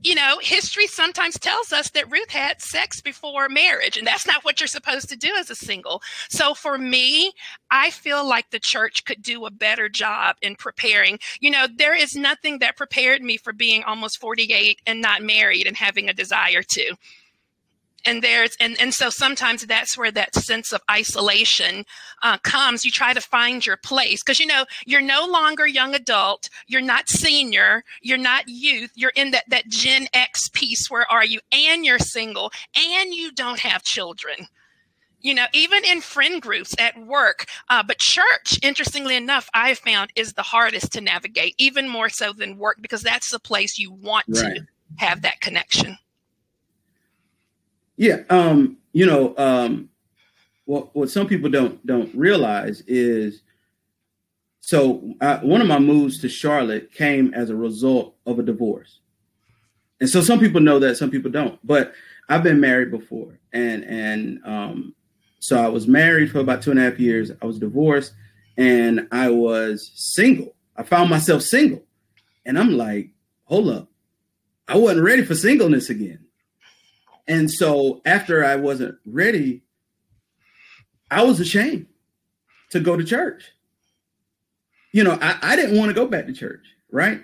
you 0.02 0.14
know, 0.14 0.38
history 0.40 0.86
sometimes 0.86 1.38
tells 1.38 1.72
us 1.72 1.90
that 1.90 2.10
Ruth 2.10 2.30
had 2.30 2.60
sex 2.60 3.00
before 3.00 3.48
marriage, 3.48 3.96
and 3.96 4.06
that's 4.06 4.26
not 4.26 4.44
what 4.44 4.60
you're 4.60 4.66
supposed 4.66 5.08
to 5.10 5.16
do 5.16 5.34
as 5.38 5.50
a 5.50 5.54
single. 5.54 6.02
So 6.28 6.54
for 6.54 6.76
me, 6.78 7.32
I 7.70 7.90
feel 7.90 8.26
like 8.26 8.50
the 8.50 8.58
church 8.58 9.04
could 9.04 9.22
do 9.22 9.46
a 9.46 9.50
better 9.50 9.88
job 9.88 10.36
in 10.42 10.56
preparing. 10.56 11.18
You 11.40 11.50
know, 11.50 11.66
there 11.74 11.94
is 11.94 12.16
nothing 12.16 12.58
that 12.58 12.76
prepared 12.76 13.22
me 13.22 13.36
for 13.36 13.52
being 13.52 13.82
almost 13.84 14.18
48 14.18 14.80
and 14.86 15.00
not 15.00 15.22
married 15.22 15.66
and 15.66 15.76
having 15.76 16.08
a 16.08 16.14
desire 16.14 16.62
to 16.62 16.94
and 18.04 18.22
there's 18.22 18.56
and 18.60 18.76
and 18.80 18.92
so 18.92 19.10
sometimes 19.10 19.66
that's 19.66 19.96
where 19.96 20.10
that 20.10 20.34
sense 20.34 20.72
of 20.72 20.80
isolation 20.90 21.84
uh, 22.22 22.38
comes. 22.38 22.84
You 22.84 22.90
try 22.90 23.14
to 23.14 23.20
find 23.20 23.64
your 23.64 23.76
place 23.76 24.22
because 24.22 24.40
you 24.40 24.46
know 24.46 24.64
you're 24.86 25.00
no 25.00 25.26
longer 25.26 25.66
young 25.66 25.94
adult. 25.94 26.48
You're 26.66 26.80
not 26.80 27.08
senior. 27.08 27.84
You're 28.00 28.18
not 28.18 28.44
youth. 28.48 28.90
You're 28.94 29.12
in 29.14 29.30
that 29.32 29.44
that 29.48 29.68
gen 29.68 30.06
x 30.12 30.48
piece. 30.48 30.90
Where 30.90 31.10
are 31.10 31.24
you? 31.24 31.40
And 31.52 31.84
you're 31.84 31.98
single 31.98 32.52
and 32.76 33.14
you 33.14 33.32
don't 33.32 33.60
have 33.60 33.82
children. 33.82 34.48
You 35.20 35.34
know 35.34 35.46
even 35.52 35.84
in 35.84 36.00
friend 36.00 36.42
groups 36.42 36.74
at 36.80 36.98
work 36.98 37.46
uh, 37.68 37.84
but 37.86 38.00
church 38.00 38.58
interestingly 38.60 39.14
enough 39.14 39.48
i 39.54 39.68
have 39.68 39.78
found 39.78 40.10
is 40.16 40.32
the 40.32 40.42
hardest 40.42 40.92
to 40.94 41.00
navigate 41.00 41.54
even 41.58 41.88
more 41.88 42.08
so 42.08 42.32
than 42.32 42.58
work 42.58 42.78
because 42.80 43.02
that's 43.02 43.30
the 43.30 43.38
place 43.38 43.78
you 43.78 43.92
want 43.92 44.24
right. 44.28 44.56
to 44.56 44.66
have 44.96 45.22
that 45.22 45.40
connection 45.40 45.96
yeah, 48.02 48.22
um, 48.30 48.78
you 48.92 49.06
know, 49.06 49.32
um, 49.36 49.88
what 50.64 50.94
what 50.96 51.08
some 51.08 51.28
people 51.28 51.48
don't 51.48 51.86
don't 51.86 52.12
realize 52.16 52.80
is, 52.88 53.42
so 54.58 55.14
I, 55.20 55.36
one 55.36 55.60
of 55.60 55.68
my 55.68 55.78
moves 55.78 56.20
to 56.22 56.28
Charlotte 56.28 56.92
came 56.92 57.32
as 57.32 57.48
a 57.48 57.54
result 57.54 58.16
of 58.26 58.40
a 58.40 58.42
divorce, 58.42 58.98
and 60.00 60.10
so 60.10 60.20
some 60.20 60.40
people 60.40 60.60
know 60.60 60.80
that, 60.80 60.96
some 60.96 61.12
people 61.12 61.30
don't. 61.30 61.64
But 61.64 61.92
I've 62.28 62.42
been 62.42 62.58
married 62.58 62.90
before, 62.90 63.38
and 63.52 63.84
and 63.84 64.40
um, 64.44 64.96
so 65.38 65.62
I 65.62 65.68
was 65.68 65.86
married 65.86 66.32
for 66.32 66.40
about 66.40 66.60
two 66.60 66.72
and 66.72 66.80
a 66.80 66.82
half 66.82 66.98
years. 66.98 67.30
I 67.40 67.46
was 67.46 67.60
divorced, 67.60 68.14
and 68.56 69.06
I 69.12 69.30
was 69.30 69.92
single. 69.94 70.56
I 70.76 70.82
found 70.82 71.08
myself 71.08 71.42
single, 71.42 71.84
and 72.44 72.58
I'm 72.58 72.72
like, 72.72 73.10
hold 73.44 73.68
up, 73.68 73.88
I 74.66 74.76
wasn't 74.76 75.04
ready 75.04 75.22
for 75.22 75.36
singleness 75.36 75.88
again. 75.88 76.26
And 77.26 77.50
so 77.50 78.00
after 78.04 78.44
I 78.44 78.56
wasn't 78.56 78.96
ready, 79.06 79.62
I 81.10 81.22
was 81.22 81.40
ashamed 81.40 81.86
to 82.70 82.80
go 82.80 82.96
to 82.96 83.04
church. 83.04 83.52
You 84.92 85.04
know, 85.04 85.18
I, 85.20 85.38
I 85.42 85.56
didn't 85.56 85.78
want 85.78 85.88
to 85.90 85.94
go 85.94 86.06
back 86.06 86.26
to 86.26 86.32
church, 86.32 86.64
right? 86.90 87.22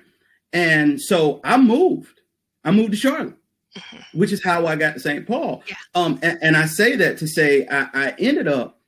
And 0.52 1.00
so 1.00 1.40
I 1.44 1.56
moved. 1.58 2.20
I 2.64 2.70
moved 2.70 2.92
to 2.92 2.96
Charlotte. 2.96 3.34
mm-hmm. 3.76 4.18
which 4.18 4.32
is 4.32 4.42
how 4.42 4.66
I 4.66 4.76
got 4.76 4.94
to 4.94 5.00
St. 5.00 5.26
Paul. 5.26 5.62
Yeah. 5.68 5.76
Um, 5.94 6.18
and, 6.22 6.38
and, 6.42 6.56
I 6.56 6.66
say 6.66 6.96
that 6.96 7.18
to 7.18 7.26
say 7.28 7.66
I, 7.70 7.88
I 7.92 8.14
ended 8.18 8.48
up, 8.48 8.80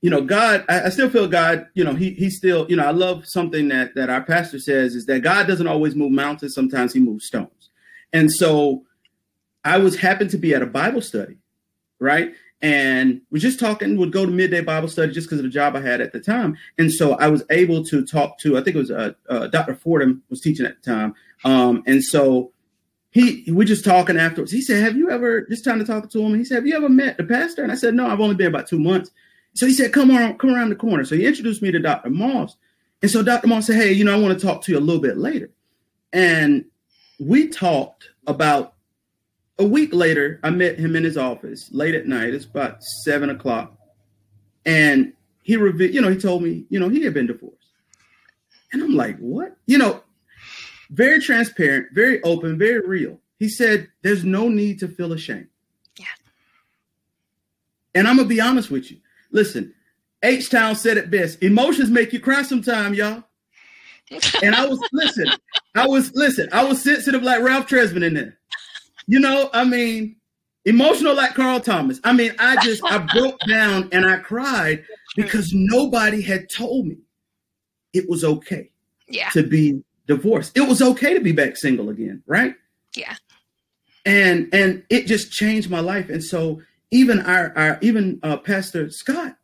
you 0.00 0.10
know, 0.10 0.22
God. 0.22 0.64
I, 0.68 0.84
I, 0.84 0.88
still 0.90 1.10
feel 1.10 1.26
God. 1.28 1.66
You 1.74 1.84
know, 1.84 1.94
he 1.94 2.10
he 2.10 2.30
still. 2.30 2.66
You 2.68 2.76
know, 2.76 2.86
I 2.86 2.90
love 2.90 3.24
something 3.26 3.68
that 3.68 3.94
that 3.94 4.10
our 4.10 4.22
pastor 4.22 4.58
says 4.58 4.94
is 4.94 5.06
that 5.06 5.20
God 5.20 5.46
doesn't 5.46 5.66
always 5.66 5.94
move 5.94 6.12
mountains. 6.12 6.54
Sometimes 6.54 6.92
He 6.92 7.00
moves 7.00 7.26
stones. 7.26 7.70
And 8.12 8.32
so, 8.32 8.84
I 9.68 9.78
was 9.78 9.96
happened 9.96 10.30
to 10.30 10.38
be 10.38 10.54
at 10.54 10.62
a 10.62 10.66
Bible 10.66 11.02
study, 11.02 11.36
right? 12.00 12.34
and 12.60 13.20
we're 13.30 13.38
just 13.38 13.60
talking 13.60 13.96
would 13.96 14.12
go 14.12 14.26
to 14.26 14.32
midday 14.32 14.60
bible 14.60 14.88
study 14.88 15.12
just 15.12 15.28
because 15.28 15.38
of 15.38 15.44
the 15.44 15.50
job 15.50 15.76
i 15.76 15.80
had 15.80 16.00
at 16.00 16.12
the 16.12 16.20
time. 16.20 16.56
And 16.78 16.92
so 16.92 17.14
i 17.14 17.28
was 17.28 17.44
able 17.50 17.84
to 17.84 18.04
talk 18.04 18.38
to 18.40 18.58
i 18.58 18.62
think 18.62 18.76
it 18.76 18.80
was 18.80 18.90
uh, 18.90 19.12
uh, 19.28 19.46
dr 19.48 19.74
fordham 19.76 20.22
was 20.28 20.40
teaching 20.40 20.66
at 20.66 20.82
the 20.82 20.90
time. 20.90 21.14
Um, 21.44 21.82
and 21.86 22.02
so 22.02 22.52
he 23.10 23.44
we're 23.48 23.66
just 23.66 23.84
talking 23.84 24.18
afterwards. 24.18 24.52
He 24.52 24.60
said 24.60 24.82
have 24.82 24.96
you 24.96 25.10
ever 25.10 25.42
just 25.42 25.64
time 25.64 25.78
to 25.78 25.84
talk 25.84 26.10
to 26.10 26.20
him 26.20 26.34
he 26.36 26.44
said 26.44 26.56
have 26.56 26.66
you 26.66 26.76
ever 26.76 26.88
met 26.88 27.16
the 27.16 27.24
pastor? 27.24 27.62
And 27.62 27.70
i 27.70 27.76
said 27.76 27.94
no 27.94 28.08
i've 28.08 28.20
only 28.20 28.34
been 28.34 28.48
about 28.48 28.66
two 28.66 28.80
months. 28.80 29.10
So 29.54 29.66
he 29.66 29.72
said 29.72 29.92
come 29.92 30.10
on 30.10 30.36
come 30.38 30.54
around 30.54 30.70
the 30.70 30.76
corner. 30.76 31.04
So 31.04 31.16
he 31.16 31.26
introduced 31.26 31.62
me 31.62 31.70
to 31.70 31.78
dr 31.78 32.10
moss. 32.10 32.56
And 33.02 33.10
so 33.10 33.22
dr 33.22 33.46
moss 33.46 33.66
said 33.66 33.76
hey 33.76 33.92
you 33.92 34.04
know 34.04 34.14
i 34.14 34.20
want 34.20 34.38
to 34.38 34.44
talk 34.44 34.62
to 34.62 34.72
you 34.72 34.78
a 34.78 34.80
little 34.80 35.02
bit 35.02 35.16
later. 35.16 35.50
And 36.12 36.64
we 37.20 37.48
talked 37.48 38.10
about 38.26 38.74
a 39.58 39.64
week 39.64 39.92
later, 39.92 40.38
I 40.42 40.50
met 40.50 40.78
him 40.78 40.94
in 40.94 41.04
his 41.04 41.16
office 41.16 41.68
late 41.72 41.94
at 41.94 42.06
night. 42.06 42.32
It's 42.32 42.44
about 42.44 42.82
seven 43.04 43.30
o'clock. 43.30 43.76
And 44.64 45.12
he 45.42 45.56
revealed, 45.56 45.94
you 45.94 46.00
know, 46.00 46.10
he 46.10 46.16
told 46.16 46.42
me, 46.42 46.64
you 46.68 46.78
know, 46.78 46.88
he 46.88 47.02
had 47.02 47.14
been 47.14 47.26
divorced. 47.26 47.56
And 48.72 48.82
I'm 48.82 48.94
like, 48.94 49.18
what? 49.18 49.56
You 49.66 49.78
know, 49.78 50.02
very 50.90 51.20
transparent, 51.20 51.88
very 51.92 52.22
open, 52.22 52.58
very 52.58 52.86
real. 52.86 53.18
He 53.38 53.48
said, 53.48 53.88
there's 54.02 54.24
no 54.24 54.48
need 54.48 54.78
to 54.80 54.88
feel 54.88 55.12
ashamed. 55.12 55.48
Yeah. 55.98 56.06
And 57.94 58.06
I'm 58.06 58.16
going 58.16 58.28
to 58.28 58.34
be 58.34 58.40
honest 58.40 58.70
with 58.70 58.90
you. 58.90 58.98
Listen, 59.32 59.74
H 60.22 60.50
Town 60.50 60.76
said 60.76 60.96
it 60.96 61.10
best 61.10 61.42
emotions 61.42 61.90
make 61.90 62.12
you 62.12 62.20
cry 62.20 62.42
sometime, 62.42 62.94
y'all. 62.94 63.24
and 64.42 64.54
I 64.54 64.66
was, 64.66 64.80
listen, 64.92 65.26
I 65.74 65.86
was, 65.86 66.14
listen, 66.14 66.48
I 66.52 66.64
was 66.64 66.82
sensitive 66.82 67.22
like 67.22 67.42
Ralph 67.42 67.68
Tresvant 67.68 68.04
in 68.04 68.14
there 68.14 68.38
you 69.08 69.18
know, 69.18 69.50
I 69.52 69.64
mean, 69.64 70.16
emotional 70.66 71.16
like 71.16 71.34
Carl 71.34 71.60
Thomas. 71.60 71.98
I 72.04 72.12
mean, 72.12 72.34
I 72.38 72.62
just 72.62 72.84
I 72.84 72.98
broke 73.12 73.40
down 73.48 73.88
and 73.90 74.06
I 74.06 74.18
cried 74.18 74.84
because 75.16 75.50
nobody 75.52 76.20
had 76.20 76.48
told 76.54 76.86
me 76.86 76.98
it 77.92 78.08
was 78.08 78.22
okay 78.22 78.70
yeah. 79.08 79.30
to 79.30 79.42
be 79.42 79.82
divorced. 80.06 80.56
It 80.56 80.68
was 80.68 80.82
okay 80.82 81.14
to 81.14 81.20
be 81.20 81.32
back 81.32 81.56
single 81.56 81.88
again, 81.88 82.22
right? 82.26 82.54
Yeah. 82.94 83.16
And 84.04 84.48
and 84.52 84.84
it 84.90 85.06
just 85.06 85.32
changed 85.32 85.70
my 85.70 85.80
life. 85.80 86.10
And 86.10 86.22
so 86.22 86.60
even 86.90 87.20
our 87.20 87.52
our 87.56 87.78
even 87.80 88.20
uh, 88.22 88.36
Pastor 88.36 88.90
Scott 88.90 89.36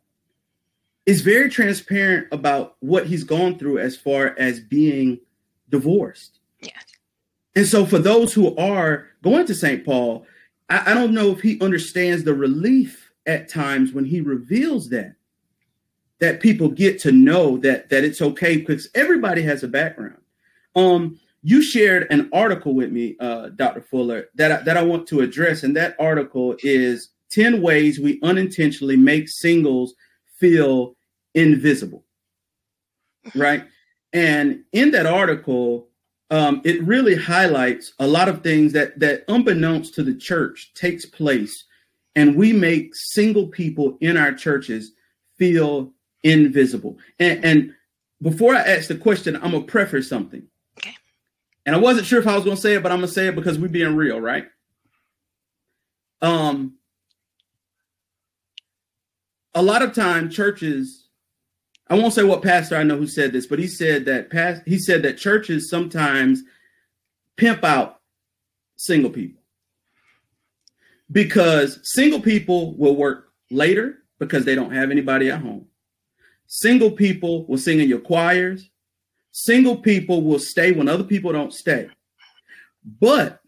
is 1.07 1.21
very 1.21 1.49
transparent 1.49 2.27
about 2.31 2.77
what 2.79 3.07
he's 3.07 3.23
gone 3.23 3.57
through 3.57 3.79
as 3.79 3.95
far 3.95 4.35
as 4.37 4.59
being 4.59 5.19
divorced. 5.69 6.39
Yeah. 6.61 6.71
And 7.55 7.65
so 7.65 7.85
for 7.85 7.99
those 7.99 8.33
who 8.33 8.55
are 8.57 9.07
going 9.25 9.45
to 9.47 9.55
St. 9.55 9.83
Paul, 9.83 10.25
I, 10.69 10.91
I 10.91 10.93
don't 10.93 11.13
know 11.13 11.31
if 11.31 11.41
he 11.41 11.59
understands 11.59 12.23
the 12.23 12.33
relief 12.33 13.11
at 13.25 13.49
times 13.49 13.91
when 13.91 14.05
he 14.05 14.21
reveals 14.21 14.87
that 14.89 15.15
that 16.19 16.39
people 16.39 16.69
get 16.69 16.97
to 16.99 17.11
know 17.11 17.57
that 17.57 17.89
that 17.89 18.05
it's 18.05 18.21
okay 18.21 18.57
because 18.57 18.87
everybody 18.95 19.41
has 19.41 19.63
a 19.63 19.67
background. 19.67 20.21
Um, 20.75 21.19
you 21.41 21.61
shared 21.61 22.07
an 22.09 22.29
article 22.33 22.73
with 22.73 22.91
me, 22.91 23.17
uh, 23.19 23.49
Dr. 23.49 23.81
Fuller, 23.81 24.29
that 24.35 24.51
I, 24.51 24.61
that 24.61 24.77
I 24.77 24.83
want 24.83 25.07
to 25.07 25.21
address, 25.21 25.63
and 25.63 25.75
that 25.75 25.95
article 25.99 26.55
is 26.59 27.09
ten 27.29 27.61
ways 27.61 27.99
we 27.99 28.19
unintentionally 28.23 28.95
make 28.95 29.27
singles 29.27 29.95
feel 30.37 30.95
invisible. 31.33 32.05
Right, 33.33 33.65
and 34.13 34.63
in 34.71 34.91
that 34.91 35.07
article, 35.07 35.89
um, 36.31 36.61
it 36.63 36.83
really 36.83 37.15
highlights 37.15 37.93
a 37.99 38.07
lot 38.07 38.29
of 38.29 38.41
things 38.41 38.73
that 38.73 38.99
that 38.99 39.23
unbeknownst 39.27 39.93
to 39.95 40.03
the 40.03 40.15
church 40.15 40.71
takes 40.73 41.05
place 41.05 41.65
and 42.15 42.35
we 42.35 42.53
make 42.53 42.95
single 42.95 43.47
people 43.47 43.97
in 44.01 44.17
our 44.17 44.33
churches 44.33 44.93
feel 45.37 45.91
invisible. 46.23 46.97
And, 47.19 47.45
and 47.45 47.73
before 48.21 48.55
i 48.55 48.61
ask 48.61 48.87
the 48.87 48.95
question 48.95 49.35
i'm 49.35 49.51
gonna 49.51 49.61
preface 49.61 50.09
something. 50.09 50.43
Okay. 50.79 50.95
And 51.65 51.75
i 51.75 51.79
wasn't 51.79 52.07
sure 52.07 52.19
if 52.19 52.27
i 52.27 52.35
was 52.35 52.43
gonna 52.43 52.57
say 52.57 52.75
it 52.75 52.83
but 52.83 52.91
i'm 52.91 52.99
gonna 52.99 53.07
say 53.07 53.27
it 53.27 53.35
because 53.35 53.59
we're 53.59 53.67
being 53.67 53.95
real 53.95 54.19
right? 54.19 54.47
Um 56.21 56.75
a 59.53 59.61
lot 59.61 59.83
of 59.83 59.93
time 59.93 60.29
churches 60.29 61.04
I 61.87 61.95
won't 61.95 62.13
say 62.13 62.23
what 62.23 62.41
pastor 62.41 62.75
I 62.75 62.83
know 62.83 62.97
who 62.97 63.07
said 63.07 63.31
this, 63.31 63.45
but 63.45 63.59
he 63.59 63.67
said 63.67 64.05
that 64.05 64.29
past 64.31 64.63
he 64.65 64.79
said 64.79 65.03
that 65.03 65.17
churches 65.17 65.69
sometimes 65.69 66.41
pimp 67.37 67.63
out 67.63 68.01
single 68.75 69.11
people 69.11 69.41
because 71.11 71.79
single 71.83 72.19
people 72.19 72.75
will 72.77 72.95
work 72.95 73.31
later 73.51 73.99
because 74.19 74.45
they 74.45 74.55
don't 74.55 74.73
have 74.73 74.91
anybody 74.91 75.29
at 75.29 75.41
home. 75.41 75.67
Single 76.47 76.91
people 76.91 77.45
will 77.47 77.57
sing 77.57 77.79
in 77.79 77.89
your 77.89 77.99
choirs. 77.99 78.69
Single 79.31 79.77
people 79.77 80.23
will 80.23 80.39
stay 80.39 80.71
when 80.71 80.87
other 80.87 81.03
people 81.03 81.31
don't 81.31 81.53
stay. 81.53 81.89
But 82.99 83.41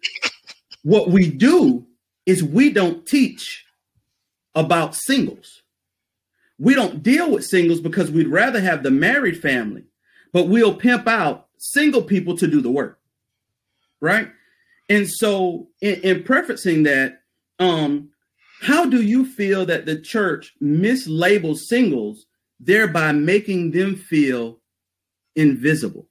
what 0.84 1.10
we 1.10 1.30
do 1.30 1.88
is 2.26 2.44
we 2.44 2.72
don't 2.72 3.06
teach 3.06 3.66
about 4.56 4.96
singles. 4.96 5.64
We 6.60 6.74
don't 6.74 7.04
deal 7.04 7.32
with 7.32 7.46
singles 7.46 7.82
because 7.82 8.10
we'd 8.10 8.28
rather 8.28 8.60
have 8.60 8.84
the 8.84 8.92
married 8.92 9.40
family, 9.42 9.86
but 10.34 10.48
we'll 10.48 10.74
pimp 10.74 11.08
out 11.08 11.48
single 11.58 12.02
people 12.02 12.38
to 12.38 12.48
do 12.48 12.62
the 12.62 12.72
work. 12.72 13.00
Right. 14.00 14.30
And 14.90 15.10
so, 15.10 15.68
in, 15.82 15.96
in 16.02 16.24
prefacing 16.24 16.84
that, 16.84 17.22
um, 17.60 18.10
how 18.62 18.86
do 18.86 19.02
you 19.02 19.26
feel 19.26 19.66
that 19.66 19.86
the 19.86 20.00
church 20.00 20.54
mislabels 20.62 21.60
singles, 21.60 22.26
thereby 22.60 23.12
making 23.12 23.72
them 23.72 23.96
feel 23.96 24.60
invisible? 25.36 26.08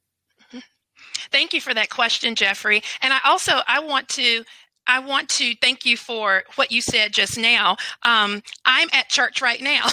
Thank 1.33 1.53
you 1.53 1.61
for 1.61 1.75
that 1.75 1.91
question, 1.91 2.35
Jeffrey. 2.35 2.83
And 3.03 3.13
I 3.13 3.19
also 3.25 3.61
I 3.67 3.81
want 3.81 4.09
to 4.11 4.45
I 4.87 5.01
want 5.01 5.29
to 5.31 5.55
thank 5.57 5.85
you 5.87 5.97
for 5.97 6.45
what 6.57 6.73
you 6.73 6.81
said 6.81 7.13
just 7.13 7.39
now. 7.39 7.77
Um, 8.05 8.43
I'm 8.65 8.89
at 8.93 9.09
church 9.09 9.43
right 9.43 9.61
now. 9.61 9.87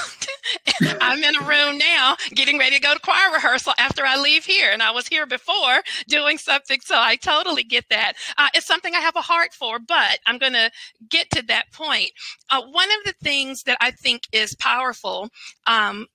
I'm 1.01 1.23
in 1.23 1.35
a 1.35 1.41
room 1.47 1.77
now 1.77 2.15
getting 2.31 2.57
ready 2.59 2.75
to 2.75 2.81
go 2.81 2.93
to 2.93 2.99
choir 2.99 3.33
rehearsal 3.33 3.73
after 3.77 4.05
I 4.05 4.19
leave 4.19 4.45
here. 4.45 4.71
And 4.71 4.83
I 4.83 4.91
was 4.91 5.07
here 5.07 5.25
before 5.25 5.81
doing 6.07 6.37
something. 6.37 6.79
So 6.83 6.95
I 6.97 7.15
totally 7.17 7.63
get 7.63 7.85
that. 7.89 8.13
Uh, 8.37 8.49
it's 8.53 8.65
something 8.65 8.93
I 8.95 8.99
have 8.99 9.15
a 9.15 9.21
heart 9.21 9.53
for, 9.53 9.79
but 9.79 10.19
I'm 10.25 10.37
going 10.37 10.53
to 10.53 10.71
get 11.09 11.29
to 11.31 11.43
that 11.47 11.71
point. 11.73 12.11
Uh, 12.49 12.61
one 12.63 12.89
of 12.89 13.05
the 13.05 13.13
things 13.23 13.63
that 13.63 13.77
I 13.81 13.91
think 13.91 14.23
is 14.31 14.55
powerful 14.55 15.29
um, 15.67 16.07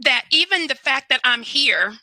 that 0.00 0.24
even 0.30 0.66
the 0.66 0.74
fact 0.74 1.08
that 1.10 1.20
I'm 1.24 1.42
here 1.42 1.94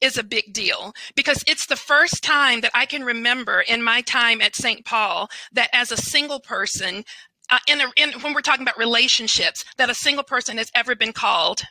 is 0.00 0.18
a 0.18 0.22
big 0.22 0.52
deal 0.52 0.92
because 1.14 1.44
it's 1.46 1.66
the 1.66 1.76
first 1.76 2.22
time 2.22 2.60
that 2.60 2.72
I 2.74 2.86
can 2.86 3.04
remember 3.04 3.60
in 3.60 3.82
my 3.82 4.00
time 4.02 4.40
at 4.40 4.56
St. 4.56 4.84
Paul 4.84 5.28
that 5.52 5.70
as 5.72 5.92
a 5.92 5.96
single 5.96 6.40
person, 6.40 7.04
uh, 7.50 7.58
in, 7.66 7.80
a, 7.80 7.86
in 7.96 8.12
when 8.20 8.32
we're 8.34 8.40
talking 8.40 8.62
about 8.62 8.78
relationships, 8.78 9.64
that 9.76 9.90
a 9.90 9.94
single 9.94 10.24
person 10.24 10.58
has 10.58 10.70
ever 10.74 10.94
been 10.94 11.12
called 11.12 11.62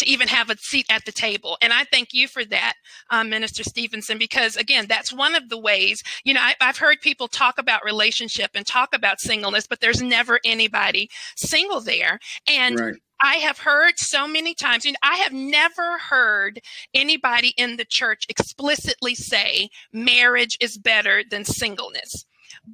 to 0.00 0.08
even 0.08 0.28
have 0.28 0.50
a 0.50 0.56
seat 0.56 0.86
at 0.90 1.04
the 1.04 1.12
table. 1.12 1.56
And 1.60 1.72
I 1.72 1.84
thank 1.84 2.08
you 2.12 2.26
for 2.26 2.44
that, 2.46 2.72
um, 3.10 3.28
Minister 3.28 3.62
Stevenson, 3.62 4.18
because 4.18 4.56
again, 4.56 4.86
that's 4.88 5.12
one 5.12 5.34
of 5.34 5.48
the 5.48 5.58
ways, 5.58 6.02
you 6.24 6.34
know, 6.34 6.40
I, 6.40 6.54
have 6.60 6.78
heard 6.78 7.00
people 7.02 7.28
talk 7.28 7.58
about 7.58 7.84
relationship 7.84 8.50
and 8.54 8.66
talk 8.66 8.94
about 8.94 9.20
singleness, 9.20 9.66
but 9.66 9.80
there's 9.80 10.02
never 10.02 10.40
anybody 10.44 11.10
single 11.36 11.80
there. 11.80 12.18
And 12.48 12.80
right. 12.80 12.94
I 13.20 13.36
have 13.36 13.58
heard 13.58 13.98
so 13.98 14.26
many 14.26 14.54
times, 14.54 14.86
and 14.86 14.96
I 15.02 15.16
have 15.16 15.32
never 15.32 15.98
heard 15.98 16.60
anybody 16.94 17.54
in 17.56 17.76
the 17.76 17.84
church 17.84 18.24
explicitly 18.28 19.14
say 19.14 19.68
marriage 19.92 20.56
is 20.60 20.78
better 20.78 21.22
than 21.28 21.44
singleness. 21.44 22.24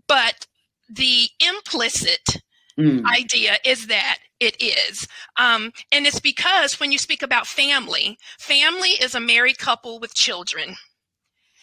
But 0.07 0.47
the 0.88 1.28
implicit 1.40 2.42
mm. 2.78 3.05
idea 3.07 3.57
is 3.64 3.88
that 3.88 4.18
it 4.38 4.61
is. 4.62 5.09
Um, 5.36 5.72
and 5.90 6.07
it's 6.07 6.20
because 6.20 6.78
when 6.78 6.92
you 6.92 6.99
speak 6.99 7.22
about 7.22 7.47
family, 7.47 8.18
family 8.38 8.90
is 8.90 9.14
a 9.14 9.20
married 9.20 9.59
couple 9.59 9.99
with 9.99 10.14
children. 10.14 10.76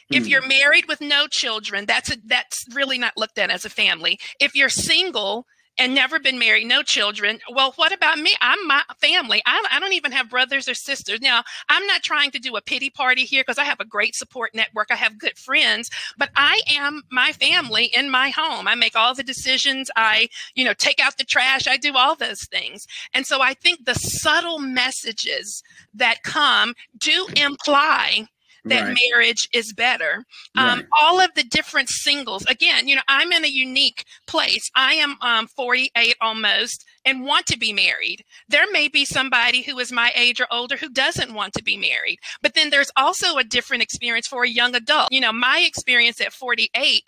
If 0.10 0.26
mm. 0.26 0.30
you're 0.30 0.48
married 0.48 0.86
with 0.88 1.00
no 1.00 1.28
children, 1.30 1.86
that's 1.86 2.12
a, 2.12 2.18
that's 2.26 2.66
really 2.74 2.98
not 2.98 3.14
looked 3.16 3.38
at 3.38 3.50
as 3.50 3.66
a 3.66 3.70
family. 3.70 4.20
If 4.40 4.56
you're 4.56 4.70
single, 4.70 5.46
and 5.78 5.96
never 5.96 6.20
been 6.20 6.38
married, 6.38 6.68
no 6.68 6.84
children. 6.84 7.40
Well, 7.52 7.74
what 7.76 7.92
about 7.92 8.20
me? 8.20 8.36
I'm 8.42 8.68
my 8.68 8.84
family. 9.00 9.42
I, 9.46 9.66
I 9.72 9.80
don't 9.80 9.94
even 9.94 10.12
have 10.12 10.30
brothers 10.30 10.68
or 10.68 10.74
sisters. 10.74 11.22
Now, 11.22 11.44
I'm 11.70 11.86
not 11.88 12.04
trying 12.04 12.32
to 12.32 12.40
do 12.40 12.56
a 12.56 12.62
pity 12.62 12.90
party 12.90 13.26
here 13.26 13.42
because 13.42 13.58
I 13.58 13.64
have 13.64 13.80
a 13.80 13.86
great 13.86 14.16
support 14.16 14.54
network. 14.54 14.88
I 14.92 14.96
have 14.96 15.18
good 15.18 15.38
friends, 15.38 15.90
but 16.18 16.30
I 16.36 16.62
am 16.70 17.04
my 17.12 17.32
family 17.34 17.86
in 17.86 18.10
my 18.10 18.30
home. 18.30 18.68
I 18.68 18.76
make 18.76 18.96
all 18.96 19.16
the 19.16 19.24
decisions. 19.24 19.90
I, 19.96 20.30
you 20.56 20.64
know, 20.64 20.74
take 20.74 21.00
out 21.00 21.18
the 21.18 21.24
trash. 21.24 21.68
I 21.68 21.78
do 21.78 21.96
all 21.96 22.16
those 22.16 22.46
things. 22.46 22.86
And 23.14 23.26
so 23.26 23.42
I 23.42 23.54
think 23.54 23.86
the 23.86 23.96
subtle 23.96 24.60
messages 24.60 25.64
that 25.94 26.24
come 26.24 26.74
do 26.98 27.28
imply 27.36 28.28
that 28.66 28.84
right. 28.84 28.97
marriage 29.09 29.47
is 29.53 29.74
better. 29.74 30.24
Um, 30.55 30.80
right. 30.80 30.86
All 31.01 31.20
of 31.20 31.32
the 31.36 31.43
different 31.43 31.89
singles. 31.89 32.45
Again, 32.45 32.88
you 32.88 32.95
know, 32.95 33.01
I'm 33.07 33.32
in 33.32 33.43
a 33.43 33.49
unique 33.49 34.05
place. 34.28 34.70
I 34.76 34.93
am 34.93 35.18
um, 35.22 35.47
48 35.47 36.16
almost 36.22 36.86
and 37.05 37.26
want 37.26 37.45
to 37.47 37.57
be 37.57 37.74
married. 37.74 38.24
There 38.47 38.66
may 38.72 38.88
be 38.88 39.05
somebody 39.05 39.61
who 39.61 39.78
is 39.80 39.91
my 39.91 40.11
age 40.16 40.39
or 40.39 40.47
older 40.51 40.78
who 40.78 40.89
doesn't 40.89 41.34
want 41.34 41.53
to 41.53 41.64
be 41.64 41.78
married. 41.78 42.20
But 42.41 42.53
then 42.53 42.70
there's 42.70 42.91
also 42.95 43.38
a 43.38 43.43
different 43.43 43.84
experience 43.84 44.28
for 44.28 44.43
a 44.43 44.49
young 44.49 44.76
adult. 44.76 45.11
You 45.11 45.22
know, 45.22 45.34
my 45.34 45.64
experience 45.66 46.22
at 46.22 46.34
48 46.34 47.03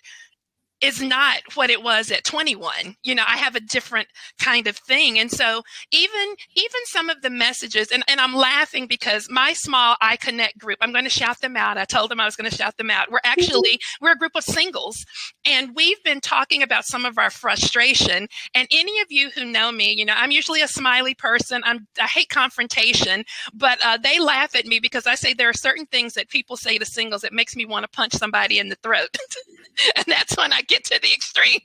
is 0.80 1.00
not 1.00 1.38
what 1.54 1.70
it 1.70 1.82
was 1.82 2.10
at 2.10 2.24
21 2.24 2.96
you 3.02 3.14
know 3.14 3.24
i 3.26 3.36
have 3.36 3.56
a 3.56 3.60
different 3.60 4.08
kind 4.38 4.66
of 4.66 4.76
thing. 4.76 5.18
And 5.18 5.30
so 5.30 5.62
even 5.90 6.34
even 6.54 6.80
some 6.84 7.10
of 7.10 7.22
the 7.22 7.30
messages 7.30 7.90
and, 7.90 8.04
and 8.08 8.20
i'm 8.20 8.34
laughing 8.34 8.86
because 8.86 9.28
my 9.30 9.52
small 9.52 9.96
i 10.00 10.16
connect 10.16 10.58
group 10.58 10.78
i'm 10.80 10.92
going 10.92 11.04
to 11.04 11.10
shout 11.10 11.40
them 11.40 11.56
out. 11.56 11.78
I 11.78 11.84
told 11.84 12.10
them 12.10 12.20
i 12.20 12.24
was 12.24 12.36
going 12.36 12.50
to 12.50 12.56
shout 12.56 12.76
them 12.76 12.90
out. 12.90 13.10
We're 13.10 13.20
actually 13.24 13.80
we're 14.00 14.12
a 14.12 14.18
group 14.18 14.32
of 14.34 14.44
singles 14.44 15.04
and 15.44 15.70
we've 15.74 16.02
been 16.04 16.20
talking 16.20 16.62
about 16.62 16.84
some 16.84 17.04
of 17.04 17.18
our 17.18 17.30
frustration. 17.30 18.28
And 18.54 18.68
any 18.70 19.00
of 19.00 19.06
you 19.10 19.30
who 19.30 19.44
know 19.44 19.72
me 19.72 19.92
you 19.92 20.04
know 20.04 20.14
i'm 20.16 20.30
usually 20.30 20.62
a 20.62 20.68
smiley 20.68 21.14
person. 21.14 21.62
I'm 21.64 21.86
i 22.00 22.06
hate 22.06 22.28
confrontation 22.28 23.24
but 23.54 23.78
uh, 23.84 23.98
they 23.98 24.18
laugh 24.18 24.54
at 24.54 24.66
me 24.66 24.78
because 24.80 25.06
i 25.06 25.14
say 25.14 25.34
there 25.34 25.48
are 25.48 25.54
certain 25.54 25.86
things 25.86 26.14
that 26.14 26.28
people 26.28 26.56
say 26.56 26.78
to 26.78 26.84
singles 26.84 27.22
that 27.22 27.32
makes 27.32 27.56
me 27.56 27.64
want 27.64 27.84
to 27.84 27.88
punch 27.88 28.12
somebody 28.12 28.58
in 28.58 28.68
the 28.68 28.76
throat. 28.76 29.16
And 29.94 30.06
that's 30.06 30.36
when 30.38 30.54
i 30.54 30.62
get 30.68 30.84
to 30.84 30.98
the 31.00 31.12
extreme. 31.12 31.60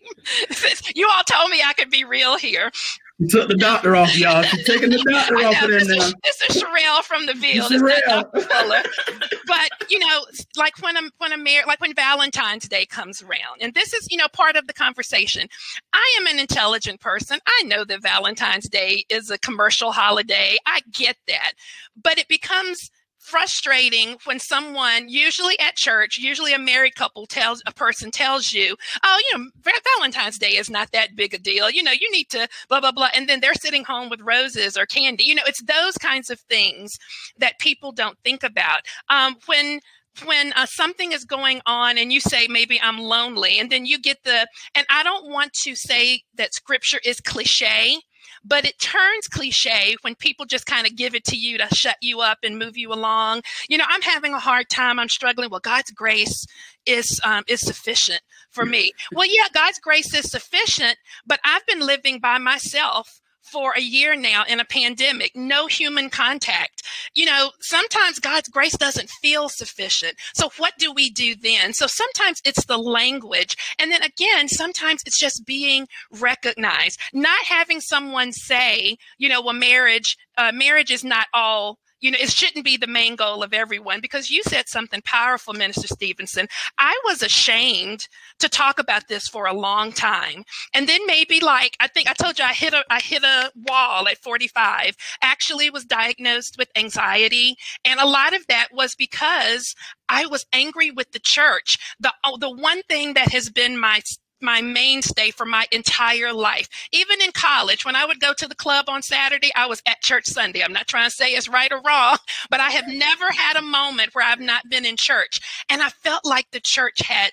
you 0.95 1.09
all 1.13 1.23
told 1.23 1.49
me 1.49 1.61
I 1.65 1.73
could 1.73 1.89
be 1.89 2.03
real 2.03 2.37
here. 2.37 2.71
You 3.19 3.27
took 3.27 3.49
the 3.49 3.55
doctor 3.55 3.95
off, 3.95 4.17
y'all. 4.17 4.41
She's 4.41 4.65
taking 4.65 4.89
the 4.89 4.97
doctor 5.09 5.35
off 5.35 5.61
of 5.61 5.69
there 5.69 5.79
now. 5.79 6.09
This 6.23 6.41
is 6.49 6.63
Sherelle 6.63 7.03
from 7.03 7.27
the. 7.27 7.33
It's 7.35 7.69
not 7.69 8.31
but 8.31 9.89
you 9.91 9.99
know, 9.99 10.25
like 10.55 10.81
when 10.81 10.97
I'm 10.97 11.11
when 11.19 11.31
I'm 11.31 11.43
married, 11.43 11.67
like 11.67 11.81
when 11.81 11.93
Valentine's 11.93 12.67
Day 12.67 12.85
comes 12.87 13.21
around, 13.21 13.61
and 13.61 13.75
this 13.75 13.93
is 13.93 14.07
you 14.09 14.17
know 14.17 14.27
part 14.33 14.55
of 14.55 14.65
the 14.65 14.73
conversation. 14.73 15.47
I 15.93 16.17
am 16.19 16.27
an 16.27 16.39
intelligent 16.39 16.99
person. 16.99 17.39
I 17.45 17.63
know 17.65 17.83
that 17.85 18.01
Valentine's 18.01 18.67
Day 18.67 19.05
is 19.09 19.29
a 19.29 19.37
commercial 19.37 19.91
holiday. 19.91 20.57
I 20.65 20.81
get 20.91 21.17
that, 21.27 21.53
but 22.01 22.17
it 22.17 22.27
becomes 22.27 22.89
frustrating 23.21 24.17
when 24.25 24.39
someone, 24.39 25.07
usually 25.07 25.57
at 25.59 25.75
church, 25.75 26.17
usually 26.17 26.53
a 26.53 26.59
married 26.59 26.95
couple 26.95 27.25
tells 27.27 27.61
a 27.65 27.73
person 27.73 28.11
tells 28.11 28.51
you, 28.51 28.75
"Oh, 29.03 29.21
you 29.31 29.37
know, 29.37 29.49
Valentine's 29.95 30.37
Day 30.37 30.57
is 30.57 30.69
not 30.69 30.91
that 30.91 31.15
big 31.15 31.33
a 31.33 31.37
deal. 31.37 31.69
You 31.69 31.83
know, 31.83 31.91
you 31.91 32.11
need 32.11 32.29
to 32.31 32.47
blah 32.67 32.81
blah 32.81 32.91
blah," 32.91 33.09
and 33.13 33.29
then 33.29 33.39
they're 33.39 33.53
sitting 33.53 33.85
home 33.85 34.09
with 34.09 34.21
roses 34.21 34.75
or 34.75 34.85
candy. 34.85 35.23
You 35.23 35.35
know, 35.35 35.43
it's 35.45 35.63
those 35.63 35.97
kinds 35.97 36.29
of 36.29 36.39
things 36.41 36.97
that 37.37 37.59
people 37.59 37.91
don't 37.91 38.17
think 38.23 38.43
about. 38.43 38.81
Um, 39.09 39.37
when 39.45 39.81
when 40.25 40.51
uh, 40.53 40.65
something 40.65 41.13
is 41.13 41.23
going 41.23 41.61
on 41.65 41.97
and 41.97 42.11
you 42.11 42.19
say 42.19 42.45
maybe 42.49 42.77
i'm 42.83 42.99
lonely 42.99 43.57
and 43.59 43.71
then 43.71 43.85
you 43.85 43.97
get 43.97 44.17
the 44.25 44.45
and 44.75 44.85
i 44.89 45.03
don't 45.03 45.29
want 45.29 45.53
to 45.53 45.73
say 45.73 46.21
that 46.35 46.53
scripture 46.53 46.99
is 47.05 47.21
cliche 47.21 47.97
but 48.43 48.65
it 48.65 48.79
turns 48.79 49.27
cliche 49.27 49.95
when 50.01 50.15
people 50.15 50.45
just 50.45 50.65
kind 50.65 50.87
of 50.87 50.95
give 50.95 51.15
it 51.15 51.23
to 51.25 51.35
you 51.35 51.57
to 51.57 51.67
shut 51.73 51.97
you 52.01 52.21
up 52.21 52.39
and 52.43 52.57
move 52.57 52.77
you 52.77 52.91
along. 52.91 53.41
You 53.69 53.77
know, 53.77 53.85
I'm 53.87 54.01
having 54.01 54.33
a 54.33 54.39
hard 54.39 54.69
time. 54.69 54.99
I'm 54.99 55.09
struggling. 55.09 55.49
Well, 55.49 55.59
God's 55.59 55.91
grace 55.91 56.45
is 56.85 57.21
um, 57.23 57.43
is 57.47 57.61
sufficient 57.61 58.21
for 58.49 58.65
me. 58.65 58.91
Well, 59.13 59.27
yeah, 59.27 59.47
God's 59.53 59.79
grace 59.79 60.13
is 60.13 60.31
sufficient, 60.31 60.97
but 61.25 61.39
I've 61.43 61.65
been 61.65 61.81
living 61.81 62.19
by 62.19 62.37
myself 62.37 63.21
for 63.41 63.73
a 63.73 63.81
year 63.81 64.15
now 64.15 64.43
in 64.47 64.59
a 64.59 64.65
pandemic, 64.65 65.31
no 65.35 65.67
human 65.67 66.09
contact. 66.09 66.83
You 67.13 67.25
know, 67.25 67.51
sometimes 67.59 68.19
God's 68.19 68.49
grace 68.49 68.77
doesn't 68.77 69.09
feel 69.21 69.49
sufficient. 69.49 70.15
So 70.33 70.49
what 70.57 70.73
do 70.77 70.93
we 70.93 71.09
do 71.09 71.35
then? 71.35 71.73
So 71.73 71.87
sometimes 71.87 72.41
it's 72.45 72.65
the 72.65 72.77
language. 72.77 73.55
And 73.79 73.91
then 73.91 74.03
again, 74.03 74.47
sometimes 74.47 75.01
it's 75.05 75.19
just 75.19 75.45
being 75.45 75.87
recognized, 76.11 76.99
not 77.13 77.43
having 77.45 77.81
someone 77.81 78.31
say, 78.31 78.97
you 79.17 79.29
know, 79.29 79.41
well, 79.41 79.53
marriage, 79.53 80.17
uh, 80.37 80.51
marriage 80.53 80.91
is 80.91 81.03
not 81.03 81.27
all 81.33 81.77
you 82.01 82.11
know, 82.11 82.17
it 82.19 82.31
shouldn't 82.31 82.65
be 82.65 82.77
the 82.77 82.87
main 82.87 83.15
goal 83.15 83.43
of 83.43 83.53
everyone 83.53 84.01
because 84.01 84.29
you 84.29 84.41
said 84.43 84.67
something 84.67 85.01
powerful, 85.05 85.53
Minister 85.53 85.87
Stevenson. 85.87 86.47
I 86.77 86.99
was 87.05 87.21
ashamed 87.21 88.07
to 88.39 88.49
talk 88.49 88.79
about 88.79 89.07
this 89.07 89.27
for 89.27 89.45
a 89.45 89.53
long 89.53 89.91
time. 89.91 90.43
And 90.73 90.89
then 90.89 90.99
maybe 91.05 91.39
like, 91.39 91.77
I 91.79 91.87
think 91.87 92.09
I 92.09 92.13
told 92.13 92.39
you 92.39 92.45
I 92.45 92.53
hit 92.53 92.73
a, 92.73 92.83
I 92.89 92.99
hit 92.99 93.23
a 93.23 93.51
wall 93.67 94.07
at 94.07 94.17
45, 94.17 94.95
actually 95.21 95.69
was 95.69 95.85
diagnosed 95.85 96.57
with 96.57 96.69
anxiety. 96.75 97.55
And 97.85 97.99
a 97.99 98.07
lot 98.07 98.35
of 98.35 98.47
that 98.47 98.69
was 98.73 98.95
because 98.95 99.75
I 100.09 100.25
was 100.25 100.45
angry 100.51 100.91
with 100.91 101.11
the 101.11 101.19
church. 101.19 101.77
The, 101.99 102.13
oh, 102.25 102.37
the 102.37 102.51
one 102.51 102.81
thing 102.83 103.13
that 103.13 103.31
has 103.31 103.49
been 103.49 103.79
my 103.79 104.01
my 104.41 104.61
mainstay 104.61 105.31
for 105.31 105.45
my 105.45 105.65
entire 105.71 106.33
life. 106.33 106.67
Even 106.91 107.21
in 107.21 107.31
college, 107.31 107.85
when 107.85 107.95
I 107.95 108.05
would 108.05 108.19
go 108.19 108.33
to 108.33 108.47
the 108.47 108.55
club 108.55 108.85
on 108.87 109.01
Saturday, 109.01 109.51
I 109.55 109.67
was 109.67 109.81
at 109.87 110.01
church 110.01 110.25
Sunday. 110.25 110.63
I'm 110.63 110.73
not 110.73 110.87
trying 110.87 111.09
to 111.09 111.15
say 111.15 111.31
it's 111.31 111.49
right 111.49 111.71
or 111.71 111.81
wrong, 111.81 112.17
but 112.49 112.59
I 112.59 112.69
have 112.71 112.87
never 112.87 113.29
had 113.31 113.57
a 113.57 113.61
moment 113.61 114.13
where 114.13 114.25
I've 114.25 114.39
not 114.39 114.69
been 114.69 114.85
in 114.85 114.95
church. 114.97 115.39
And 115.69 115.81
I 115.81 115.89
felt 115.89 116.25
like 116.25 116.47
the 116.51 116.61
church 116.61 117.01
had 117.01 117.31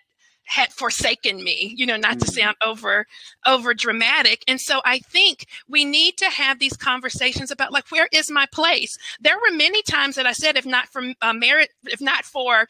had 0.49 0.73
forsaken 0.73 1.45
me 1.45 1.75
you 1.77 1.85
know 1.85 1.97
not 1.97 2.19
to 2.19 2.25
mm. 2.25 2.33
sound 2.33 2.57
over 2.65 3.07
over 3.47 3.75
dramatic 3.75 4.43
and 4.49 4.59
so 4.59 4.81
i 4.87 4.99
think 4.99 5.45
we 5.69 5.85
need 5.85 6.17
to 6.17 6.25
have 6.25 6.59
these 6.59 6.75
conversations 6.75 7.51
about 7.51 7.71
like 7.71 7.85
where 7.91 8.09
is 8.13 8.31
my 8.31 8.47
place 8.51 8.97
there 9.21 9.37
were 9.37 9.55
many 9.55 9.83
times 9.83 10.15
that 10.17 10.27
i 10.27 10.33
said 10.33 10.57
if 10.57 10.65
not 10.65 10.89
for 10.89 11.03
uh, 11.21 11.35
merit 11.35 11.69
if 11.85 12.01
not 12.01 12.25
for 12.25 12.67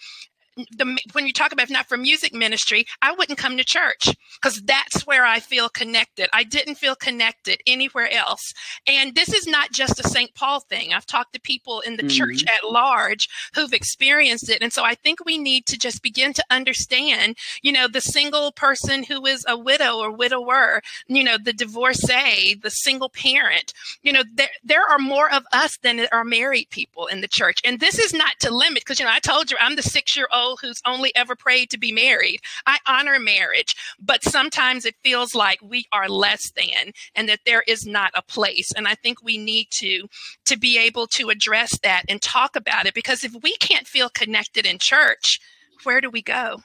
the 0.76 0.98
when 1.12 1.26
you 1.26 1.32
talk 1.32 1.52
about 1.52 1.64
if 1.64 1.70
not 1.70 1.86
for 1.86 1.96
music 1.96 2.34
ministry, 2.34 2.86
I 3.02 3.12
wouldn't 3.12 3.38
come 3.38 3.56
to 3.56 3.64
church 3.64 4.08
because 4.40 4.60
that's 4.62 5.06
where 5.06 5.24
I 5.24 5.40
feel 5.40 5.68
connected. 5.68 6.28
I 6.32 6.44
didn't 6.44 6.76
feel 6.76 6.94
connected 6.94 7.60
anywhere 7.66 8.10
else. 8.12 8.52
And 8.86 9.14
this 9.14 9.32
is 9.32 9.46
not 9.46 9.72
just 9.72 10.00
a 10.00 10.08
St. 10.08 10.34
Paul 10.34 10.60
thing. 10.60 10.92
I've 10.92 11.06
talked 11.06 11.34
to 11.34 11.40
people 11.40 11.80
in 11.80 11.96
the 11.96 12.02
mm-hmm. 12.02 12.08
church 12.08 12.44
at 12.46 12.68
large 12.68 13.28
who've 13.54 13.72
experienced 13.72 14.48
it. 14.48 14.62
And 14.62 14.72
so 14.72 14.84
I 14.84 14.94
think 14.94 15.24
we 15.24 15.38
need 15.38 15.66
to 15.66 15.78
just 15.78 16.02
begin 16.02 16.32
to 16.34 16.44
understand, 16.50 17.36
you 17.62 17.72
know, 17.72 17.88
the 17.88 18.00
single 18.00 18.52
person 18.52 19.04
who 19.04 19.24
is 19.26 19.44
a 19.48 19.56
widow 19.56 19.98
or 19.98 20.10
widower, 20.10 20.82
you 21.06 21.24
know, 21.24 21.38
the 21.38 21.52
divorcee, 21.52 22.54
the 22.54 22.70
single 22.70 23.10
parent, 23.10 23.72
you 24.02 24.12
know, 24.12 24.24
there, 24.34 24.48
there 24.64 24.88
are 24.88 24.98
more 24.98 25.32
of 25.32 25.44
us 25.52 25.78
than 25.82 26.06
are 26.12 26.24
married 26.24 26.70
people 26.70 27.06
in 27.06 27.20
the 27.20 27.28
church. 27.28 27.60
And 27.64 27.80
this 27.80 27.98
is 27.98 28.12
not 28.12 28.38
to 28.40 28.54
limit 28.54 28.82
because, 28.82 28.98
you 28.98 29.04
know, 29.04 29.12
I 29.12 29.20
told 29.20 29.50
you 29.50 29.56
I'm 29.60 29.76
the 29.76 29.82
six 29.82 30.16
year 30.16 30.28
old 30.32 30.47
who's 30.56 30.80
only 30.86 31.14
ever 31.14 31.36
prayed 31.36 31.70
to 31.70 31.78
be 31.78 31.92
married. 31.92 32.40
I 32.66 32.78
honor 32.86 33.18
marriage, 33.18 33.74
but 34.00 34.24
sometimes 34.24 34.84
it 34.84 34.96
feels 35.02 35.34
like 35.34 35.60
we 35.62 35.86
are 35.92 36.08
less 36.08 36.50
than 36.50 36.92
and 37.14 37.28
that 37.28 37.40
there 37.46 37.62
is 37.66 37.86
not 37.86 38.10
a 38.14 38.22
place. 38.22 38.72
And 38.72 38.88
I 38.88 38.94
think 38.94 39.22
we 39.22 39.38
need 39.38 39.68
to 39.72 40.08
to 40.46 40.56
be 40.56 40.78
able 40.78 41.06
to 41.08 41.30
address 41.30 41.78
that 41.80 42.04
and 42.08 42.20
talk 42.20 42.56
about 42.56 42.86
it 42.86 42.94
because 42.94 43.24
if 43.24 43.34
we 43.42 43.56
can't 43.56 43.86
feel 43.86 44.08
connected 44.08 44.66
in 44.66 44.78
church, 44.78 45.40
where 45.84 46.00
do 46.00 46.10
we 46.10 46.22
go? 46.22 46.58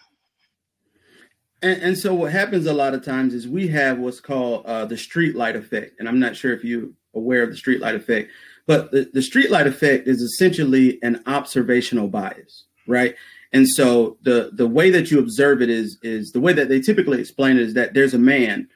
And, 1.62 1.82
and, 1.82 1.98
so 1.98 2.14
what 2.14 2.32
happens 2.32 2.66
a 2.66 2.74
lot 2.74 2.94
of 2.94 3.06
times 3.06 3.34
is 3.34 3.48
we 3.48 3.70
have 3.70 3.98
what's 3.98 4.20
called 4.20 4.66
uh, 4.66 4.84
the 4.86 4.98
street 4.98 5.34
light 5.34 5.56
effect. 5.56 5.96
And 5.98 6.10
I'm 6.10 6.20
not 6.20 6.36
sure 6.36 6.52
if 6.52 6.64
you're 6.64 6.90
aware 7.14 7.42
of 7.42 7.52
the 7.52 7.56
street 7.56 7.80
light 7.80 7.96
effect, 7.96 8.32
but 8.66 8.92
the, 8.92 9.10
the 9.14 9.22
street 9.22 9.50
light 9.50 9.66
effect 9.66 10.08
is 10.08 10.22
essentially 10.22 11.02
an 11.04 11.24
observational 11.26 12.10
bias, 12.10 12.66
right? 12.86 13.16
And 13.54 13.70
so 13.70 14.18
the 14.24 14.50
the 14.52 14.68
way 14.68 14.90
that 14.90 15.12
you 15.12 15.20
observe 15.20 15.62
it 15.62 15.70
is 15.70 15.98
is 16.02 16.32
the 16.32 16.42
way 16.42 16.54
that 16.54 16.70
they 16.70 16.82
typically 16.82 17.20
explain 17.20 17.58
it 17.58 17.64
is 17.64 17.74
that 17.76 17.94
there's 17.94 18.16
a 18.16 18.20
man 18.20 18.68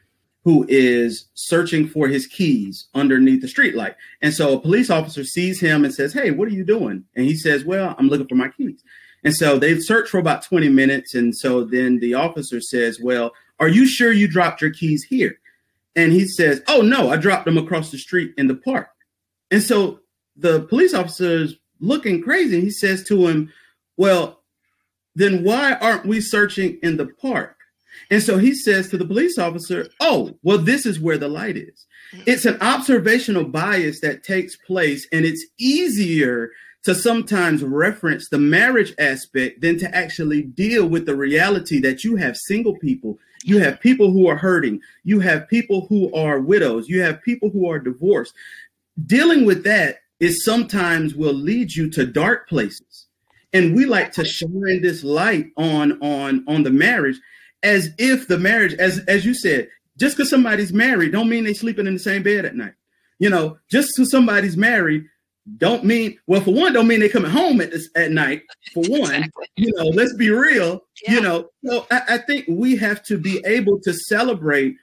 who 0.43 0.65
is 0.69 1.25
searching 1.33 1.89
for 1.89 2.07
his 2.07 2.25
keys 2.25 2.87
underneath 2.93 3.41
the 3.41 3.47
streetlight. 3.47 3.95
And 4.21 4.33
so 4.33 4.53
a 4.53 4.61
police 4.61 4.89
officer 4.89 5.25
sees 5.25 5.59
him 5.59 5.83
and 5.83 5.93
says, 5.93 6.13
Hey, 6.13 6.31
what 6.31 6.47
are 6.47 6.53
you 6.53 6.63
doing? 6.63 7.03
And 7.17 7.25
he 7.25 7.35
says, 7.35 7.65
Well, 7.65 7.95
I'm 7.99 8.07
looking 8.07 8.29
for 8.29 8.35
my 8.35 8.47
keys. 8.47 8.81
And 9.25 9.35
so 9.35 9.59
they've 9.59 9.83
searched 9.83 10.09
for 10.09 10.19
about 10.19 10.43
20 10.43 10.69
minutes. 10.69 11.15
And 11.15 11.35
so 11.35 11.65
then 11.65 11.99
the 11.99 12.13
officer 12.13 12.61
says, 12.61 12.97
Well, 13.01 13.33
are 13.59 13.67
you 13.67 13.85
sure 13.85 14.13
you 14.13 14.25
dropped 14.27 14.61
your 14.61 14.71
keys 14.71 15.03
here? 15.03 15.37
And 15.97 16.13
he 16.13 16.25
says, 16.25 16.61
Oh, 16.69 16.81
no, 16.81 17.09
I 17.09 17.17
dropped 17.17 17.43
them 17.43 17.57
across 17.57 17.91
the 17.91 17.97
street 17.97 18.33
in 18.37 18.47
the 18.47 18.55
park. 18.55 18.87
And 19.51 19.61
so 19.61 19.99
the 20.37 20.61
police 20.61 20.93
officer 20.93 21.43
is 21.43 21.55
looking 21.81 22.21
crazy. 22.21 22.61
He 22.61 22.69
says 22.69 23.03
to 23.05 23.27
him, 23.27 23.51
Well, 23.97 24.43
then 25.17 25.43
why 25.43 25.73
aren't 25.73 26.05
we 26.05 26.21
searching 26.21 26.77
in 26.83 26.97
the 26.97 27.07
park? 27.07 27.57
And 28.11 28.21
so 28.21 28.37
he 28.37 28.53
says 28.53 28.89
to 28.89 28.97
the 28.97 29.05
police 29.05 29.39
officer, 29.39 29.89
Oh, 29.99 30.37
well, 30.43 30.59
this 30.59 30.85
is 30.85 30.99
where 30.99 31.17
the 31.17 31.27
light 31.27 31.57
is. 31.57 31.87
It's 32.27 32.45
an 32.45 32.61
observational 32.61 33.45
bias 33.45 33.99
that 34.01 34.23
takes 34.23 34.55
place, 34.55 35.07
and 35.11 35.25
it's 35.25 35.45
easier 35.59 36.51
to 36.83 36.93
sometimes 36.93 37.63
reference 37.63 38.29
the 38.29 38.37
marriage 38.37 38.93
aspect 38.99 39.61
than 39.61 39.79
to 39.79 39.93
actually 39.93 40.43
deal 40.43 40.87
with 40.87 41.07
the 41.07 41.15
reality 41.15 41.81
that 41.81 42.03
you 42.03 42.15
have 42.15 42.37
single 42.37 42.77
people, 42.77 43.17
you 43.43 43.57
have 43.57 43.81
people 43.81 44.11
who 44.11 44.27
are 44.27 44.37
hurting, 44.37 44.79
you 45.03 45.19
have 45.19 45.49
people 45.49 45.87
who 45.87 46.13
are 46.13 46.39
widows, 46.39 46.87
you 46.87 47.01
have 47.01 47.23
people 47.23 47.49
who 47.49 47.67
are 47.67 47.79
divorced. 47.79 48.35
Dealing 49.05 49.45
with 49.45 49.63
that 49.63 49.97
is 50.19 50.45
sometimes 50.45 51.15
will 51.15 51.33
lead 51.33 51.73
you 51.73 51.89
to 51.89 52.05
dark 52.05 52.47
places. 52.47 53.06
And 53.53 53.75
we 53.75 53.85
like 53.85 54.11
to 54.13 54.25
shine 54.25 54.81
this 54.81 55.03
light 55.03 55.47
on 55.57 56.01
on 56.01 56.43
on 56.47 56.63
the 56.63 56.69
marriage 56.69 57.19
as 57.63 57.89
if 57.97 58.27
the 58.27 58.37
marriage, 58.37 58.73
as 58.75 58.99
as 59.07 59.25
you 59.25 59.33
said, 59.33 59.69
just 59.97 60.17
because 60.17 60.29
somebody's 60.29 60.73
married, 60.73 61.11
don't 61.11 61.29
mean 61.29 61.43
they're 61.43 61.53
sleeping 61.53 61.87
in 61.87 61.93
the 61.93 61.99
same 61.99 62.23
bed 62.23 62.45
at 62.45 62.55
night. 62.55 62.73
You 63.19 63.29
know, 63.29 63.57
just 63.69 63.93
because 63.95 64.11
somebody's 64.11 64.57
married, 64.57 65.05
don't 65.57 65.85
mean 65.85 66.19
well 66.27 66.41
for 66.41 66.53
one, 66.53 66.73
don't 66.73 66.87
mean 66.87 66.99
they're 66.99 67.09
coming 67.09 67.31
home 67.31 67.61
at 67.61 67.71
this 67.71 67.89
at 67.95 68.11
night. 68.11 68.43
For 68.73 68.83
one, 68.87 69.15
exactly. 69.15 69.47
you 69.55 69.71
know, 69.75 69.85
let's 69.87 70.13
be 70.13 70.29
real. 70.29 70.81
Yeah. 71.03 71.13
You 71.13 71.21
know, 71.21 71.49
so 71.65 71.87
I, 71.89 72.01
I 72.09 72.17
think 72.19 72.45
we 72.47 72.75
have 72.75 73.03
to 73.05 73.17
be 73.17 73.41
able 73.45 73.79
to 73.81 73.93
celebrate 73.93 74.75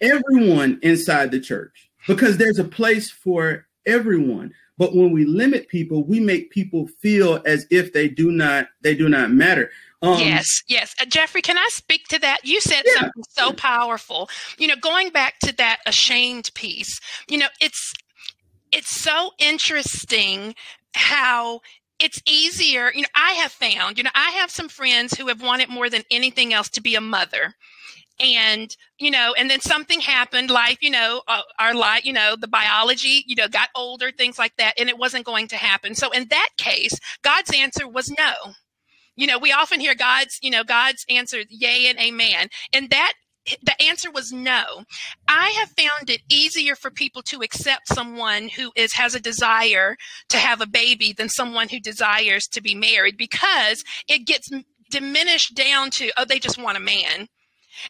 everyone 0.00 0.78
inside 0.82 1.30
the 1.30 1.40
church 1.40 1.90
because 2.06 2.36
there's 2.36 2.58
a 2.58 2.64
place 2.64 3.10
for 3.10 3.66
everyone. 3.86 4.52
But 4.78 4.94
when 4.94 5.12
we 5.12 5.24
limit 5.24 5.68
people, 5.68 6.04
we 6.04 6.20
make 6.20 6.50
people 6.50 6.86
feel 6.86 7.42
as 7.44 7.66
if 7.70 7.92
they 7.92 8.08
do 8.08 8.30
not 8.30 8.68
they 8.80 8.94
do 8.94 9.08
not 9.08 9.30
matter. 9.30 9.70
Um, 10.00 10.20
yes, 10.20 10.62
yes. 10.68 10.94
Uh, 11.00 11.06
Jeffrey, 11.06 11.42
can 11.42 11.58
I 11.58 11.66
speak 11.70 12.06
to 12.08 12.20
that? 12.20 12.38
You 12.44 12.60
said 12.60 12.82
yeah. 12.86 13.00
something 13.00 13.24
so 13.28 13.52
powerful. 13.52 14.30
You 14.56 14.68
know, 14.68 14.76
going 14.76 15.10
back 15.10 15.40
to 15.40 15.56
that 15.56 15.80
ashamed 15.86 16.52
piece, 16.54 17.00
you 17.28 17.38
know, 17.38 17.48
it's 17.60 17.92
it's 18.70 18.94
so 18.94 19.32
interesting 19.38 20.54
how 20.94 21.60
it's 21.98 22.22
easier. 22.28 22.92
You 22.94 23.02
know, 23.02 23.08
I 23.16 23.32
have 23.32 23.50
found, 23.50 23.98
you 23.98 24.04
know, 24.04 24.10
I 24.14 24.30
have 24.30 24.50
some 24.50 24.68
friends 24.68 25.16
who 25.16 25.26
have 25.26 25.42
wanted 25.42 25.68
more 25.68 25.90
than 25.90 26.04
anything 26.10 26.52
else 26.52 26.68
to 26.70 26.80
be 26.80 26.94
a 26.94 27.00
mother 27.00 27.54
and 28.20 28.76
you 28.98 29.10
know 29.10 29.34
and 29.38 29.48
then 29.48 29.60
something 29.60 30.00
happened 30.00 30.50
life 30.50 30.78
you 30.80 30.90
know 30.90 31.22
uh, 31.28 31.42
our 31.58 31.74
life 31.74 32.04
you 32.04 32.12
know 32.12 32.34
the 32.40 32.48
biology 32.48 33.24
you 33.26 33.36
know 33.36 33.48
got 33.48 33.68
older 33.76 34.10
things 34.10 34.38
like 34.38 34.56
that 34.56 34.74
and 34.78 34.88
it 34.88 34.98
wasn't 34.98 35.24
going 35.24 35.46
to 35.46 35.56
happen 35.56 35.94
so 35.94 36.10
in 36.10 36.26
that 36.28 36.48
case 36.58 36.98
god's 37.22 37.52
answer 37.54 37.86
was 37.86 38.10
no 38.18 38.32
you 39.18 39.26
know, 39.26 39.36
we 39.36 39.50
often 39.50 39.80
hear 39.80 39.96
God's, 39.96 40.38
you 40.42 40.50
know, 40.50 40.62
God's 40.62 41.04
answer, 41.10 41.42
yay 41.50 41.88
and 41.88 41.98
amen. 41.98 42.50
And 42.72 42.88
that 42.90 43.14
the 43.64 43.74
answer 43.82 44.12
was 44.12 44.30
no. 44.30 44.84
I 45.26 45.48
have 45.58 45.70
found 45.70 46.08
it 46.08 46.20
easier 46.30 46.76
for 46.76 46.90
people 46.90 47.22
to 47.22 47.40
accept 47.42 47.88
someone 47.88 48.48
who 48.48 48.70
is 48.76 48.92
has 48.92 49.16
a 49.16 49.20
desire 49.20 49.96
to 50.28 50.36
have 50.36 50.60
a 50.60 50.66
baby 50.66 51.12
than 51.12 51.28
someone 51.28 51.68
who 51.68 51.80
desires 51.80 52.46
to 52.48 52.62
be 52.62 52.76
married 52.76 53.16
because 53.16 53.82
it 54.06 54.24
gets 54.24 54.50
diminished 54.90 55.54
down 55.54 55.90
to 55.90 56.10
oh 56.16 56.24
they 56.24 56.38
just 56.38 56.62
want 56.62 56.76
a 56.76 56.80
man 56.80 57.26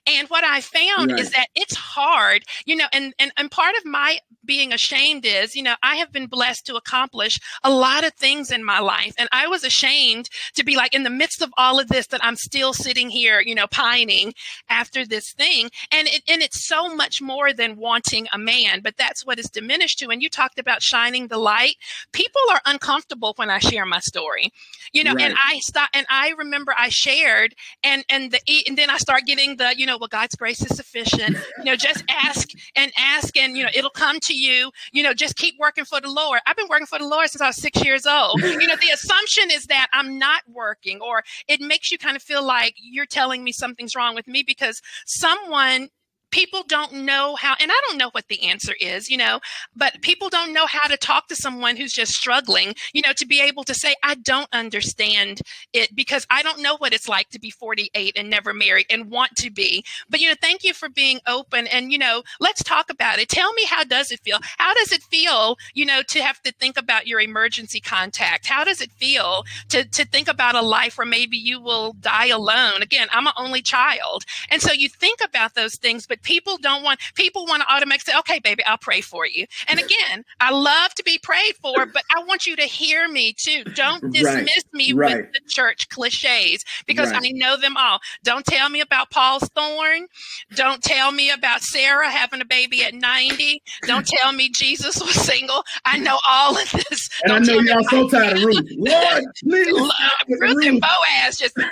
and 0.06 0.28
what 0.28 0.44
I 0.44 0.60
found 0.60 1.12
right. 1.12 1.20
is 1.20 1.30
that 1.30 1.48
it's 1.54 1.76
hard, 1.76 2.44
you 2.64 2.76
know, 2.76 2.86
and, 2.92 3.14
and, 3.18 3.32
and 3.36 3.50
part 3.50 3.74
of 3.76 3.84
my 3.84 4.18
being 4.44 4.72
ashamed 4.72 5.24
is, 5.26 5.54
you 5.54 5.62
know, 5.62 5.74
I 5.82 5.96
have 5.96 6.12
been 6.12 6.26
blessed 6.26 6.66
to 6.66 6.76
accomplish 6.76 7.38
a 7.62 7.70
lot 7.70 8.04
of 8.04 8.14
things 8.14 8.50
in 8.50 8.64
my 8.64 8.80
life. 8.80 9.14
And 9.18 9.28
I 9.32 9.46
was 9.46 9.64
ashamed 9.64 10.28
to 10.54 10.64
be 10.64 10.76
like 10.76 10.94
in 10.94 11.02
the 11.02 11.10
midst 11.10 11.42
of 11.42 11.52
all 11.56 11.78
of 11.78 11.88
this 11.88 12.06
that 12.08 12.24
I'm 12.24 12.36
still 12.36 12.72
sitting 12.72 13.10
here, 13.10 13.40
you 13.40 13.54
know, 13.54 13.66
pining 13.66 14.32
after 14.68 15.06
this 15.06 15.32
thing. 15.32 15.70
And 15.92 16.08
it, 16.08 16.22
and 16.28 16.42
it's 16.42 16.66
so 16.66 16.94
much 16.94 17.20
more 17.20 17.52
than 17.52 17.76
wanting 17.76 18.26
a 18.32 18.38
man, 18.38 18.80
but 18.82 18.96
that's 18.96 19.26
what 19.26 19.38
is 19.38 19.50
diminished 19.50 19.98
to. 20.00 20.08
And 20.08 20.22
you 20.22 20.30
talked 20.30 20.58
about 20.58 20.82
shining 20.82 21.28
the 21.28 21.38
light. 21.38 21.76
People 22.12 22.40
are 22.50 22.60
uncomfortable 22.64 23.34
when 23.36 23.50
I 23.50 23.58
share 23.58 23.84
my 23.84 24.00
story, 24.00 24.50
you 24.92 25.04
know, 25.04 25.14
right. 25.14 25.26
and 25.26 25.34
I 25.36 25.58
stop, 25.60 25.90
and 25.92 26.06
I 26.08 26.34
remember 26.38 26.74
I 26.76 26.88
shared 26.88 27.54
and, 27.82 28.04
and 28.08 28.32
the, 28.32 28.40
and 28.66 28.78
then 28.78 28.90
I 28.90 28.96
start 28.96 29.24
getting 29.26 29.56
the, 29.56 29.74
you 29.78 29.86
know, 29.86 29.96
well, 29.98 30.08
God's 30.08 30.34
grace 30.34 30.60
is 30.60 30.76
sufficient. 30.76 31.36
You 31.58 31.64
know, 31.64 31.76
just 31.76 32.04
ask 32.08 32.48
and 32.76 32.92
ask, 32.98 33.36
and 33.36 33.56
you 33.56 33.64
know, 33.64 33.70
it'll 33.74 33.90
come 33.90 34.18
to 34.20 34.34
you. 34.34 34.70
You 34.92 35.02
know, 35.02 35.14
just 35.14 35.36
keep 35.36 35.54
working 35.58 35.84
for 35.84 36.00
the 36.00 36.10
Lord. 36.10 36.40
I've 36.46 36.56
been 36.56 36.68
working 36.68 36.86
for 36.86 36.98
the 36.98 37.06
Lord 37.06 37.28
since 37.28 37.40
I 37.40 37.46
was 37.46 37.56
six 37.56 37.84
years 37.84 38.06
old. 38.06 38.40
You 38.42 38.66
know, 38.66 38.76
the 38.76 38.90
assumption 38.92 39.50
is 39.50 39.66
that 39.66 39.88
I'm 39.92 40.18
not 40.18 40.42
working, 40.48 41.00
or 41.00 41.22
it 41.46 41.60
makes 41.60 41.90
you 41.92 41.98
kind 41.98 42.16
of 42.16 42.22
feel 42.22 42.44
like 42.44 42.74
you're 42.80 43.06
telling 43.06 43.44
me 43.44 43.52
something's 43.52 43.94
wrong 43.94 44.14
with 44.14 44.26
me 44.26 44.42
because 44.42 44.82
someone 45.06 45.88
people 46.30 46.62
don't 46.68 46.92
know 46.92 47.36
how 47.36 47.54
and 47.60 47.70
i 47.70 47.80
don't 47.88 47.98
know 47.98 48.10
what 48.12 48.26
the 48.28 48.42
answer 48.44 48.74
is 48.80 49.10
you 49.10 49.16
know 49.16 49.40
but 49.74 50.00
people 50.02 50.28
don't 50.28 50.52
know 50.52 50.66
how 50.66 50.86
to 50.88 50.96
talk 50.96 51.28
to 51.28 51.36
someone 51.36 51.76
who's 51.76 51.92
just 51.92 52.12
struggling 52.12 52.74
you 52.92 53.02
know 53.04 53.12
to 53.12 53.26
be 53.26 53.40
able 53.40 53.64
to 53.64 53.74
say 53.74 53.94
i 54.02 54.14
don't 54.14 54.48
understand 54.52 55.40
it 55.72 55.94
because 55.94 56.26
i 56.30 56.42
don't 56.42 56.60
know 56.60 56.76
what 56.78 56.92
it's 56.92 57.08
like 57.08 57.28
to 57.30 57.38
be 57.38 57.50
48 57.50 58.16
and 58.16 58.30
never 58.30 58.54
married 58.54 58.86
and 58.90 59.10
want 59.10 59.36
to 59.36 59.50
be. 59.50 59.84
But 60.08 60.20
you 60.20 60.28
know 60.28 60.34
thank 60.40 60.64
you 60.64 60.74
for 60.74 60.88
being 60.88 61.20
open 61.26 61.66
and 61.66 61.92
you 61.92 61.98
know 61.98 62.22
let's 62.40 62.62
talk 62.62 62.90
about 62.90 63.18
it. 63.18 63.28
Tell 63.28 63.52
me 63.54 63.64
how 63.64 63.84
does 63.84 64.10
it 64.10 64.20
feel? 64.20 64.38
How 64.58 64.74
does 64.74 64.92
it 64.92 65.02
feel 65.02 65.56
you 65.74 65.86
know 65.86 66.02
to 66.02 66.22
have 66.22 66.42
to 66.42 66.52
think 66.52 66.76
about 66.76 67.06
your 67.06 67.20
emergency 67.20 67.80
contact? 67.80 68.46
How 68.46 68.64
does 68.64 68.80
it 68.80 68.92
feel 68.92 69.44
to 69.70 69.84
to 69.84 70.04
think 70.04 70.28
about 70.28 70.54
a 70.54 70.62
life 70.62 70.98
where 70.98 71.06
maybe 71.06 71.36
you 71.36 71.60
will 71.60 71.94
die 71.94 72.26
alone? 72.26 72.82
Again 72.82 73.08
i'm 73.10 73.26
an 73.26 73.32
only 73.36 73.62
child. 73.62 74.24
And 74.50 74.62
so 74.62 74.72
you 74.72 74.88
think 74.88 75.20
about 75.24 75.54
those 75.54 75.76
things 75.76 76.06
but 76.06 76.17
but 76.18 76.26
people 76.26 76.58
don't 76.58 76.82
want 76.82 77.00
people 77.14 77.46
want 77.46 77.62
to 77.62 77.72
automatically 77.72 78.12
say, 78.12 78.18
"Okay, 78.18 78.38
baby, 78.38 78.64
I'll 78.64 78.78
pray 78.78 79.00
for 79.00 79.26
you." 79.26 79.46
And 79.66 79.78
again, 79.78 80.24
I 80.40 80.50
love 80.50 80.94
to 80.94 81.02
be 81.02 81.18
prayed 81.18 81.54
for, 81.56 81.86
but 81.86 82.02
I 82.14 82.22
want 82.24 82.46
you 82.46 82.56
to 82.56 82.62
hear 82.62 83.08
me 83.08 83.32
too. 83.32 83.64
Don't 83.74 84.00
dismiss 84.12 84.24
right. 84.24 84.74
me 84.74 84.92
right. 84.92 85.16
with 85.16 85.32
the 85.32 85.40
church 85.48 85.88
cliches 85.88 86.64
because 86.86 87.10
right. 87.12 87.22
I 87.24 87.30
know 87.30 87.56
them 87.56 87.76
all. 87.76 88.00
Don't 88.24 88.44
tell 88.44 88.68
me 88.68 88.80
about 88.80 89.10
Paul's 89.10 89.48
thorn. 89.54 90.06
Don't 90.54 90.82
tell 90.82 91.12
me 91.12 91.30
about 91.30 91.62
Sarah 91.62 92.10
having 92.10 92.40
a 92.40 92.44
baby 92.44 92.82
at 92.84 92.94
90. 92.94 93.62
Don't 93.82 94.06
tell 94.20 94.32
me 94.32 94.50
Jesus 94.50 95.00
was 95.00 95.14
single. 95.14 95.62
I 95.84 95.98
know 95.98 96.18
all 96.28 96.56
of 96.56 96.70
this. 96.70 97.08
And 97.24 97.46
don't 97.46 97.48
I 97.48 97.62
know 97.64 97.74
y'all 97.74 97.84
so 97.84 98.08
tired 98.08 98.38
of 98.38 98.44
Ruth. 98.44 98.68
Lord, 98.76 99.24
please. 99.42 99.92
Ruth 100.28 100.66
and 100.66 100.80
Boaz 100.80 101.36
just 101.38 101.56
get 101.56 101.68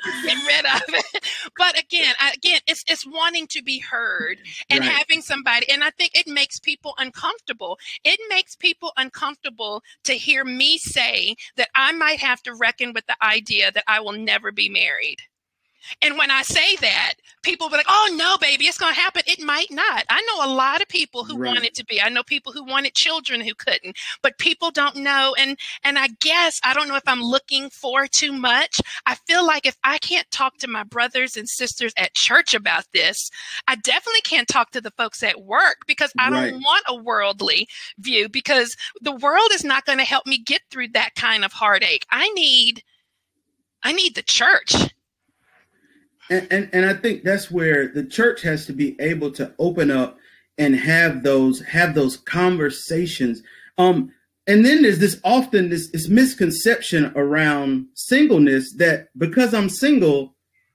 rid 0.46 0.64
of 0.66 0.82
it. 0.88 1.24
But 1.56 1.78
again, 1.78 2.14
I, 2.20 2.32
again, 2.32 2.60
it's 2.66 2.84
it's 2.88 3.06
wanting 3.06 3.46
to 3.48 3.62
be 3.62 3.78
heard 3.78 4.35
and 4.70 4.80
right. 4.80 4.90
having 4.90 5.22
somebody. 5.22 5.68
And 5.70 5.82
I 5.84 5.90
think 5.90 6.12
it 6.14 6.26
makes 6.26 6.58
people 6.58 6.94
uncomfortable. 6.98 7.78
It 8.04 8.20
makes 8.28 8.56
people 8.56 8.92
uncomfortable 8.96 9.82
to 10.04 10.14
hear 10.14 10.44
me 10.44 10.78
say 10.78 11.36
that 11.56 11.68
I 11.74 11.92
might 11.92 12.20
have 12.20 12.42
to 12.42 12.54
reckon 12.54 12.92
with 12.92 13.06
the 13.06 13.16
idea 13.22 13.70
that 13.72 13.84
I 13.86 14.00
will 14.00 14.12
never 14.12 14.52
be 14.52 14.68
married. 14.68 15.18
And 16.02 16.18
when 16.18 16.30
I 16.30 16.42
say 16.42 16.76
that, 16.76 17.14
people 17.42 17.68
be 17.68 17.76
like, 17.76 17.86
"Oh 17.88 18.14
no, 18.16 18.36
baby, 18.38 18.64
it's 18.64 18.78
going 18.78 18.94
to 18.94 19.00
happen." 19.00 19.22
It 19.26 19.40
might 19.42 19.70
not. 19.70 20.04
I 20.10 20.20
know 20.22 20.44
a 20.44 20.54
lot 20.54 20.82
of 20.82 20.88
people 20.88 21.24
who 21.24 21.38
right. 21.38 21.48
want 21.48 21.64
it 21.64 21.74
to 21.76 21.84
be. 21.84 22.00
I 22.00 22.08
know 22.08 22.22
people 22.22 22.52
who 22.52 22.64
wanted 22.64 22.94
children 22.94 23.40
who 23.40 23.54
couldn't, 23.54 23.96
but 24.22 24.38
people 24.38 24.70
don't 24.70 24.96
know. 24.96 25.34
And 25.38 25.58
and 25.84 25.98
I 25.98 26.08
guess 26.20 26.60
I 26.64 26.74
don't 26.74 26.88
know 26.88 26.96
if 26.96 27.06
I'm 27.06 27.22
looking 27.22 27.70
for 27.70 28.06
too 28.06 28.32
much. 28.32 28.80
I 29.06 29.14
feel 29.26 29.46
like 29.46 29.66
if 29.66 29.76
I 29.84 29.98
can't 29.98 30.30
talk 30.30 30.58
to 30.58 30.68
my 30.68 30.84
brothers 30.84 31.36
and 31.36 31.48
sisters 31.48 31.92
at 31.96 32.14
church 32.14 32.54
about 32.54 32.84
this, 32.92 33.30
I 33.68 33.76
definitely 33.76 34.22
can't 34.22 34.48
talk 34.48 34.70
to 34.72 34.80
the 34.80 34.92
folks 34.92 35.22
at 35.22 35.42
work 35.42 35.78
because 35.86 36.12
I 36.18 36.30
right. 36.30 36.50
don't 36.50 36.62
want 36.62 36.84
a 36.88 36.96
worldly 36.96 37.68
view 37.98 38.28
because 38.28 38.76
the 39.00 39.16
world 39.16 39.48
is 39.52 39.64
not 39.64 39.84
going 39.84 39.98
to 39.98 40.04
help 40.04 40.26
me 40.26 40.38
get 40.38 40.62
through 40.70 40.88
that 40.88 41.14
kind 41.14 41.44
of 41.44 41.52
heartache. 41.52 42.06
I 42.10 42.28
need 42.30 42.82
I 43.82 43.92
need 43.92 44.14
the 44.14 44.22
church. 44.22 44.74
And, 46.30 46.46
and, 46.50 46.70
and 46.72 46.86
I 46.86 46.94
think 46.94 47.22
that's 47.22 47.50
where 47.50 47.88
the 47.88 48.04
church 48.04 48.42
has 48.42 48.66
to 48.66 48.72
be 48.72 48.96
able 49.00 49.30
to 49.32 49.52
open 49.58 49.90
up 49.90 50.18
and 50.58 50.74
have 50.74 51.22
those 51.22 51.60
have 51.62 51.94
those 51.94 52.16
conversations. 52.16 53.42
Um, 53.78 54.12
and 54.46 54.64
then 54.64 54.82
there's 54.82 54.98
this 54.98 55.20
often 55.24 55.70
this, 55.70 55.90
this 55.90 56.08
misconception 56.08 57.12
around 57.16 57.86
singleness 57.94 58.74
that 58.76 59.08
because 59.16 59.54
I'm 59.54 59.68
single, 59.68 60.34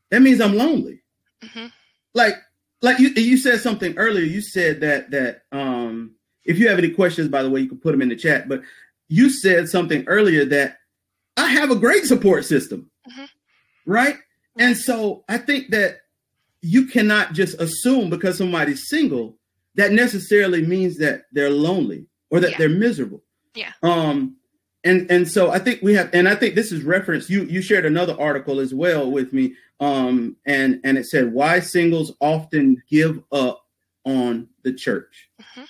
that 0.10 0.22
means 0.22 0.42
I'm 0.42 0.56
lonely. 0.56 1.02
Mm-hmm. 1.44 1.68
Like 2.14 2.36
like 2.82 3.00
you 3.00 3.10
you 3.10 3.38
said 3.38 3.60
something 3.60 3.98
earlier. 3.98 4.24
You 4.24 4.42
said 4.42 4.82
that 4.82 5.12
that 5.12 5.44
um, 5.52 6.16
if 6.46 6.58
you 6.58 6.68
have 6.68 6.78
any 6.78 6.92
questions, 6.92 7.30
by 7.30 7.44
the 7.44 7.50
way, 7.50 7.62
you 7.62 7.70
can 7.70 7.80
put 7.80 7.92
them 7.92 8.02
in 8.02 8.10
the 8.10 8.16
chat. 8.16 8.50
But 8.50 8.62
you 9.08 9.30
said 9.30 9.70
something 9.70 10.04
earlier 10.08 10.46
that 10.46 10.78
I 11.38 11.48
have 11.48 11.72
a 11.72 11.76
great 11.76 12.06
support 12.06 12.46
system, 12.46 12.90
mm-hmm. 13.10 13.26
right? 13.86 14.16
And 14.58 14.78
so 14.78 15.24
I 15.30 15.38
think 15.38 15.70
that 15.72 16.02
you 16.62 16.86
cannot 16.86 17.34
just 17.34 17.60
assume 17.60 18.10
because 18.10 18.38
somebody's 18.38 18.88
single 18.88 19.38
that 19.76 19.92
necessarily 19.92 20.66
means 20.66 20.98
that 20.98 21.24
they're 21.32 21.50
lonely 21.50 22.06
or 22.30 22.40
that 22.40 22.52
yeah. 22.52 22.58
they're 22.58 22.70
miserable. 22.70 23.24
Yeah. 23.56 23.72
Um, 23.84 24.36
and 24.84 25.10
and 25.12 25.28
so 25.28 25.52
I 25.52 25.60
think 25.60 25.82
we 25.82 25.94
have, 25.94 26.10
and 26.14 26.28
I 26.28 26.36
think 26.36 26.56
this 26.56 26.72
is 26.72 26.84
reference. 26.84 27.30
You 27.30 27.44
you 27.44 27.62
shared 27.62 27.86
another 27.86 28.20
article 28.20 28.60
as 28.60 28.74
well 28.74 29.12
with 29.12 29.32
me, 29.32 29.54
um, 29.80 30.36
and 30.46 30.80
and 30.84 30.98
it 30.98 31.06
said 31.06 31.34
why 31.34 31.60
singles 31.60 32.14
often 32.20 32.82
give 32.90 33.22
up 33.32 33.64
on 34.06 34.48
the 34.64 34.74
church, 34.74 35.30
mm-hmm. 35.40 35.66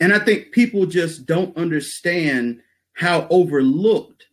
and 0.00 0.12
I 0.12 0.18
think 0.18 0.52
people 0.52 0.84
just 0.84 1.24
don't 1.24 1.56
understand 1.56 2.60
how 2.92 3.26
overlooked 3.30 4.26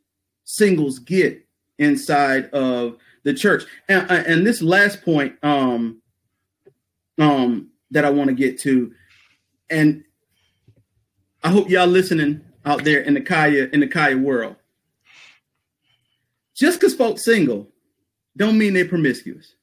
singles 0.43 0.99
get 0.99 1.45
inside 1.79 2.49
of 2.49 2.97
the 3.27 3.33
church. 3.33 3.65
And, 3.89 4.09
uh, 4.09 4.23
and 4.25 4.47
this 4.47 4.61
last 4.61 5.03
point 5.03 5.35
um, 5.43 6.01
um, 7.19 7.69
that 7.91 8.05
I 8.05 8.09
want 8.09 8.29
to 8.29 8.33
get 8.33 8.59
to, 8.61 8.93
and 9.69 10.03
I 11.43 11.49
hope 11.49 11.69
y'all 11.69 11.87
listening 11.87 12.41
out 12.65 12.83
there 12.83 13.01
in 13.01 13.13
the 13.13 13.21
Kaya 13.21 13.69
in 13.71 13.81
the 13.81 13.87
Kaya 13.87 14.17
world. 14.17 14.55
Just 16.55 16.79
because 16.79 16.95
folks 16.95 17.23
single, 17.23 17.67
don't 18.35 18.57
mean 18.57 18.73
they're 18.73 18.87
promiscuous. 18.87 19.53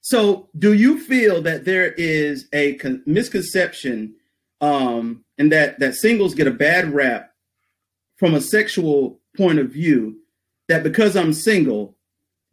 So, 0.00 0.48
do 0.58 0.72
you 0.72 0.98
feel 0.98 1.40
that 1.42 1.64
there 1.64 1.92
is 1.92 2.48
a 2.52 2.74
con- 2.74 3.02
misconception, 3.06 4.14
um, 4.60 5.24
and 5.38 5.52
that 5.52 5.78
that 5.80 5.94
singles 5.94 6.34
get 6.34 6.46
a 6.46 6.50
bad 6.50 6.92
rap 6.92 7.32
from 8.16 8.34
a 8.34 8.40
sexual 8.40 9.20
point 9.36 9.58
of 9.58 9.70
view? 9.70 10.18
That 10.68 10.82
because 10.82 11.14
I'm 11.14 11.34
single, 11.34 11.93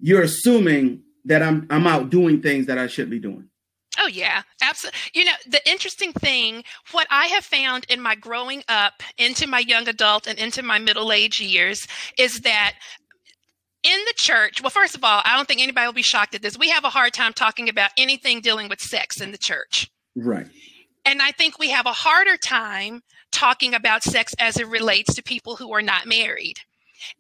you're 0.02 0.24
assuming 0.24 1.04
that 1.26 1.42
I'm 1.42 1.68
I'm 1.70 1.88
out 1.88 2.10
doing 2.10 2.42
things 2.42 2.66
that 2.68 2.78
I 2.78 2.88
should 2.88 3.10
be 3.10 3.20
doing. 3.20 3.48
Oh, 4.00 4.08
yeah, 4.08 4.44
absolutely. 4.62 5.00
You 5.14 5.26
know, 5.26 5.34
the 5.48 5.70
interesting 5.70 6.14
thing, 6.14 6.64
what 6.92 7.08
I 7.10 7.26
have 7.28 7.44
found 7.44 7.86
in 7.90 8.02
my 8.02 8.16
growing 8.16 8.64
up 8.70 9.04
into 9.18 9.48
my 9.48 9.60
young 9.60 9.88
adult 9.88 10.28
and 10.28 10.40
into 10.40 10.64
my 10.64 10.80
middle 10.80 11.12
age 11.12 11.42
years 11.42 11.88
is 12.18 12.40
that 12.42 12.76
in 13.84 14.00
the 14.08 14.14
church, 14.16 14.62
well, 14.62 14.70
first 14.70 14.96
of 14.96 15.04
all, 15.04 15.22
I 15.26 15.36
don't 15.36 15.48
think 15.48 15.62
anybody 15.62 15.86
will 15.86 15.94
be 15.94 16.02
shocked 16.02 16.36
at 16.36 16.42
this. 16.42 16.58
We 16.58 16.70
have 16.70 16.86
a 16.86 16.90
hard 16.90 17.14
time 17.14 17.34
talking 17.34 17.68
about 17.68 17.92
anything 17.98 18.40
dealing 18.40 18.70
with 18.70 18.80
sex 18.80 19.20
in 19.20 19.32
the 19.32 19.38
church. 19.38 19.92
Right. 20.16 20.48
And 21.04 21.22
I 21.22 21.32
think 21.32 21.60
we 21.60 21.72
have 21.72 21.86
a 21.86 21.92
harder 21.92 22.38
time 22.38 23.02
talking 23.32 23.74
about 23.74 24.04
sex 24.04 24.34
as 24.40 24.58
it 24.58 24.68
relates 24.68 25.16
to 25.16 25.24
people 25.24 25.58
who 25.58 25.74
are 25.74 25.82
not 25.82 26.06
married 26.06 26.60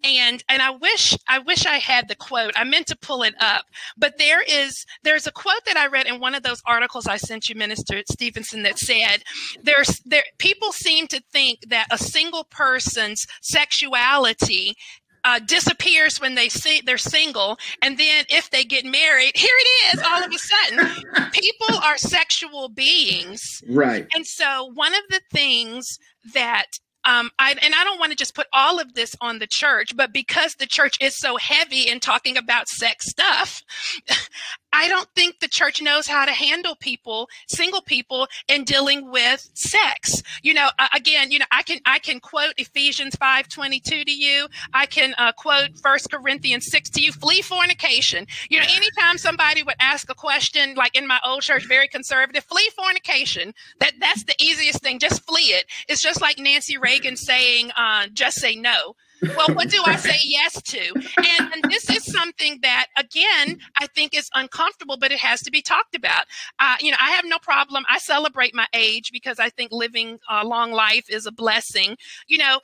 and 0.04 0.44
and 0.50 0.62
i 0.62 0.70
wish 0.70 1.18
i 1.28 1.40
wish 1.40 1.66
i 1.66 1.78
had 1.78 2.08
the 2.08 2.16
quote 2.16 2.54
i 2.56 2.64
meant 2.64 2.88
to 2.88 2.98
pull 2.98 3.24
it 3.24 3.36
up 3.40 3.66
but 3.98 4.18
there 4.18 4.42
is 4.48 4.86
there's 5.04 5.28
a 5.28 5.32
quote 5.32 5.64
that 5.66 5.78
i 5.78 5.88
read 5.88 6.08
in 6.08 6.20
one 6.20 6.36
of 6.36 6.44
those 6.44 6.62
articles 6.66 7.08
i 7.08 7.18
sent 7.18 7.50
you 7.50 7.56
minister 7.56 8.02
stevenson 8.10 8.64
that 8.64 8.78
said 8.78 9.24
there's 9.64 10.02
there 10.06 10.24
people 10.38 10.72
seem 10.72 11.08
to 11.08 11.22
think 11.32 11.60
that 11.68 11.88
a 11.92 11.98
single 11.98 12.46
person's 12.46 13.26
sexuality 13.42 14.76
uh, 15.24 15.40
disappears 15.40 16.20
when 16.20 16.36
they 16.36 16.50
see 16.50 16.82
they're 16.86 16.98
single, 16.98 17.58
and 17.82 17.98
then 17.98 18.26
if 18.30 18.50
they 18.50 18.64
get 18.64 18.86
married, 18.86 19.36
here 19.36 19.54
it 19.56 19.96
is. 19.96 20.04
All 20.04 20.24
of 20.24 20.32
a 20.32 20.38
sudden, 20.38 21.30
people 21.32 21.78
are 21.84 21.98
sexual 21.98 22.70
beings, 22.70 23.62
right? 23.68 24.08
And 24.16 24.26
so, 24.26 24.72
one 24.74 24.94
of 24.94 25.04
the 25.10 25.22
things 25.32 26.00
that 26.34 26.66
um, 27.06 27.32
I, 27.40 27.52
and 27.52 27.74
I 27.74 27.84
don't 27.84 28.00
want 28.00 28.12
to 28.12 28.18
just 28.18 28.36
put 28.36 28.48
all 28.54 28.80
of 28.80 28.94
this 28.94 29.16
on 29.22 29.40
the 29.40 29.48
church, 29.48 29.96
but 29.96 30.14
because 30.14 30.56
the 30.56 30.68
church 30.68 30.98
is 31.02 31.18
so 31.18 31.38
heavy 31.38 31.90
in 31.90 32.00
talking 32.00 32.38
about 32.38 32.68
sex 32.68 33.10
stuff, 33.10 33.64
I 34.74 34.88
don't 34.88 35.10
think 35.16 35.40
the 35.40 35.50
church 35.50 35.82
knows 35.82 36.08
how 36.08 36.26
to 36.26 36.32
handle 36.32 36.76
people, 36.76 37.28
single 37.50 37.82
people, 37.82 38.28
in 38.48 38.64
dealing 38.64 39.12
with 39.12 39.50
sex. 39.54 40.24
You 40.44 40.54
know, 40.54 40.70
uh, 40.80 40.88
again, 40.96 41.32
you 41.32 41.40
know, 41.40 41.46
I 41.52 41.64
can 41.64 41.80
I 41.86 42.00
can 42.00 42.22
quote 42.22 42.54
Ephesians 42.58 43.16
five 43.16 43.50
twenty 43.50 43.82
two 43.82 44.06
to 44.06 44.12
you. 44.12 44.48
I 44.74 44.86
can 44.86 45.14
uh, 45.18 45.34
quote 45.34 45.78
First 45.84 46.10
Corinthians 46.10 46.68
six 46.68 46.90
to 46.92 47.02
you. 47.02 47.12
Flee 47.12 47.42
fornication. 47.42 48.28
You 48.50 48.60
know, 48.60 48.66
anytime 48.70 49.18
somebody 49.18 49.62
would 49.62 49.76
ask 49.82 50.10
a 50.10 50.16
question, 50.16 50.76
like 50.76 50.96
in 50.96 51.06
my 51.06 51.20
old 51.26 51.42
church, 51.42 51.68
very 51.68 51.90
conservative, 51.90 52.46
flee 52.46 52.70
fornication. 52.76 53.54
That 53.80 53.94
that's 54.00 54.24
the 54.24 54.36
easiest 54.40 54.82
thing. 54.82 55.00
Just 55.00 55.26
flee 55.26 55.52
it. 55.52 55.66
It's 55.90 56.02
just 56.02 56.22
like 56.22 56.40
Nancy 56.40 56.78
Reagan 56.78 56.91
saying, 57.16 57.72
uh, 57.76 58.08
"Just 58.14 58.40
say 58.40 58.56
no." 58.56 58.96
well, 59.36 59.54
what 59.54 59.70
do 59.70 59.82
I 59.86 59.96
say 59.96 60.18
yes 60.24 60.62
to? 60.62 60.94
And, 61.18 61.54
and, 61.54 61.72
this 61.72 61.90
is 61.90 62.12
something 62.12 62.60
that, 62.64 62.88
again, 62.98 63.60
I 63.80 63.88
think 63.88 64.16
is 64.16 64.30
uncomfortable, 64.34 64.98
but 64.98 65.12
it 65.12 65.20
has 65.20 65.42
to 65.44 65.52
be 65.52 65.62
talked 65.62 65.96
about. 65.96 66.26
Uh, 66.60 66.76
you 66.80 66.92
know, 66.92 66.98
I 67.00 67.12
have 67.12 67.26
no 67.26 67.38
problem. 67.38 67.86
I 67.90 68.00
celebrate 68.00 68.56
my 68.56 68.66
age 68.74 69.12
because 69.12 69.40
I 69.40 69.50
think 69.50 69.72
living 69.72 70.20
a 70.30 70.46
long 70.46 70.72
life 70.72 71.06
is 71.10 71.26
a 71.26 71.32
blessing. 71.32 71.98
You 72.28 72.40
know, 72.40 72.62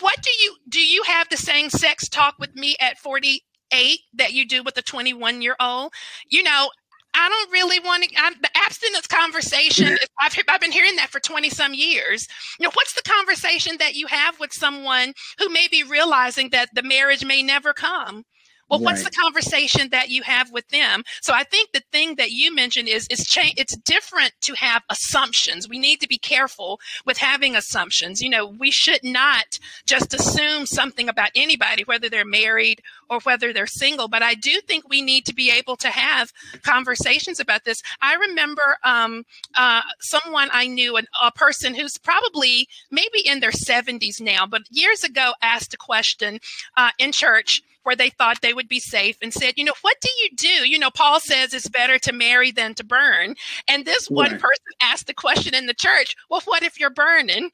what 0.00 0.22
do 0.22 0.30
you 0.30 0.56
do? 0.68 0.80
You 0.80 1.02
have 1.04 1.28
the 1.28 1.36
same 1.36 1.70
sex 1.70 2.08
talk 2.08 2.36
with 2.38 2.54
me 2.54 2.76
at 2.80 2.98
48 2.98 4.00
that 4.14 4.32
you 4.32 4.46
do 4.46 4.62
with 4.62 4.76
a 4.78 4.82
21 4.82 5.42
year 5.42 5.56
old? 5.60 5.92
You 6.28 6.44
know, 6.44 6.70
I 7.18 7.28
don't 7.28 7.52
really 7.52 7.80
want 7.80 8.04
to. 8.04 8.10
I'm, 8.16 8.34
the 8.40 8.50
abstinence 8.56 9.06
conversation. 9.08 9.98
I've 10.20 10.36
I've 10.48 10.60
been 10.60 10.72
hearing 10.72 10.96
that 10.96 11.10
for 11.10 11.20
twenty 11.20 11.50
some 11.50 11.74
years. 11.74 12.28
You 12.58 12.64
know, 12.64 12.70
what's 12.74 12.94
the 12.94 13.02
conversation 13.02 13.76
that 13.78 13.94
you 13.94 14.06
have 14.06 14.38
with 14.38 14.52
someone 14.52 15.14
who 15.38 15.48
may 15.48 15.66
be 15.68 15.82
realizing 15.82 16.50
that 16.50 16.68
the 16.74 16.82
marriage 16.82 17.24
may 17.24 17.42
never 17.42 17.72
come? 17.72 18.24
Well, 18.68 18.80
right. 18.80 18.86
what's 18.86 19.04
the 19.04 19.10
conversation 19.10 19.88
that 19.90 20.10
you 20.10 20.22
have 20.22 20.52
with 20.52 20.68
them? 20.68 21.02
So 21.22 21.32
I 21.32 21.44
think 21.44 21.72
the 21.72 21.82
thing 21.92 22.16
that 22.16 22.30
you 22.30 22.54
mentioned 22.54 22.88
is 22.88 23.06
it's 23.10 23.26
cha- 23.26 23.52
it's 23.56 23.76
different 23.78 24.32
to 24.42 24.54
have 24.54 24.82
assumptions. 24.90 25.68
We 25.68 25.78
need 25.78 26.00
to 26.00 26.08
be 26.08 26.18
careful 26.18 26.80
with 27.06 27.18
having 27.18 27.56
assumptions. 27.56 28.20
You 28.20 28.30
know, 28.30 28.46
we 28.46 28.70
should 28.70 29.02
not 29.02 29.58
just 29.86 30.12
assume 30.14 30.66
something 30.66 31.08
about 31.08 31.30
anybody, 31.34 31.84
whether 31.84 32.08
they're 32.08 32.24
married 32.24 32.82
or 33.08 33.20
whether 33.20 33.52
they're 33.52 33.66
single. 33.66 34.08
But 34.08 34.22
I 34.22 34.34
do 34.34 34.60
think 34.60 34.88
we 34.88 35.02
need 35.02 35.24
to 35.26 35.34
be 35.34 35.50
able 35.50 35.76
to 35.76 35.88
have 35.88 36.32
conversations 36.62 37.40
about 37.40 37.64
this. 37.64 37.82
I 38.02 38.14
remember 38.14 38.76
um, 38.84 39.24
uh, 39.54 39.82
someone 40.00 40.48
I 40.52 40.66
knew, 40.66 40.96
an, 40.96 41.06
a 41.22 41.32
person 41.32 41.74
who's 41.74 41.96
probably 41.98 42.68
maybe 42.90 43.20
in 43.24 43.40
their 43.40 43.50
70s 43.50 44.20
now, 44.20 44.46
but 44.46 44.62
years 44.70 45.04
ago 45.04 45.32
asked 45.42 45.72
a 45.74 45.78
question 45.78 46.38
uh, 46.76 46.90
in 46.98 47.12
church 47.12 47.62
where 47.88 47.96
they 47.96 48.10
thought 48.10 48.42
they 48.42 48.52
would 48.52 48.68
be 48.68 48.80
safe 48.80 49.16
and 49.22 49.32
said, 49.32 49.54
you 49.56 49.64
know, 49.64 49.72
what 49.80 49.96
do 50.02 50.10
you 50.20 50.28
do? 50.36 50.68
You 50.68 50.78
know, 50.78 50.90
Paul 50.90 51.20
says 51.20 51.54
it's 51.54 51.70
better 51.70 51.98
to 52.00 52.12
marry 52.12 52.50
than 52.50 52.74
to 52.74 52.84
burn. 52.84 53.34
And 53.66 53.86
this 53.86 54.10
one 54.10 54.32
person 54.32 54.66
asked 54.82 55.06
the 55.06 55.14
question 55.14 55.54
in 55.54 55.64
the 55.64 55.72
church, 55.72 56.14
well, 56.28 56.42
what 56.44 56.62
if 56.62 56.78
you're 56.78 56.90
burning? 56.90 57.50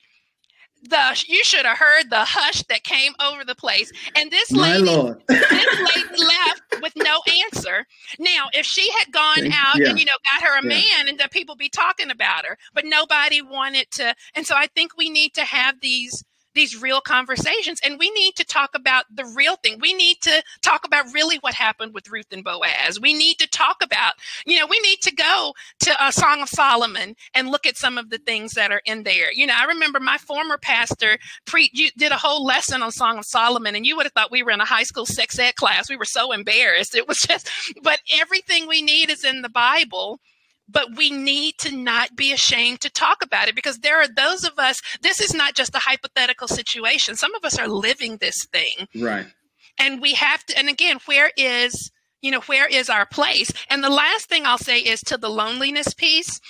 the 0.82 1.24
you 1.28 1.42
should 1.44 1.64
have 1.64 1.78
heard 1.78 2.10
the 2.10 2.24
hush 2.24 2.62
that 2.64 2.82
came 2.84 3.12
over 3.24 3.44
the 3.44 3.54
place. 3.54 3.90
And 4.16 4.30
this 4.30 4.50
lady, 4.50 4.84
this 5.28 5.50
lady 5.50 6.24
left 6.24 6.82
with 6.82 6.92
no 6.96 7.20
answer. 7.44 7.86
Now, 8.18 8.48
if 8.52 8.66
she 8.66 8.90
had 8.90 9.12
gone 9.12 9.50
out 9.52 9.78
yeah. 9.78 9.90
and 9.90 9.98
you 9.98 10.04
know 10.04 10.12
got 10.32 10.42
her 10.42 10.58
a 10.58 10.62
yeah. 10.62 10.68
man, 10.68 11.08
and 11.08 11.18
the 11.18 11.28
people 11.30 11.56
be 11.56 11.70
talking 11.70 12.10
about 12.10 12.44
her, 12.44 12.58
but 12.74 12.84
nobody 12.84 13.40
wanted 13.40 13.90
to. 13.92 14.14
And 14.34 14.46
so 14.46 14.56
I 14.56 14.66
think 14.74 14.96
we 14.98 15.08
need 15.08 15.32
to 15.34 15.44
have 15.44 15.80
these 15.80 16.22
these 16.54 16.80
real 16.80 17.00
conversations. 17.00 17.80
And 17.84 17.98
we 17.98 18.10
need 18.10 18.34
to 18.36 18.44
talk 18.44 18.70
about 18.74 19.04
the 19.14 19.24
real 19.36 19.56
thing. 19.56 19.78
We 19.80 19.94
need 19.94 20.20
to 20.22 20.42
talk 20.62 20.86
about 20.86 21.12
really 21.12 21.36
what 21.38 21.54
happened 21.54 21.94
with 21.94 22.10
Ruth 22.10 22.32
and 22.32 22.44
Boaz. 22.44 23.00
We 23.00 23.12
need 23.12 23.38
to 23.38 23.48
talk 23.48 23.78
about, 23.82 24.14
you 24.46 24.58
know, 24.58 24.66
we 24.66 24.78
need 24.80 25.00
to 25.02 25.14
go 25.14 25.54
to 25.80 26.04
a 26.04 26.12
Song 26.12 26.42
of 26.42 26.48
Solomon 26.48 27.16
and 27.34 27.50
look 27.50 27.66
at 27.66 27.76
some 27.76 27.98
of 27.98 28.10
the 28.10 28.18
things 28.18 28.52
that 28.52 28.72
are 28.72 28.82
in 28.84 29.02
there. 29.02 29.32
You 29.32 29.46
know, 29.46 29.54
I 29.56 29.64
remember 29.64 30.00
my 30.00 30.18
former 30.18 30.58
pastor 30.58 31.18
pre 31.46 31.68
did 31.96 32.12
a 32.12 32.16
whole 32.16 32.44
lesson 32.44 32.82
on 32.82 32.92
Song 32.92 33.18
of 33.18 33.24
Solomon, 33.24 33.74
and 33.74 33.86
you 33.86 33.96
would 33.96 34.06
have 34.06 34.12
thought 34.12 34.30
we 34.30 34.42
were 34.42 34.50
in 34.50 34.60
a 34.60 34.64
high 34.64 34.82
school 34.82 35.06
sex 35.06 35.38
ed 35.38 35.56
class. 35.56 35.90
We 35.90 35.96
were 35.96 36.04
so 36.04 36.32
embarrassed. 36.32 36.94
It 36.94 37.08
was 37.08 37.18
just, 37.18 37.50
but 37.82 38.00
everything 38.12 38.66
we 38.66 38.82
need 38.82 39.10
is 39.10 39.24
in 39.24 39.42
the 39.42 39.48
Bible 39.48 40.20
but 40.68 40.96
we 40.96 41.10
need 41.10 41.58
to 41.58 41.76
not 41.76 42.16
be 42.16 42.32
ashamed 42.32 42.80
to 42.80 42.90
talk 42.90 43.22
about 43.22 43.48
it 43.48 43.54
because 43.54 43.78
there 43.78 44.00
are 44.00 44.08
those 44.08 44.44
of 44.44 44.58
us 44.58 44.80
this 45.02 45.20
is 45.20 45.34
not 45.34 45.54
just 45.54 45.74
a 45.74 45.78
hypothetical 45.78 46.48
situation. 46.48 47.16
Some 47.16 47.34
of 47.34 47.44
us 47.44 47.58
are 47.58 47.68
living 47.68 48.16
this 48.16 48.44
thing. 48.46 48.88
Right. 48.94 49.26
And 49.78 50.00
we 50.00 50.14
have 50.14 50.44
to 50.46 50.58
and 50.58 50.68
again 50.68 50.98
where 51.06 51.30
is 51.36 51.90
you 52.22 52.30
know 52.30 52.40
where 52.42 52.66
is 52.66 52.88
our 52.88 53.06
place? 53.06 53.52
And 53.68 53.84
the 53.84 53.90
last 53.90 54.28
thing 54.28 54.46
i'll 54.46 54.58
say 54.58 54.78
is 54.78 55.00
to 55.02 55.16
the 55.18 55.30
loneliness 55.30 55.94
piece 55.94 56.40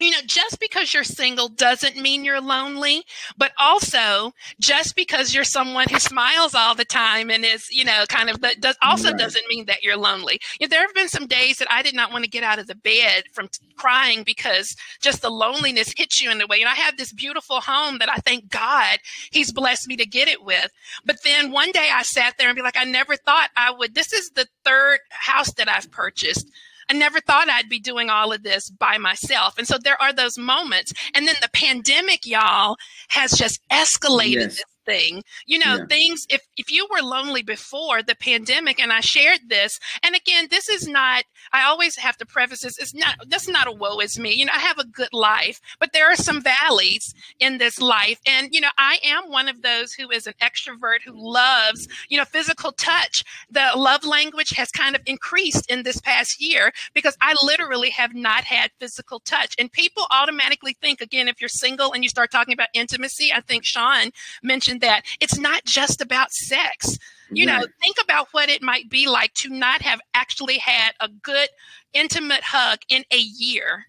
you 0.00 0.10
know, 0.10 0.18
just 0.26 0.60
because 0.60 0.92
you're 0.92 1.04
single 1.04 1.48
doesn't 1.48 1.96
mean 1.96 2.24
you're 2.24 2.40
lonely, 2.40 3.04
but 3.36 3.52
also 3.58 4.32
just 4.60 4.96
because 4.96 5.34
you're 5.34 5.44
someone 5.44 5.88
who 5.88 5.98
smiles 5.98 6.54
all 6.54 6.74
the 6.74 6.84
time 6.84 7.30
and 7.30 7.44
is, 7.44 7.68
you 7.70 7.84
know, 7.84 8.04
kind 8.08 8.30
of 8.30 8.40
that 8.40 8.60
does 8.60 8.76
also 8.82 9.10
right. 9.10 9.18
doesn't 9.18 9.48
mean 9.48 9.66
that 9.66 9.82
you're 9.82 9.96
lonely. 9.96 10.38
You 10.60 10.66
know, 10.66 10.70
there 10.70 10.82
have 10.82 10.94
been 10.94 11.08
some 11.08 11.26
days 11.26 11.58
that 11.58 11.70
I 11.70 11.82
did 11.82 11.94
not 11.94 12.12
want 12.12 12.24
to 12.24 12.30
get 12.30 12.44
out 12.44 12.58
of 12.58 12.66
the 12.66 12.74
bed 12.74 13.24
from 13.32 13.48
t- 13.48 13.66
crying 13.76 14.22
because 14.24 14.74
just 15.00 15.22
the 15.22 15.30
loneliness 15.30 15.92
hits 15.96 16.22
you 16.22 16.30
in 16.30 16.38
the 16.38 16.46
way. 16.46 16.60
And 16.60 16.68
I 16.68 16.74
have 16.74 16.96
this 16.96 17.12
beautiful 17.12 17.60
home 17.60 17.98
that 17.98 18.10
I 18.10 18.16
thank 18.16 18.48
God 18.48 18.98
He's 19.30 19.52
blessed 19.52 19.88
me 19.88 19.96
to 19.96 20.06
get 20.06 20.28
it 20.28 20.44
with. 20.44 20.70
But 21.04 21.22
then 21.24 21.50
one 21.50 21.72
day 21.72 21.88
I 21.92 22.02
sat 22.02 22.34
there 22.38 22.48
and 22.48 22.56
be 22.56 22.62
like, 22.62 22.76
I 22.76 22.84
never 22.84 23.16
thought 23.16 23.50
I 23.56 23.70
would. 23.70 23.94
This 23.94 24.12
is 24.12 24.30
the 24.30 24.46
third 24.64 25.00
house 25.10 25.52
that 25.54 25.68
I've 25.68 25.90
purchased. 25.90 26.50
I 26.88 26.94
never 26.94 27.20
thought 27.20 27.48
I'd 27.48 27.68
be 27.68 27.80
doing 27.80 28.10
all 28.10 28.32
of 28.32 28.42
this 28.42 28.70
by 28.70 28.98
myself. 28.98 29.58
And 29.58 29.66
so 29.66 29.76
there 29.78 30.00
are 30.00 30.12
those 30.12 30.38
moments. 30.38 30.92
And 31.14 31.26
then 31.26 31.34
the 31.42 31.50
pandemic, 31.52 32.26
y'all, 32.26 32.76
has 33.08 33.32
just 33.32 33.60
escalated 33.70 34.32
yes. 34.32 34.56
this 34.56 34.75
thing. 34.86 35.22
You 35.46 35.58
know, 35.58 35.76
yeah. 35.76 35.86
things 35.86 36.26
if 36.30 36.46
if 36.56 36.70
you 36.70 36.86
were 36.90 37.02
lonely 37.02 37.42
before 37.42 38.02
the 38.02 38.14
pandemic 38.14 38.80
and 38.80 38.92
I 38.92 39.00
shared 39.00 39.40
this, 39.48 39.78
and 40.02 40.14
again, 40.14 40.48
this 40.50 40.68
is 40.68 40.86
not 40.88 41.24
I 41.52 41.64
always 41.64 41.96
have 41.96 42.16
to 42.18 42.26
preface 42.26 42.60
this, 42.62 42.78
it's 42.78 42.94
not 42.94 43.16
that's 43.28 43.48
not 43.48 43.66
a 43.66 43.72
woe 43.72 43.98
is 44.00 44.18
me. 44.18 44.32
You 44.32 44.46
know, 44.46 44.52
I 44.54 44.60
have 44.60 44.78
a 44.78 44.86
good 44.86 45.12
life, 45.12 45.60
but 45.78 45.92
there 45.92 46.10
are 46.10 46.16
some 46.16 46.42
valleys 46.42 47.14
in 47.40 47.58
this 47.58 47.80
life. 47.80 48.20
And 48.26 48.48
you 48.52 48.60
know, 48.60 48.70
I 48.78 48.98
am 49.04 49.30
one 49.30 49.48
of 49.48 49.62
those 49.62 49.92
who 49.92 50.10
is 50.10 50.26
an 50.26 50.34
extrovert 50.42 50.98
who 51.04 51.12
loves, 51.14 51.88
you 52.08 52.16
know, 52.18 52.24
physical 52.24 52.72
touch. 52.72 53.22
The 53.50 53.70
love 53.76 54.04
language 54.04 54.50
has 54.50 54.70
kind 54.70 54.94
of 54.94 55.02
increased 55.06 55.70
in 55.70 55.82
this 55.82 56.00
past 56.00 56.40
year 56.40 56.72
because 56.94 57.16
I 57.20 57.34
literally 57.42 57.90
have 57.90 58.14
not 58.14 58.44
had 58.44 58.70
physical 58.78 59.20
touch. 59.20 59.54
And 59.58 59.70
people 59.70 60.06
automatically 60.10 60.76
think 60.80 61.00
again, 61.00 61.28
if 61.28 61.40
you're 61.40 61.48
single 61.48 61.92
and 61.92 62.02
you 62.02 62.08
start 62.08 62.30
talking 62.30 62.54
about 62.54 62.68
intimacy, 62.74 63.32
I 63.32 63.40
think 63.40 63.64
Sean 63.64 64.10
mentioned 64.42 64.75
that 64.80 65.02
it's 65.20 65.38
not 65.38 65.64
just 65.64 66.00
about 66.00 66.32
sex. 66.32 66.98
You 67.30 67.46
right. 67.46 67.60
know, 67.60 67.66
think 67.82 67.96
about 68.02 68.28
what 68.32 68.48
it 68.48 68.62
might 68.62 68.88
be 68.88 69.08
like 69.08 69.34
to 69.34 69.48
not 69.48 69.82
have 69.82 70.00
actually 70.14 70.58
had 70.58 70.92
a 71.00 71.08
good, 71.08 71.48
intimate 71.92 72.42
hug 72.42 72.78
in 72.88 73.04
a 73.10 73.18
year. 73.18 73.86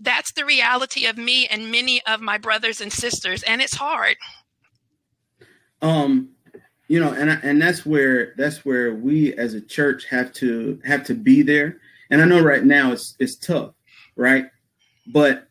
That's 0.00 0.32
the 0.32 0.44
reality 0.44 1.06
of 1.06 1.18
me 1.18 1.46
and 1.46 1.70
many 1.70 2.02
of 2.06 2.20
my 2.20 2.38
brothers 2.38 2.80
and 2.80 2.92
sisters, 2.92 3.42
and 3.42 3.60
it's 3.60 3.76
hard. 3.76 4.16
Um, 5.82 6.30
you 6.88 7.00
know, 7.00 7.12
and 7.12 7.30
and 7.30 7.60
that's 7.60 7.84
where 7.84 8.34
that's 8.36 8.64
where 8.64 8.94
we 8.94 9.34
as 9.34 9.54
a 9.54 9.60
church 9.60 10.06
have 10.06 10.32
to 10.34 10.80
have 10.84 11.04
to 11.04 11.14
be 11.14 11.42
there. 11.42 11.78
And 12.10 12.22
I 12.22 12.24
know 12.24 12.42
right 12.42 12.64
now 12.64 12.92
it's 12.92 13.16
it's 13.18 13.36
tough, 13.36 13.72
right? 14.14 14.46
But 15.06 15.48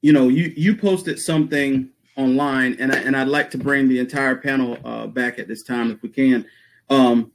you 0.00 0.12
know, 0.12 0.28
you 0.28 0.52
you 0.56 0.76
posted 0.76 1.20
something 1.20 1.90
online, 2.16 2.76
and 2.78 2.92
I, 2.92 2.98
and 2.98 3.16
I'd 3.16 3.28
like 3.28 3.50
to 3.52 3.58
bring 3.58 3.88
the 3.88 3.98
entire 3.98 4.36
panel 4.36 4.78
uh, 4.84 5.06
back 5.06 5.38
at 5.38 5.48
this 5.48 5.62
time 5.62 5.90
if 5.90 6.02
we 6.02 6.08
can. 6.08 6.46
Um, 6.90 7.32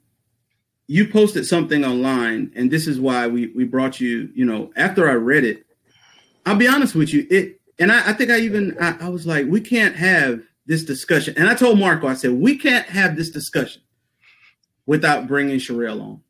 you 0.86 1.08
posted 1.08 1.46
something 1.46 1.84
online, 1.84 2.52
and 2.54 2.70
this 2.70 2.86
is 2.86 3.00
why 3.00 3.26
we 3.26 3.48
we 3.48 3.64
brought 3.64 4.00
you. 4.00 4.30
You 4.34 4.44
know, 4.44 4.72
after 4.76 5.08
I 5.08 5.14
read 5.14 5.44
it, 5.44 5.66
I'll 6.46 6.56
be 6.56 6.68
honest 6.68 6.94
with 6.94 7.12
you, 7.12 7.26
it, 7.30 7.60
and 7.78 7.92
I, 7.92 8.10
I 8.10 8.12
think 8.12 8.30
I 8.30 8.38
even 8.38 8.76
I, 8.80 8.96
I 9.06 9.08
was 9.08 9.26
like, 9.26 9.46
we 9.46 9.60
can't 9.60 9.96
have 9.96 10.42
this 10.66 10.84
discussion, 10.84 11.34
and 11.36 11.48
I 11.48 11.54
told 11.54 11.78
Marco, 11.78 12.06
I 12.06 12.14
said, 12.14 12.32
we 12.32 12.56
can't 12.56 12.86
have 12.86 13.16
this 13.16 13.30
discussion 13.30 13.82
without 14.86 15.26
bringing 15.26 15.58
Sherelle 15.58 16.00
on, 16.00 16.20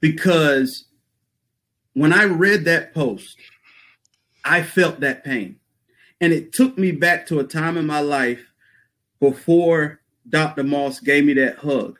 because 0.00 0.84
when 1.94 2.12
I 2.12 2.24
read 2.24 2.64
that 2.66 2.94
post, 2.94 3.38
I 4.44 4.62
felt 4.62 5.00
that 5.00 5.24
pain. 5.24 5.56
And 6.22 6.32
it 6.32 6.52
took 6.52 6.78
me 6.78 6.92
back 6.92 7.26
to 7.26 7.40
a 7.40 7.44
time 7.44 7.76
in 7.76 7.84
my 7.84 8.00
life 8.00 8.52
before 9.20 10.00
Dr. 10.28 10.62
Moss 10.62 11.00
gave 11.00 11.24
me 11.24 11.34
that 11.34 11.58
hug. 11.58 11.98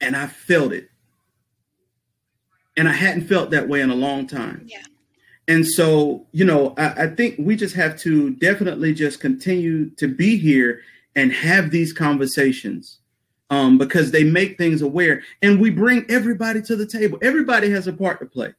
And 0.00 0.16
I 0.16 0.28
felt 0.28 0.72
it. 0.72 0.88
And 2.76 2.88
I 2.88 2.92
hadn't 2.92 3.26
felt 3.26 3.50
that 3.50 3.68
way 3.68 3.80
in 3.80 3.90
a 3.90 3.94
long 3.94 4.28
time. 4.28 4.66
Yeah. 4.66 4.82
And 5.48 5.66
so, 5.66 6.26
you 6.30 6.44
know, 6.44 6.74
I, 6.78 7.04
I 7.04 7.06
think 7.08 7.36
we 7.38 7.56
just 7.56 7.74
have 7.74 7.98
to 8.00 8.30
definitely 8.30 8.94
just 8.94 9.20
continue 9.20 9.90
to 9.96 10.06
be 10.06 10.36
here 10.36 10.82
and 11.16 11.32
have 11.32 11.70
these 11.70 11.92
conversations 11.92 13.00
um, 13.50 13.78
because 13.78 14.12
they 14.12 14.22
make 14.22 14.58
things 14.58 14.80
aware 14.80 15.22
and 15.42 15.60
we 15.60 15.70
bring 15.70 16.04
everybody 16.08 16.62
to 16.62 16.76
the 16.76 16.86
table. 16.86 17.18
Everybody 17.20 17.68
has 17.70 17.88
a 17.88 17.92
part 17.92 18.20
to 18.20 18.26
play 18.26 18.54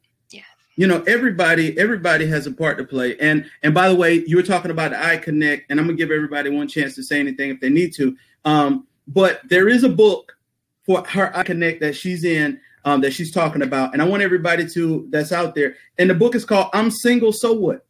you 0.77 0.85
know 0.87 1.03
everybody 1.07 1.77
everybody 1.77 2.25
has 2.27 2.47
a 2.47 2.51
part 2.51 2.77
to 2.77 2.85
play. 2.85 3.17
And 3.17 3.49
and 3.63 3.73
by 3.73 3.89
the 3.89 3.95
way 3.95 4.23
you 4.25 4.37
were 4.37 4.43
talking 4.43 4.71
about 4.71 4.91
the 4.91 4.97
iConnect 4.97 5.63
and 5.69 5.79
i'm 5.79 5.87
gonna 5.87 5.97
give 5.97 6.11
everybody 6.11 6.49
one 6.49 6.67
chance 6.67 6.95
to 6.95 7.03
say 7.03 7.19
anything 7.19 7.49
if 7.49 7.59
they 7.59 7.69
need 7.69 7.93
to. 7.95 8.15
Um, 8.45 8.87
but 9.07 9.41
there 9.49 9.67
is 9.67 9.83
a 9.83 9.89
book 9.89 10.37
for 10.85 11.03
her 11.05 11.31
iConnect 11.35 11.81
that 11.81 11.95
she's 11.95 12.23
in 12.23 12.61
um, 12.85 13.01
that 13.01 13.11
she's 13.11 13.31
talking 13.33 13.63
about 13.63 13.91
and 13.91 14.01
i 14.01 14.05
want 14.05 14.23
everybody 14.23 14.65
to 14.69 15.07
that's 15.09 15.33
out 15.33 15.55
there. 15.55 15.75
And 15.97 16.09
the 16.09 16.15
book 16.15 16.35
is 16.35 16.45
called 16.45 16.69
i'm 16.73 16.91
single 16.91 17.33
so 17.33 17.51
what? 17.53 17.85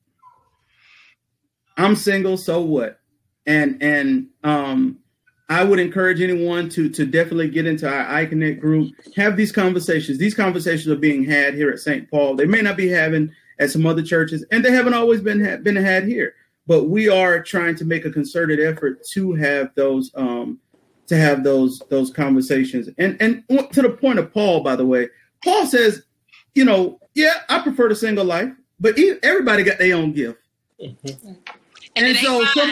I'm 1.76 1.96
single 1.96 2.38
so 2.38 2.62
what? 2.62 3.00
And 3.46 3.78
and 3.84 4.28
um 4.44 5.00
I 5.50 5.64
would 5.64 5.80
encourage 5.80 6.22
anyone 6.22 6.70
to 6.70 6.89
to 6.89 7.06
definitely 7.06 7.50
get 7.50 7.66
into 7.66 7.89
our 7.89 8.06
iConnect 8.06 8.60
group, 8.60 8.93
have 9.16 9.38
these 9.38 9.52
conversations. 9.52 10.18
These 10.18 10.36
conversations 10.36 10.88
are 10.88 11.00
being 11.00 11.24
had 11.24 11.54
here 11.54 11.70
at 11.70 11.80
St. 11.80 12.10
Paul. 12.12 12.36
They 12.36 12.45
may 12.45 12.62
not 12.62 12.76
be 12.76 12.89
having 12.89 13.32
at 13.60 13.72
some 13.72 13.86
other 13.86 14.04
churches, 14.04 14.45
and 14.52 14.64
they 14.64 14.72
haven't 14.72 14.93
always 14.93 15.22
been 15.22 15.43
ha- 15.43 15.58
been 15.58 15.76
had 15.76 16.04
here. 16.04 16.36
But 16.68 16.89
we 16.89 17.08
are 17.08 17.41
trying 17.41 17.76
to 17.78 17.86
make 17.86 18.04
a 18.04 18.12
concerted 18.12 18.60
effort 18.60 19.06
to 19.12 19.34
have 19.36 19.74
those 19.76 20.12
um, 20.16 20.60
to 21.08 21.16
have 21.16 21.43
those 21.43 21.82
those 21.89 22.12
conversations. 22.12 22.89
And 22.98 23.16
and 23.22 23.43
to 23.72 23.82
the 23.82 23.89
point 23.89 24.20
of 24.20 24.34
Paul, 24.34 24.64
by 24.64 24.76
the 24.76 24.86
way, 24.86 25.08
Paul 25.45 25.66
says, 25.66 26.04
you 26.56 26.66
know, 26.66 27.00
yeah, 27.16 27.36
I 27.48 27.60
prefer 27.60 27.88
the 27.88 27.95
single 27.95 28.26
life, 28.26 28.52
but 28.80 29.00
everybody 29.24 29.64
got 29.64 29.78
their 29.78 29.95
own 29.95 30.12
gift. 30.12 30.39
Mm-hmm. 30.82 31.34
And, 31.95 32.06
and 32.06 32.18
so, 32.18 32.45
some, 32.45 32.72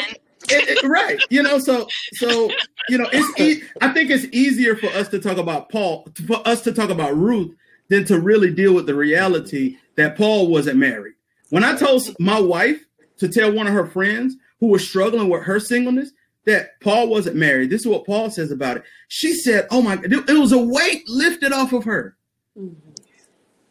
it, 0.50 0.84
it, 0.84 0.88
right. 0.88 1.20
You 1.30 1.44
know, 1.44 1.60
so 1.60 1.88
so 2.14 2.50
you 2.90 2.98
know, 2.98 3.08
it's 3.12 3.40
e- 3.40 3.64
I 3.82 3.90
think 3.90 4.10
it's 4.10 4.26
easier 4.26 4.76
for 4.76 4.88
us 4.88 5.08
to 5.10 5.20
talk 5.20 5.38
about 5.38 5.70
Paul, 5.70 6.08
for 6.28 6.46
us 6.48 6.62
to 6.62 6.72
talk 6.72 6.90
about 6.90 7.16
Ruth, 7.16 7.56
than 7.90 8.06
to 8.06 8.20
really 8.20 8.54
deal 8.54 8.74
with 8.74 8.86
the 8.86 8.96
reality 8.96 9.78
that 9.96 10.18
Paul 10.18 10.48
wasn't 10.48 10.78
married. 10.78 11.14
When 11.50 11.64
I 11.64 11.76
told 11.76 12.04
my 12.20 12.40
wife 12.40 12.84
to 13.18 13.30
tell 13.30 13.52
one 13.52 13.68
of 13.68 13.74
her 13.74 13.88
friends 13.88 14.36
who 14.60 14.68
was 14.68 14.88
struggling 14.88 15.30
with 15.30 15.44
her 15.44 15.60
singleness 15.60 16.12
that 16.46 16.80
Paul 16.82 17.08
wasn't 17.08 17.36
married, 17.36 17.70
this 17.70 17.82
is 17.82 17.88
what 17.88 18.06
Paul 18.06 18.30
says 18.30 18.52
about 18.52 18.78
it. 18.78 18.84
She 19.08 19.34
said, 19.34 19.68
"Oh 19.72 19.82
my, 19.82 19.96
god, 19.96 20.30
it 20.30 20.40
was 20.40 20.52
a 20.52 20.58
weight 20.58 21.04
lifted 21.08 21.52
off 21.52 21.74
of 21.74 21.84
her." 21.86 22.16
Mm-hmm. 22.58 22.92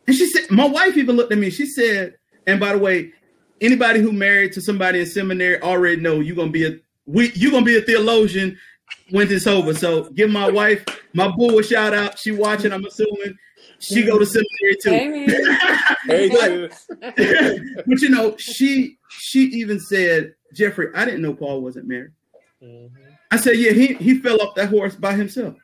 And 0.07 0.17
she 0.17 0.27
said, 0.27 0.51
my 0.51 0.67
wife 0.67 0.97
even 0.97 1.17
looked 1.17 1.33
at 1.33 1.39
me. 1.39 1.51
She 1.51 1.67
said, 1.67 2.17
and 2.47 2.61
by 2.61 2.73
the 2.73 2.79
way, 2.79 3.13
anybody 3.61 4.01
who 4.01 4.13
married 4.13 4.53
to 4.53 4.61
somebody 4.61 5.01
in 5.01 5.07
seminary 5.07 5.61
already 5.63 6.01
know 6.01 6.21
you're 6.21 6.37
gonna 6.37 6.51
be 6.51 6.67
a 6.67 6.79
we 7.07 7.33
you're 7.35 7.51
gonna 7.53 7.65
be 7.65 7.77
a 7.77 7.83
theologian 7.83 8.59
when 9.11 9.29
this 9.29 9.47
over. 9.47 9.75
So 9.75 10.11
give 10.11 10.31
my 10.31 10.51
wife 10.51 10.85
my 11.13 11.29
boo 11.29 11.59
a 11.59 11.63
shout 11.63 11.95
out. 11.95 12.19
She 12.19 12.31
watching, 12.31 12.73
I'm 12.73 12.85
assuming. 12.85 13.39
She 13.79 14.03
go 14.03 14.19
to 14.19 14.25
seminary 14.25 14.77
too. 14.81 14.91
Hey, 16.07 16.29
but, 16.29 17.17
but, 17.87 18.01
you 18.01 18.09
know, 18.09 18.37
she 18.37 18.99
she 19.11 19.41
even 19.45 19.79
said, 19.79 20.35
Jeffrey, 20.55 20.89
I 20.95 21.05
didn't 21.05 21.23
know 21.23 21.35
Paul 21.35 21.61
wasn't 21.61 21.89
married. 21.89 22.13
Mm-hmm. 22.63 22.95
I 23.31 23.37
said, 23.37 23.57
yeah, 23.57 23.73
he 23.73 23.95
he 23.95 24.19
fell 24.21 24.41
off 24.41 24.55
that 24.55 24.69
horse 24.71 24.95
by 24.95 25.15
himself. 25.15 25.55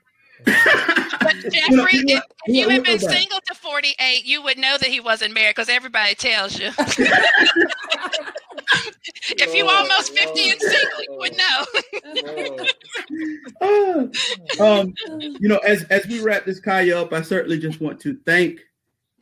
But 0.45 1.37
Jeffrey, 1.53 1.59
you 1.67 1.77
know, 1.77 1.87
if, 1.87 2.23
if 2.47 2.55
you 2.55 2.69
had 2.69 2.85
been 2.85 2.99
single 2.99 3.41
to 3.47 3.55
48, 3.55 4.25
you 4.25 4.43
would 4.43 4.59
know 4.59 4.79
that 4.79 4.89
he 4.89 5.01
wasn't 5.01 5.35
married 5.35 5.55
because 5.57 5.69
everybody 5.69 6.15
tells 6.15 6.59
you. 6.59 6.71
if 9.31 9.55
you 9.55 9.69
almost 9.69 10.17
50 10.17 10.51
and 10.51 10.61
single, 10.61 11.03
you 11.09 11.17
would 11.19 11.37
know. 11.37 11.67
um, 14.65 14.95
you 15.41 15.49
know, 15.49 15.59
as 15.59 15.85
as 15.85 16.07
we 16.07 16.21
wrap 16.21 16.45
this 16.45 16.61
Kaya 16.61 17.01
up, 17.01 17.13
I 17.13 17.23
certainly 17.23 17.59
just 17.59 17.81
want 17.81 18.01
to 18.01 18.19
thank 18.27 18.61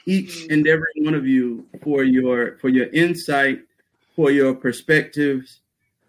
each 0.07 0.47
and 0.51 0.67
every 0.67 0.89
one 0.97 1.15
of 1.15 1.27
you 1.27 1.67
for 1.83 2.03
your 2.05 2.57
for 2.59 2.69
your 2.69 2.87
insight, 2.87 3.61
for 4.15 4.31
your 4.31 4.55
perspectives, 4.55 5.61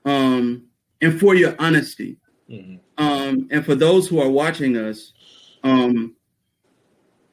um, 0.05 0.65
and 1.01 1.19
for 1.19 1.35
your 1.35 1.55
honesty. 1.59 2.17
Mm-hmm. 2.49 2.77
Um, 2.99 3.47
and 3.49 3.65
for 3.65 3.75
those 3.75 4.07
who 4.07 4.19
are 4.19 4.29
watching 4.29 4.77
us, 4.77 5.13
um, 5.63 6.15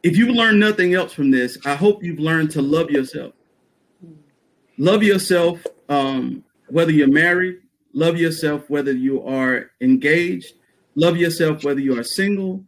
if 0.02 0.16
you 0.16 0.28
learn 0.28 0.60
nothing 0.60 0.94
else 0.94 1.12
from 1.12 1.32
this, 1.32 1.58
I 1.66 1.74
hope 1.74 2.02
you've 2.02 2.20
learned 2.20 2.52
to 2.52 2.62
love 2.62 2.90
yourself. 2.90 3.34
Love 4.78 5.02
yourself, 5.02 5.66
um, 5.88 6.44
whether 6.68 6.92
you're 6.92 7.08
married, 7.08 7.58
love 7.92 8.16
yourself, 8.16 8.68
whether 8.68 8.92
you 8.92 9.26
are 9.26 9.72
engaged, 9.80 10.54
love 10.94 11.16
yourself, 11.16 11.64
whether 11.64 11.80
you 11.80 11.98
are 11.98 12.04
single, 12.04 12.62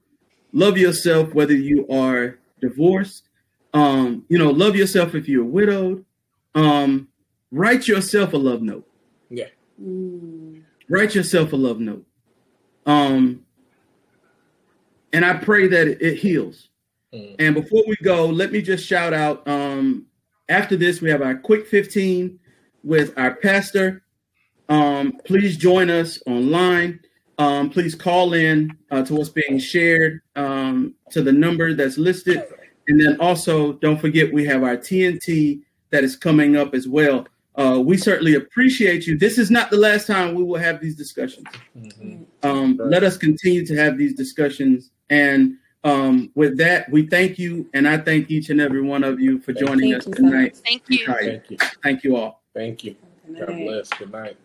love 0.52 0.76
yourself, 0.76 1.32
whether 1.34 1.54
you 1.54 1.86
are 1.88 2.38
divorced. 2.60 3.28
Um, 3.74 4.24
you 4.28 4.38
know, 4.38 4.50
love 4.50 4.74
yourself 4.74 5.14
if 5.14 5.28
you're 5.28 5.44
widowed. 5.44 6.04
Um, 6.56 7.08
write 7.52 7.86
yourself 7.86 8.32
a 8.32 8.36
love 8.36 8.62
note. 8.62 8.88
Yeah. 9.30 9.48
Mm. 9.80 10.62
Write 10.88 11.14
yourself 11.14 11.52
a 11.52 11.56
love 11.56 11.78
note. 11.78 12.07
Um, 12.88 13.44
and 15.12 15.24
I 15.24 15.34
pray 15.34 15.68
that 15.68 15.86
it, 15.86 16.02
it 16.02 16.16
heals. 16.16 16.70
Mm. 17.14 17.36
And 17.38 17.54
before 17.54 17.84
we 17.86 17.96
go, 18.02 18.26
let 18.26 18.50
me 18.50 18.62
just 18.62 18.84
shout 18.84 19.12
out. 19.12 19.46
Um, 19.46 20.06
after 20.48 20.74
this, 20.74 21.00
we 21.00 21.10
have 21.10 21.22
our 21.22 21.36
quick 21.36 21.66
15 21.66 22.38
with 22.82 23.16
our 23.18 23.36
pastor. 23.36 24.02
Um, 24.70 25.12
please 25.24 25.56
join 25.56 25.90
us 25.90 26.18
online. 26.26 27.00
Um, 27.38 27.70
please 27.70 27.94
call 27.94 28.32
in 28.32 28.76
uh, 28.90 29.04
to 29.04 29.14
what's 29.14 29.28
being 29.28 29.58
shared 29.58 30.22
um, 30.34 30.94
to 31.10 31.22
the 31.22 31.32
number 31.32 31.74
that's 31.74 31.98
listed. 31.98 32.42
And 32.88 32.98
then 33.00 33.20
also, 33.20 33.74
don't 33.74 34.00
forget, 34.00 34.32
we 34.32 34.46
have 34.46 34.62
our 34.62 34.76
TNT 34.76 35.60
that 35.90 36.04
is 36.04 36.16
coming 36.16 36.56
up 36.56 36.74
as 36.74 36.88
well 36.88 37.26
uh, 37.58 37.80
we 37.80 37.96
certainly 37.96 38.34
appreciate 38.36 39.06
you. 39.06 39.18
This 39.18 39.36
is 39.36 39.50
not 39.50 39.70
the 39.70 39.76
last 39.76 40.06
time 40.06 40.34
we 40.34 40.42
will 40.42 40.58
have 40.58 40.80
these 40.80 40.94
discussions. 40.94 41.46
Mhm. 41.76 42.24
Um, 42.42 42.76
Right. 42.76 42.88
Let 42.88 43.02
us 43.02 43.16
continue 43.16 43.66
to 43.66 43.74
have 43.76 43.98
these 43.98 44.14
discussions. 44.14 44.90
And 45.10 45.56
um, 45.84 46.30
with 46.34 46.56
that, 46.58 46.90
we 46.90 47.06
thank 47.06 47.38
you. 47.38 47.68
And 47.74 47.88
I 47.88 47.98
thank 47.98 48.30
each 48.30 48.50
and 48.50 48.60
every 48.60 48.82
one 48.82 49.02
of 49.04 49.20
you 49.20 49.40
for 49.40 49.52
joining 49.52 49.90
you. 49.90 49.96
us 49.96 50.06
you 50.06 50.12
tonight. 50.12 50.56
Thank 50.56 50.82
you. 50.88 51.06
Thank 51.06 51.50
you. 51.50 51.56
Thank 51.82 52.04
you 52.04 52.16
all. 52.16 52.42
Thank 52.54 52.84
you. 52.84 52.94
God 53.38 53.46
bless. 53.46 53.88
Good 53.90 54.12
night. 54.12 54.36